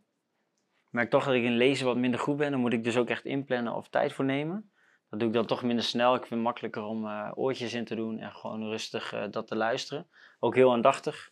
Ik 0.86 0.92
merk 0.92 1.10
toch 1.10 1.26
dat 1.26 1.34
ik 1.34 1.44
in 1.44 1.58
lezen 1.58 1.86
wat 1.86 1.98
minder 1.98 2.20
goed 2.20 2.38
ben. 2.38 2.52
Dan 2.52 2.60
moet 2.60 2.74
ik 2.74 2.84
dus 2.84 2.98
ook 2.98 3.10
echt 3.10 3.26
inplannen 3.26 3.74
of 3.74 3.90
tijd 3.90 4.14
voor 4.14 4.26
nemen. 4.26 4.72
Dat 5.10 5.20
doe 5.20 5.28
ik 5.28 5.34
dan 5.36 5.46
toch 5.46 5.64
minder 5.64 5.86
snel. 5.86 6.14
Ik 6.14 6.20
vind 6.20 6.30
het 6.34 6.40
makkelijker 6.40 6.84
om 6.84 7.06
eh, 7.06 7.32
oortjes 7.36 7.74
in 7.74 7.86
te 7.86 7.96
doen 7.96 8.20
en 8.20 8.32
gewoon 8.32 8.64
rustig 8.64 9.28
dat 9.32 9.48
te 9.48 9.56
luisteren. 9.56 10.08
Ook 10.40 10.56
heel 10.56 10.72
aandachtig. 10.72 11.32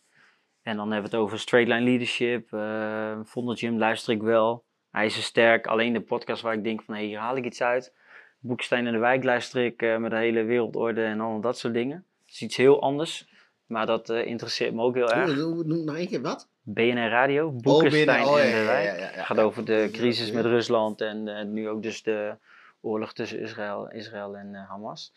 En 0.62 0.76
dan 0.76 0.90
hebben 0.90 1.10
we 1.10 1.16
het 1.16 1.26
over 1.26 1.38
straight 1.38 1.72
line 1.72 1.84
leadership. 1.84 2.52
eh 2.52 3.18
Vondel 3.22 3.54
Gym 3.54 3.78
luister 3.78 4.14
ik 4.14 4.22
wel. 4.22 4.64
IJzersterk. 4.94 5.66
Alleen 5.66 5.92
de 5.92 6.00
podcast 6.00 6.42
waar 6.42 6.54
ik 6.54 6.64
denk 6.64 6.82
van 6.82 6.94
hey, 6.94 7.04
hier 7.04 7.18
haal 7.18 7.36
ik 7.36 7.44
iets 7.44 7.62
uit. 7.62 7.92
Boekstein 8.38 8.86
in 8.86 8.92
de 8.92 8.98
Wijk 8.98 9.24
luister 9.24 9.64
ik 9.64 9.82
eh, 9.82 9.96
met 9.96 10.10
de 10.10 10.16
hele 10.16 10.42
wereldorde 10.42 11.04
en 11.04 11.20
al 11.20 11.40
dat 11.40 11.58
soort 11.58 11.74
dingen. 11.74 12.04
Dat 12.24 12.34
is 12.34 12.42
iets 12.42 12.56
heel 12.56 12.82
anders. 12.82 13.28
Maar 13.66 13.86
dat 13.86 14.10
eh, 14.10 14.26
interesseert 14.26 14.74
me 14.74 14.82
ook 14.82 14.94
heel 14.94 15.12
erg. 15.12 15.36
Noem 15.36 15.84
nog 15.84 15.96
één 15.96 16.08
keer 16.08 16.20
wat? 16.20 16.48
BNR 16.62 17.08
Radio, 17.08 17.50
Boekenstein 17.50 18.06
binnen- 18.06 18.26
oh, 18.26 18.40
en 18.40 18.48
ja, 18.48 18.58
de 18.58 18.64
Wijk. 18.64 18.84
ja, 18.84 18.94
ja, 18.94 19.10
ja. 19.16 19.22
gaat 19.22 19.38
over 19.38 19.64
de 19.64 19.88
crisis 19.92 20.30
met 20.30 20.44
Rusland 20.44 21.00
en 21.00 21.28
eh, 21.28 21.44
nu 21.44 21.68
ook 21.68 21.82
dus 21.82 22.02
de 22.02 22.36
oorlog 22.80 23.12
tussen 23.12 23.40
Israël, 23.40 23.90
Israël 23.90 24.36
en 24.36 24.54
Hamas. 24.54 25.12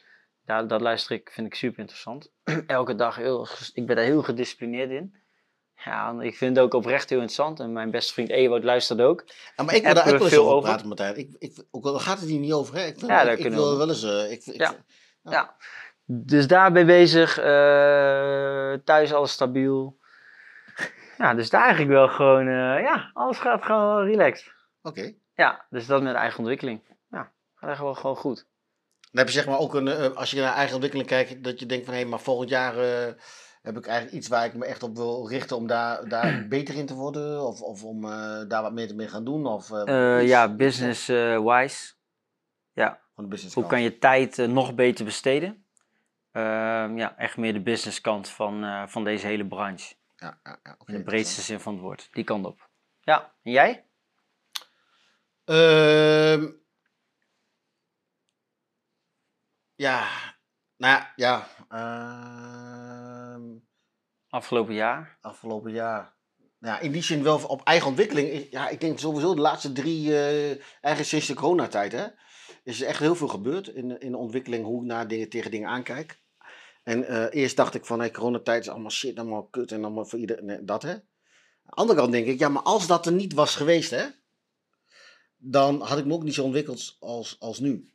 Daar, 0.46 0.68
dat 0.68 0.82
luister 0.82 1.16
ik, 1.16 1.30
vind 1.30 1.48
ik 1.48 1.56
super 1.56 1.80
interessant. 1.80 2.32
Elke 2.68 2.96
dag 2.96 3.16
heel, 3.16 3.48
ik 3.74 3.86
ben 3.86 3.96
daar 3.96 4.06
heel 4.06 4.24
gedisciplineerd 4.24 4.90
in. 4.90 5.16
Ja, 5.86 6.16
ik 6.20 6.36
vind 6.38 6.56
het 6.56 6.66
ook 6.66 6.74
oprecht 6.74 7.10
heel 7.10 7.20
interessant. 7.22 7.60
En 7.60 7.74
mijn 7.74 7.92
beste 7.92 8.14
vriend 8.14 8.30
Ewout 8.30 8.64
luistert 8.64 9.02
ook. 9.02 9.24
Ja, 9.56 9.64
maar 9.64 9.76
ik 9.76 9.84
wil 9.84 9.94
daar 9.94 10.14
ook 10.14 10.18
wel 10.20 10.28
veel 10.28 10.50
over 10.52 10.70
praten, 10.70 10.88
Martijn. 10.88 11.18
Ik, 11.18 11.36
ik, 11.40 11.64
ook 11.72 11.86
al 11.86 12.00
gaat 12.00 12.20
het 12.20 12.30
hier 12.30 12.40
niet 12.40 12.54
over, 12.54 12.76
hè? 12.76 12.86
Ik, 12.86 12.96
vind, 13.00 13.12
Ja, 13.12 13.24
daar 13.24 13.32
ik, 13.32 13.38
ik 13.38 13.42
kunnen 13.42 13.60
we 13.60 13.66
wil 13.66 13.74
over. 13.74 13.86
wel 13.88 13.96
eens... 13.96 14.04
eh, 14.04 14.32
ik, 14.32 14.46
ik, 14.46 14.56
Ja. 14.62 14.76
Ja. 15.24 15.56
Dus 16.06 16.48
daar 16.48 16.72
ben 16.72 16.82
ik 16.82 16.88
bezig. 16.88 17.38
eh, 17.38 18.74
thuis 18.84 19.14
alles 19.14 19.32
stabiel. 19.32 19.98
Ja, 21.18 21.34
dus 21.34 21.50
daar 21.50 21.62
eigenlijk 21.62 21.92
wel 21.92 22.08
gewoon, 22.08 22.48
eh, 22.48 22.82
ja, 22.82 23.10
alles 23.14 23.38
gaat 23.38 23.64
gewoon 23.66 24.04
relaxed. 24.06 24.54
Oké. 24.82 25.14
Ja, 25.34 25.66
dus 25.70 25.86
dat 25.86 26.02
met 26.02 26.16
eigen 26.16 26.40
ontwikkeling. 26.40 26.82
Ja, 27.10 27.32
gaat 27.56 27.70
echt 27.70 27.80
wel 27.80 27.94
gewoon 27.96 28.16
goed. 28.16 28.46
Dan 29.12 29.18
heb 29.26 29.28
je 29.28 29.34
zeg 29.34 29.46
maar 29.48 29.60
ook 29.60 29.74
een, 29.74 30.16
als 30.16 30.32
je 30.32 30.42
naar 30.42 30.54
eigen 30.54 30.74
ontwikkeling 30.74 31.10
kijkt, 31.10 31.44
dat 31.44 31.60
je 31.60 31.66
denkt 31.66 31.86
van 31.86 31.94
hé, 31.94 32.06
maar 32.06 32.20
volgend 32.20 32.50
jaar 32.50 32.74
heb 33.68 33.78
ik 33.78 33.86
eigenlijk 33.86 34.18
iets 34.18 34.28
waar 34.28 34.46
ik 34.46 34.54
me 34.54 34.66
echt 34.66 34.84
op 34.84 34.96
wil 34.96 35.30
richten 35.30 35.58
om 35.58 35.68
daar, 35.68 36.10
daar 36.10 36.46
beter 36.50 36.76
in 36.76 36.86
te 36.86 36.94
worden 36.94 37.42
of, 37.42 37.62
of 37.62 37.84
om 37.84 38.04
eh, 38.04 38.42
daar 38.48 38.62
wat 38.62 38.74
meer 38.74 38.96
mee 38.96 39.08
gaan 39.08 39.24
doen 39.24 39.46
of 39.46 39.72
eh, 39.72 40.18
Eh, 40.18 40.28
ja, 40.28 40.46
iets, 40.46 40.56
business 40.56 41.08
eh, 41.08 41.40
wise. 41.40 41.94
Ja, 42.72 43.02
business 43.16 43.56
hoe 43.56 43.66
kan 43.66 43.82
je 43.82 43.98
tijd 43.98 44.38
nog 44.38 44.76
beter 44.76 45.06
besteden? 45.06 45.66
Ehm, 46.32 46.98
ja, 46.98 47.18
echt 47.18 47.38
meer 47.38 47.54
de 47.54 47.62
business 47.62 48.02
kant 48.02 48.30
van, 48.30 48.88
van 48.90 49.04
deze 49.04 49.28
hele 49.28 49.48
branche. 49.48 49.96
Ja, 50.16 50.40
ja, 50.44 50.60
ja, 50.64 50.78
In 50.86 50.94
de 50.94 51.04
breedste 51.04 51.42
zin 51.42 51.60
van 51.60 51.74
het 51.74 51.82
woord. 51.82 52.10
Die 52.12 52.24
kant 52.24 52.46
op. 52.46 52.70
Ja, 53.02 53.34
en 53.44 53.52
jij? 53.52 53.86
Ehm, 55.46 56.50
ja, 59.76 60.08
nou 60.78 60.94
ja, 60.94 61.14
ja. 61.16 61.48
Afgelopen 64.30 64.74
jaar? 64.74 65.18
afgelopen 65.22 65.72
jaar. 65.72 66.16
Ja, 66.60 66.80
in 66.80 66.92
die 66.92 67.02
zin 67.04 67.24
wel 67.24 67.40
op 67.48 67.62
eigen 67.64 67.88
ontwikkeling. 67.88 68.30
Ik- 68.30 68.52
Ja, 68.52 68.70
ik 68.70 68.80
denk 68.82 69.00
sowieso 69.00 69.36
de 69.36 69.42
laatste 69.42 69.72
drie, 69.72 70.14
eh 70.16 70.50
eigenlijk 70.82 71.04
sinds 71.04 71.28
de 71.28 71.34
coronatijd, 71.34 71.92
hè, 71.92 72.06
is 72.64 72.82
er 72.82 72.88
echt 72.88 73.00
heel 73.00 73.16
veel 73.16 73.28
gebeurd 73.28 73.68
in, 73.68 74.00
in 74.00 74.12
de 74.12 74.18
ontwikkeling, 74.18 74.66
hoe 74.66 74.82
ik 74.82 74.88
naar 74.88 75.08
dingen, 75.08 75.30
tegen 75.30 75.52
dingen 75.52 75.70
aankijk. 75.70 76.22
En 76.84 77.08
eh, 77.08 77.42
eerst 77.42 77.56
dacht 77.56 77.74
ik 77.76 77.86
van, 77.86 78.00
hey, 78.00 78.12
coronatijd 78.12 78.62
is 78.64 78.70
allemaal 78.70 78.92
shit, 78.92 79.18
allemaal 79.20 79.48
kut 79.48 79.72
en 79.72 79.84
allemaal 79.84 80.06
voor 80.06 80.20
iedereen, 80.20 80.66
dat 80.66 80.82
hè. 80.82 80.92
Aan 80.92 81.02
de 81.64 81.82
andere 81.82 82.00
kant 82.00 82.12
denk 82.12 82.28
ik, 82.28 82.40
ja, 82.40 82.50
maar 82.50 82.64
als 82.64 82.88
dat 82.88 83.06
er 83.06 83.12
niet 83.12 83.34
was 83.34 83.56
geweest, 83.56 83.90
hè, 83.92 84.06
dan 85.38 85.82
had 85.82 85.98
ik 85.98 86.06
me 86.06 86.14
ook 86.14 86.24
niet 86.24 86.34
zo 86.34 86.44
ontwikkeld 86.44 86.96
als, 87.00 87.36
als 87.40 87.60
nu. 87.60 87.92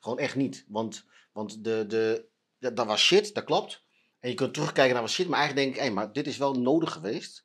Gewoon 0.00 0.18
echt 0.18 0.34
niet. 0.36 0.64
Want, 0.68 1.04
want 1.32 1.64
de, 1.64 1.84
de, 1.88 2.28
dat 2.58 2.86
was 2.86 3.00
shit, 3.04 3.34
dat 3.34 3.44
klopt. 3.44 3.84
En 4.26 4.32
je 4.32 4.38
kunt 4.38 4.54
terugkijken 4.54 4.92
naar 4.92 5.02
wat 5.02 5.10
shit, 5.10 5.28
maar 5.28 5.38
eigenlijk 5.38 5.66
denk 5.66 5.78
ik, 5.78 5.88
hé, 5.88 5.94
maar 5.94 6.12
dit 6.12 6.26
is 6.26 6.36
wel 6.36 6.54
nodig 6.54 6.92
geweest 6.92 7.44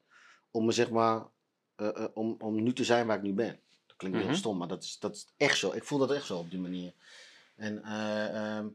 om 0.52 0.66
me 0.66 0.72
zeg 0.72 0.90
maar, 0.90 1.28
eh, 1.76 1.88
eh, 1.88 2.06
om, 2.14 2.36
om 2.40 2.64
nu 2.64 2.74
te 2.74 2.84
zijn 2.84 3.08
waar 3.08 3.18
ik 3.18 3.24
nu 3.24 3.34
ben. 3.34 3.60
Dat 3.86 3.96
klinkt 3.98 4.18
heel 4.18 4.28
Mhm. 4.28 4.36
stom, 4.36 4.58
maar 4.58 4.68
dat 4.68 4.84
is, 4.84 5.00
dat 5.00 5.16
is 5.16 5.28
echt 5.38 5.58
zo. 5.58 5.72
Ik 5.72 5.84
voel 5.84 6.00
dat 6.00 6.12
echt 6.12 6.26
zo 6.26 6.38
op 6.38 6.50
die 6.52 6.60
manier. 6.60 6.94
En, 7.56 7.84
eh, 7.84 8.26
ehm, 8.28 8.66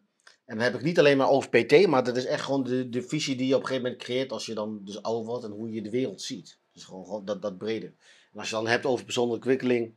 en 0.45 0.57
dan 0.57 0.59
heb 0.59 0.75
ik 0.75 0.83
niet 0.83 0.99
alleen 0.99 1.16
maar 1.16 1.29
over 1.29 1.49
PT, 1.49 1.87
maar 1.87 2.05
dat 2.05 2.16
is 2.16 2.25
echt 2.25 2.45
gewoon 2.45 2.64
de, 2.64 2.88
de 2.88 3.03
visie 3.03 3.37
die 3.37 3.47
je 3.47 3.55
op 3.55 3.61
een 3.61 3.66
gegeven 3.66 3.88
moment 3.88 4.05
creëert 4.05 4.33
als 4.33 4.47
je 4.47 4.55
dan 4.55 4.81
dus 4.85 5.03
ouder 5.03 5.27
wordt 5.27 5.45
en 5.45 5.51
hoe 5.51 5.71
je 5.71 5.83
de 5.83 5.90
wereld 5.90 6.23
ziet. 6.23 6.59
Dus 6.73 6.85
gewoon, 6.85 7.05
gewoon 7.05 7.25
dat, 7.25 7.42
dat 7.42 7.59
brede. 7.59 7.87
En 8.33 8.38
als 8.38 8.49
je 8.49 8.55
dan 8.55 8.66
hebt 8.66 8.87
over 8.87 9.05
persoonlijke 9.05 9.49
ontwikkeling, 9.49 9.95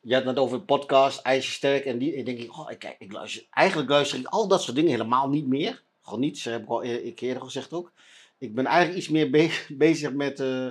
je 0.00 0.14
had 0.14 0.24
het 0.24 0.34
net 0.34 0.44
over 0.44 0.58
een 0.58 0.64
podcast, 0.64 1.20
IJzersterk. 1.20 1.84
En 1.84 1.98
die 1.98 2.14
en 2.14 2.24
denk 2.24 2.38
ik, 2.38 2.58
oh, 2.58 2.70
ik, 2.70 2.78
kijk, 2.78 2.96
ik 2.98 3.12
luister, 3.12 3.46
eigenlijk 3.50 3.90
luister 3.90 4.18
ik 4.18 4.26
al 4.26 4.48
dat 4.48 4.62
soort 4.62 4.76
dingen 4.76 4.90
helemaal 4.90 5.28
niet 5.28 5.46
meer. 5.46 5.86
Gewoon 6.08 6.22
niet, 6.22 6.44
dat 6.44 6.52
heb 6.52 6.62
ik 6.62 6.68
al 6.68 6.84
e- 6.84 7.06
een 7.06 7.14
keer 7.14 7.28
eerder 7.28 7.42
gezegd 7.42 7.72
ook. 7.72 7.92
ik 8.38 8.54
ben 8.54 8.66
eigenlijk 8.66 8.98
iets 8.98 9.08
meer 9.08 9.30
be- 9.30 9.64
bezig 9.86 10.12
met 10.12 10.40
eh, 10.40 10.70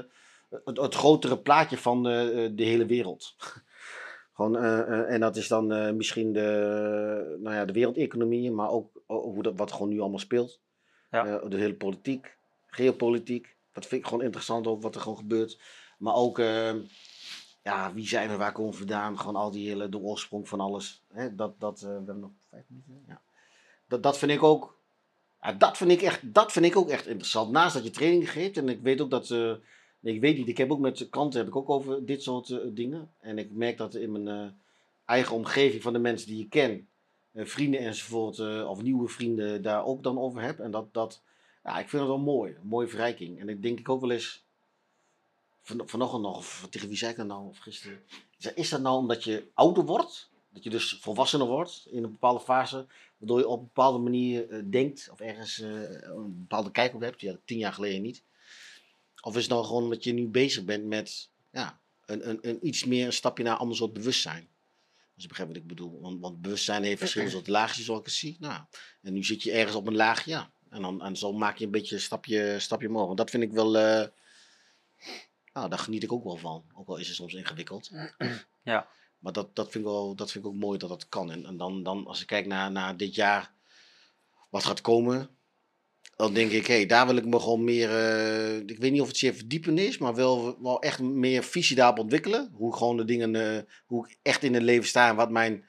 het, 0.65 0.77
het 0.77 0.95
grotere 0.95 1.37
plaatje 1.39 1.77
van 1.77 2.07
eh, 2.07 2.45
eh, 2.45 2.51
de 2.55 2.63
hele 2.63 2.85
wereld. 2.85 3.35
Gewoon, 4.35 4.57
eh, 4.57 5.13
en 5.13 5.19
dat 5.19 5.35
is 5.35 5.47
dan 5.47 5.95
misschien 5.97 6.33
de, 6.33 7.37
nou 7.39 7.55
ja, 7.55 7.65
de 7.65 7.73
wereldeconomie, 7.73 8.51
maar 8.51 8.69
ook 8.69 9.01
hoe 9.05 9.43
dat, 9.43 9.57
wat 9.57 9.71
gewoon 9.71 9.89
nu 9.89 9.99
allemaal 9.99 10.19
speelt. 10.19 10.61
Ja. 11.11 11.37
De 11.39 11.57
hele 11.57 11.75
politiek, 11.75 12.37
geopolitiek. 12.67 13.55
Dat 13.71 13.85
vind 13.85 14.01
ik 14.01 14.07
gewoon 14.07 14.23
interessant 14.23 14.67
ook, 14.67 14.81
wat 14.81 14.95
er 14.95 15.01
gewoon 15.01 15.17
gebeurt. 15.17 15.59
Maar 15.97 16.13
ook, 16.13 16.39
eh, 16.39 16.73
ja, 17.63 17.93
wie 17.93 18.07
zijn 18.07 18.29
we, 18.29 18.37
waar 18.37 18.51
komen 18.51 18.71
we 18.71 18.77
vandaan? 18.77 19.19
Gewoon 19.19 19.35
al 19.35 19.51
die 19.51 19.67
hele, 19.67 19.89
de 19.89 19.99
oorsprong 19.99 20.47
van 20.47 20.59
alles. 20.59 21.03
Hè, 21.07 21.35
dat, 21.35 21.59
dat, 21.59 21.79
we 21.79 21.87
hebben 21.87 22.19
nog 22.19 22.31
vijf 22.49 22.65
minuten. 22.67 23.03
Ja. 23.07 23.21
Dat, 23.87 24.03
dat 24.03 24.17
vind 24.17 24.31
ik 24.31 24.43
ook, 24.43 24.76
ja, 25.47 25.53
dat, 25.53 25.77
vind 25.77 25.91
ik 25.91 26.01
echt, 26.01 26.33
dat 26.33 26.51
vind 26.51 26.65
ik 26.65 26.75
ook 26.75 26.89
echt 26.89 27.07
interessant. 27.07 27.51
Naast 27.51 27.73
dat 27.73 27.83
je 27.83 27.89
training 27.89 28.31
geeft, 28.31 28.57
en 28.57 28.69
ik 28.69 28.81
weet 28.81 29.01
ook 29.01 29.09
dat, 29.09 29.31
eh, 29.31 29.53
ik 30.01 30.21
weet 30.21 30.37
niet, 30.37 30.47
ik 30.47 30.57
heb 30.57 30.71
ook 30.71 30.79
met 30.79 31.09
klanten 31.09 31.39
heb 31.39 31.47
ik 31.47 31.55
ook 31.55 31.69
over 31.69 32.05
dit 32.05 32.23
soort 32.23 32.49
eh, 32.49 32.59
dingen. 32.69 33.11
En 33.19 33.37
ik 33.37 33.51
merk 33.51 33.77
dat 33.77 33.95
in 33.95 34.11
mijn 34.11 34.27
eh, 34.27 34.51
eigen 35.05 35.35
omgeving 35.35 35.81
van 35.83 35.93
de 35.93 35.99
mensen 35.99 36.27
die 36.27 36.43
ik 36.43 36.49
ken, 36.49 36.87
eh, 37.31 37.45
vrienden 37.45 37.79
enzovoort, 37.79 38.65
of 38.65 38.81
nieuwe 38.81 39.07
vrienden, 39.07 39.61
daar 39.61 39.85
ook 39.85 40.03
dan 40.03 40.19
over 40.19 40.41
heb. 40.41 40.59
En 40.59 40.71
dat, 40.71 40.93
dat 40.93 41.21
ja, 41.63 41.79
ik 41.79 41.89
vind 41.89 42.01
het 42.01 42.11
wel 42.11 42.19
mooi, 42.19 42.55
een 42.55 42.67
mooie 42.67 42.87
verrijking. 42.87 43.39
En 43.39 43.49
ik 43.49 43.61
denk 43.61 43.79
ik 43.79 43.89
ook 43.89 44.01
wel 44.01 44.11
eens, 44.11 44.45
van, 45.61 45.81
vanochtend 45.85 46.21
nog, 46.21 46.37
of 46.37 46.67
tegen 46.69 46.87
wie 46.87 46.97
zei 46.97 47.11
ik 47.11 47.17
dat 47.17 47.27
nou, 47.27 47.47
of 47.47 47.57
gisteren. 47.57 47.99
Is 48.55 48.69
dat 48.69 48.81
nou 48.81 48.97
omdat 48.97 49.23
je 49.23 49.47
ouder 49.53 49.85
wordt? 49.85 50.29
Dat 50.49 50.63
je 50.63 50.69
dus 50.69 50.97
volwassener 51.01 51.47
wordt 51.47 51.87
in 51.89 52.03
een 52.03 52.11
bepaalde 52.11 52.39
fase, 52.39 52.85
waardoor 53.17 53.39
je 53.39 53.47
op 53.47 53.59
een 53.59 53.65
bepaalde 53.65 53.97
manier 53.97 54.49
eh, 54.49 54.61
denkt, 54.65 55.09
of 55.11 55.19
ergens 55.19 55.59
eh, 55.59 55.91
een 56.01 56.39
bepaalde 56.39 56.71
kijk 56.71 56.93
op 56.93 57.01
hebt, 57.01 57.21
ja, 57.21 57.37
tien 57.45 57.57
jaar 57.57 57.73
geleden 57.73 58.01
niet. 58.01 58.23
Of 59.21 59.35
is 59.35 59.41
het 59.41 59.51
nou 59.51 59.65
gewoon 59.65 59.89
dat 59.89 60.03
je 60.03 60.13
nu 60.13 60.27
bezig 60.27 60.63
bent 60.63 60.85
met 60.85 61.29
ja, 61.51 61.79
een, 62.05 62.29
een, 62.29 62.37
een 62.41 62.67
iets 62.67 62.85
meer 62.85 63.05
een 63.05 63.13
stapje 63.13 63.43
naar 63.43 63.53
een 63.53 63.59
ander 63.59 63.77
soort 63.77 63.93
bewustzijn? 63.93 64.47
Als 65.13 65.25
je 65.25 65.27
begrijpt 65.27 65.53
wat 65.53 65.61
ik 65.61 65.67
bedoel. 65.67 66.01
Want, 66.01 66.21
want 66.21 66.41
bewustzijn 66.41 66.83
heeft 66.83 66.99
verschillende 66.99 67.33
soorten 67.33 67.51
laagjes, 67.51 67.85
zoals 67.85 68.01
ik 68.01 68.09
zie. 68.09 68.37
Nou, 68.39 68.63
en 69.01 69.13
nu 69.13 69.23
zit 69.23 69.43
je 69.43 69.51
ergens 69.51 69.75
op 69.75 69.87
een 69.87 69.95
laagje. 69.95 70.49
En 70.69 70.81
dan 70.81 71.01
en 71.01 71.15
zo 71.15 71.33
maak 71.33 71.57
je 71.57 71.65
een 71.65 71.71
beetje 71.71 71.95
een 71.95 72.01
stapje, 72.01 72.59
stapje 72.59 72.87
omhoog. 72.87 73.13
Dat 73.13 73.29
vind 73.29 73.43
ik 73.43 73.51
wel. 73.51 73.77
eh, 73.77 74.07
nou, 75.53 75.69
daar 75.69 75.79
geniet 75.79 76.03
ik 76.03 76.11
ook 76.11 76.23
wel 76.23 76.37
van. 76.37 76.65
Ook 76.73 76.87
al 76.87 76.97
is 76.97 77.07
het 77.07 77.15
soms 77.15 77.33
ingewikkeld. 77.33 77.89
Ja. 78.63 78.87
Maar 79.27 79.35
dat, 79.35 79.55
dat, 79.55 79.71
vind 79.71 79.83
ik 79.83 79.89
wel, 79.89 80.15
dat 80.15 80.31
vind 80.31 80.43
ik 80.43 80.49
ook 80.49 80.57
mooi 80.57 80.77
dat 80.77 80.89
dat 80.89 81.09
kan. 81.09 81.31
En, 81.31 81.45
en 81.45 81.57
dan, 81.57 81.83
dan, 81.83 82.05
als 82.05 82.21
ik 82.21 82.27
kijk 82.27 82.45
naar, 82.45 82.71
naar 82.71 82.97
dit 82.97 83.15
jaar, 83.15 83.53
wat 84.49 84.65
gaat 84.65 84.81
komen, 84.81 85.29
dan 86.15 86.33
denk 86.33 86.51
ik, 86.51 86.67
hé, 86.67 86.73
hey, 86.73 86.85
daar 86.85 87.07
wil 87.07 87.15
ik 87.15 87.25
me 87.25 87.39
gewoon 87.39 87.63
meer, 87.63 87.89
eh, 87.89 88.57
ik 88.57 88.77
weet 88.77 88.91
niet 88.91 89.01
of 89.01 89.07
het 89.07 89.17
zeer 89.17 89.33
verdiepen 89.33 89.77
is, 89.77 89.97
maar 89.97 90.15
wel, 90.15 90.61
wel 90.61 90.81
echt 90.81 90.99
meer 90.99 91.43
visie 91.43 91.75
daarop 91.75 91.99
ontwikkelen. 91.99 92.49
Hoe 92.53 92.75
gewoon 92.75 92.97
de 92.97 93.05
dingen, 93.05 93.35
eh, 93.35 93.63
hoe 93.85 94.07
ik 94.07 94.17
echt 94.21 94.43
in 94.43 94.53
het 94.53 94.63
leven 94.63 94.87
sta 94.87 95.09
en 95.09 95.15
wat 95.15 95.31
mijn 95.31 95.65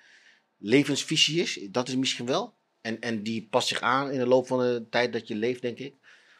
levensvisie 0.56 1.40
is. 1.40 1.68
Dat 1.70 1.88
is 1.88 1.96
misschien 1.96 2.26
wel. 2.26 2.56
En, 2.80 3.00
en 3.00 3.22
die 3.22 3.48
past 3.48 3.68
zich 3.68 3.80
aan 3.80 4.10
in 4.10 4.18
de 4.18 4.26
loop 4.26 4.46
van 4.46 4.58
de 4.58 4.86
tijd 4.90 5.12
dat 5.12 5.28
je 5.28 5.34
leeft, 5.34 5.62
denk 5.62 5.78
ik. 5.78 5.94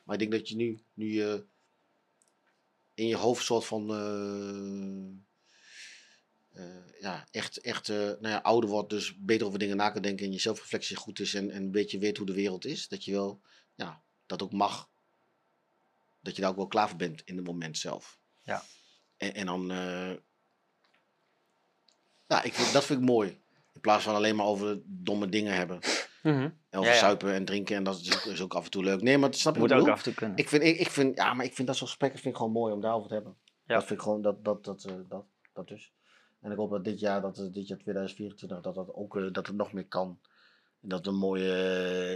Maar 0.05 0.15
ik 0.15 0.21
denk 0.21 0.33
dat 0.33 0.49
je 0.49 0.57
nu, 0.57 0.83
nu 0.95 1.13
je 1.13 1.45
in 2.95 3.07
je 3.07 3.17
hoofd 3.17 3.45
soort 3.45 3.65
van, 3.65 3.91
eh, 3.91 5.28
ja, 7.01 7.25
echt, 7.31 7.61
echt 7.61 7.89
eh, 7.89 7.97
nou 7.97 8.29
ja, 8.29 8.39
ouder 8.39 8.71
wordt, 8.71 8.91
dus 8.91 9.17
beter 9.19 9.47
over 9.47 9.59
dingen 9.59 9.77
na 9.77 9.91
kan 9.91 10.03
denken 10.03 10.27
en 10.27 10.33
je 10.33 10.39
zelfreflectie 10.41 10.97
goed 10.97 11.21
is 11.21 11.35
en, 11.35 11.51
en 11.51 11.63
een 11.63 11.71
beetje 11.71 11.99
weet 11.99 12.17
hoe 12.17 12.27
de 12.27 12.33
wereld 12.35 12.65
is. 12.65 12.89
Dat 12.89 13.05
je 13.05 13.13
wel, 13.13 13.41
ja, 13.75 14.03
dat 14.27 14.43
ook 14.43 14.53
mag. 14.53 14.89
Dat 16.21 16.35
je 16.37 16.41
daar 16.43 16.51
ook 16.51 16.57
wel 16.57 16.67
klaar 16.67 16.89
voor 16.89 16.99
bent 16.99 17.23
in 17.25 17.37
het 17.37 17.47
moment 17.47 17.79
zelf. 17.79 18.19
Ja. 18.43 18.63
En, 19.17 19.35
en 19.35 19.47
dan, 19.47 19.71
eh, 19.71 20.13
ja, 22.27 22.43
ik, 22.43 22.53
vind- 22.55 22.73
dat 22.73 22.85
vind 22.85 23.01
ik 23.01 23.07
mooi. 23.07 23.41
In 23.75 23.81
plaats 23.81 24.05
van 24.05 24.15
alleen 24.15 24.37
maar 24.37 24.47
over 24.47 24.81
domme 24.85 25.29
dingen 25.29 25.55
hebben. 25.55 25.81
En 26.23 26.59
over 26.71 26.89
Ja, 26.89 26.95
ja. 26.95 26.99
zuipen 27.01 27.33
en 27.35 27.45
drinken 27.45 27.77
en 27.77 27.83
dat 27.85 28.01
is 28.01 28.15
ook, 28.17 28.25
is 28.25 28.41
ook 28.41 28.55
af 28.55 28.65
en 28.65 28.71
toe 28.71 28.85
leuk. 28.85 29.03
Nee, 29.03 29.19
maar 29.19 29.35
snap 29.35 29.55
je 29.55 29.61
Moet 29.61 29.69
wat 29.71 29.79
ik 29.79 29.87
ook 29.87 29.95
bedoel? 29.95 30.01
af 30.01 30.07
en 30.07 30.13
toe 30.13 30.15
kunnen. 30.15 30.37
Ik 30.37 30.49
vind, 30.49 30.63
ik, 30.63 30.79
ik 30.79 30.91
vind, 30.91 31.17
ja, 31.17 31.35
maar 31.35 31.45
ik 31.45 31.55
vind 31.55 31.67
dat 31.67 31.77
soort 31.77 31.89
gesprekken 31.91 32.21
vind 32.21 32.35
ik 32.35 32.41
gewoon 32.41 32.55
mooi 32.55 32.73
om 32.75 32.81
daarover 32.81 33.09
te 33.09 33.15
hebben. 33.15 33.37
Ja. 33.67 33.75
Dat 33.75 33.85
vind 33.87 33.99
ik 33.99 34.05
gewoon, 34.05 34.23
dat, 34.23 34.45
dat, 34.45 34.65
dat, 34.65 34.85
eh, 34.85 34.95
dat, 35.09 35.25
dat 35.53 35.69
dus. 35.69 35.93
En 36.49 36.55
ik 36.55 36.61
hoop 36.61 36.71
dat 36.71 36.85
dit 36.85 37.01
jaar, 37.01 37.21
dat, 37.21 37.37
dit 37.53 37.69
jaar 37.69 37.79
2024, 37.79 38.61
dat 38.61 38.75
dat 38.75 38.95
ook, 38.95 39.17
eh, 39.17 39.33
dat 39.33 39.47
het 39.47 39.57
nog 39.57 39.73
meer 39.73 39.87
kan. 39.87 40.19
En 40.83 40.89
dat 40.89 41.07
we, 41.07 41.13
mooie, 41.13 41.53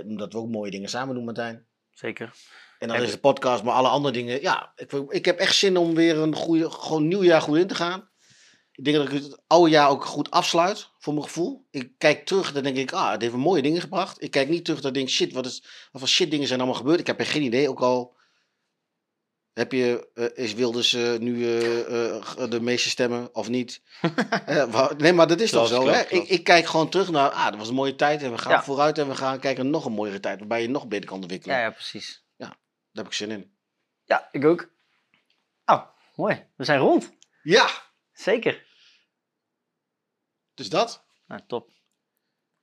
eh, 0.05 0.17
dat 0.17 0.33
we 0.33 0.39
ook 0.39 0.49
mooie 0.49 0.71
dingen 0.71 0.89
samen 0.89 1.15
doen, 1.15 1.25
Martijn. 1.25 1.67
Zeker. 1.91 2.35
En 2.79 2.89
dan 2.89 3.03
is 3.03 3.11
de 3.11 3.19
podcast, 3.19 3.63
maar 3.63 3.75
alle 3.75 3.89
andere 3.89 4.15
dingen. 4.15 4.41
Ja, 4.41 4.73
ik, 4.77 4.93
ik 4.93 5.25
heb 5.25 5.39
echt 5.39 5.55
zin 5.55 5.77
om 5.77 5.95
weer 5.95 6.19
een 6.19 6.35
goede, 6.35 6.71
gewoon 6.71 7.09
nieuw 7.09 7.23
jaar 7.23 7.41
goed 7.41 7.59
in 7.59 7.67
te 7.67 7.75
gaan. 7.75 8.11
Ik 8.73 8.85
denk 8.85 8.97
dat 8.97 9.07
ik 9.07 9.23
het 9.23 9.43
oude 9.47 9.71
jaar 9.71 9.89
ook 9.89 10.05
goed 10.05 10.31
afsluit, 10.31 10.91
voor 10.99 11.13
mijn 11.13 11.27
gevoel. 11.27 11.67
Ik 11.71 11.93
kijk 11.99 12.27
terug, 12.27 12.53
dan 12.53 12.63
denk 12.63 12.77
ik, 12.77 12.93
ah, 12.93 13.11
het 13.11 13.23
heeft 13.23 13.35
mooie 13.35 13.63
dingen 13.63 13.81
gebracht. 13.81 14.23
Ik 14.23 14.31
kijk 14.31 14.49
niet 14.49 14.65
terug, 14.65 14.81
dan 14.81 14.93
denk 14.93 15.07
ik, 15.07 15.13
shit, 15.13 15.33
wat, 15.33 15.47
is, 15.47 15.63
wat 15.93 16.01
voor 16.01 16.09
shit 16.09 16.31
dingen 16.31 16.47
zijn 16.47 16.61
allemaal 16.61 16.79
gebeurd. 16.79 17.01
Ik 17.01 17.07
heb 17.07 17.19
er 17.19 17.27
geen 17.27 17.43
idee, 17.43 17.69
ook 17.69 17.81
al 17.81 18.17
heb 19.53 19.73
je, 19.73 20.11
eh, 20.15 20.45
is 20.45 20.55
Wilders 20.55 20.93
eh, 20.93 21.19
nu 21.19 21.57
eh, 21.59 22.49
de 22.49 22.61
meeste 22.61 22.89
stemmen 22.89 23.35
of 23.35 23.49
niet. 23.49 23.83
Nee, 24.99 25.13
maar 25.13 25.27
dat 25.27 25.41
is 25.41 25.51
toch 25.51 25.69
Klopt, 25.69 25.85
zo, 25.85 25.91
hè? 25.91 26.05
klopt. 26.05 26.25
Ik, 26.31 26.39
ik 26.39 26.45
kijk 26.45 26.67
gewoon 26.67 26.89
terug 26.89 27.11
naar, 27.11 27.31
ah, 27.31 27.45
dat 27.47 27.57
was 27.57 27.69
een 27.69 27.75
mooie 27.75 27.95
tijd 27.97 28.23
en 28.23 28.31
we 28.33 28.39
gaan 28.39 28.53
Ja. 28.53 28.63
vooruit 28.63 28.99
en 28.99 29.09
we 29.09 29.15
gaan 29.15 29.39
kijken 29.39 29.63
naar 29.63 29.73
nog 29.73 29.85
een 29.85 29.93
mooiere 29.93 30.21
tijd, 30.21 30.39
waarbij 30.39 30.63
je 30.63 30.69
nog 30.69 30.89
beter 30.89 31.09
kan 31.09 31.21
ontwikkelen. 31.21 31.57
Ja, 31.57 31.63
ja, 31.63 31.71
precies. 31.71 32.21
Daar 32.37 32.57
heb 33.05 33.07
ik 33.07 33.13
zin 33.13 33.31
in. 33.31 33.57
Ja, 34.05 34.29
ik 34.31 34.45
ook. 34.45 34.71
Oh, 35.65 35.83
mooi. 36.17 36.47
We 36.57 36.65
zijn 36.65 36.79
rond. 36.79 37.13
Ja, 37.43 37.69
Zeker. 38.13 38.67
dus 40.55 40.69
dat. 40.69 41.05
Nou, 41.27 41.41
top. 41.47 41.69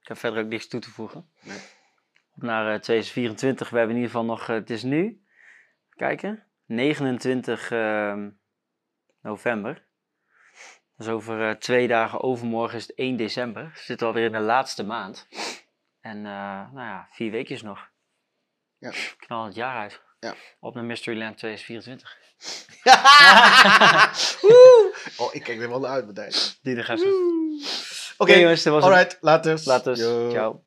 Ik 0.01 0.07
heb 0.07 0.17
verder 0.17 0.43
ook 0.43 0.49
niks 0.49 0.67
toe 0.67 0.79
te 0.79 0.89
voegen. 0.89 1.29
Nee. 1.41 1.59
Op 2.35 2.41
naar 2.41 2.73
eh, 2.73 2.79
2024. 2.79 3.69
We 3.69 3.77
hebben 3.77 3.95
in 3.95 4.01
ieder 4.01 4.15
geval 4.17 4.27
nog, 4.35 4.47
het 4.47 4.69
is 4.69 4.83
nu, 4.83 5.23
kijken, 5.89 6.43
29 6.69 7.71
ehm, 7.71 8.29
november. 9.21 9.87
Dat 10.97 11.07
is 11.07 11.13
over 11.13 11.49
eh, 11.49 11.55
twee 11.55 11.87
dagen, 11.87 12.21
overmorgen 12.21 12.77
is 12.77 12.87
het 12.87 12.95
1 12.95 13.17
december. 13.17 13.63
We 13.73 13.79
zitten 13.79 14.07
alweer 14.07 14.25
in 14.25 14.31
de 14.31 14.39
laatste 14.39 14.83
maand. 14.83 15.27
En 16.01 16.17
eh, 16.17 16.71
nou 16.71 16.87
ja, 16.87 17.07
vier 17.11 17.31
weekjes 17.31 17.61
nog. 17.61 17.89
Ja. 18.77 18.91
Knal 19.17 19.45
het 19.45 19.55
jaar 19.55 19.77
uit. 19.77 20.01
Ja. 20.19 20.35
Op 20.59 20.75
naar 20.75 20.83
Mysteryland 20.83 21.37
2024. 21.37 22.17
Woe! 24.41 24.95
oh, 25.17 25.33
ik 25.35 25.43
kijk 25.43 25.61
er 25.61 25.69
wel 25.69 25.79
naar 25.79 25.91
uit, 25.91 26.05
Martijn. 26.05 26.33
Die 26.61 26.75
nog 26.75 26.87
even. 26.87 27.07
Oké, 28.17 28.33
jongens, 28.33 28.63
dat 28.63 28.73
was 28.73 28.83
alright, 28.83 29.17
later. 29.21 29.61
Later. 29.65 29.95
Ciao. 29.97 30.63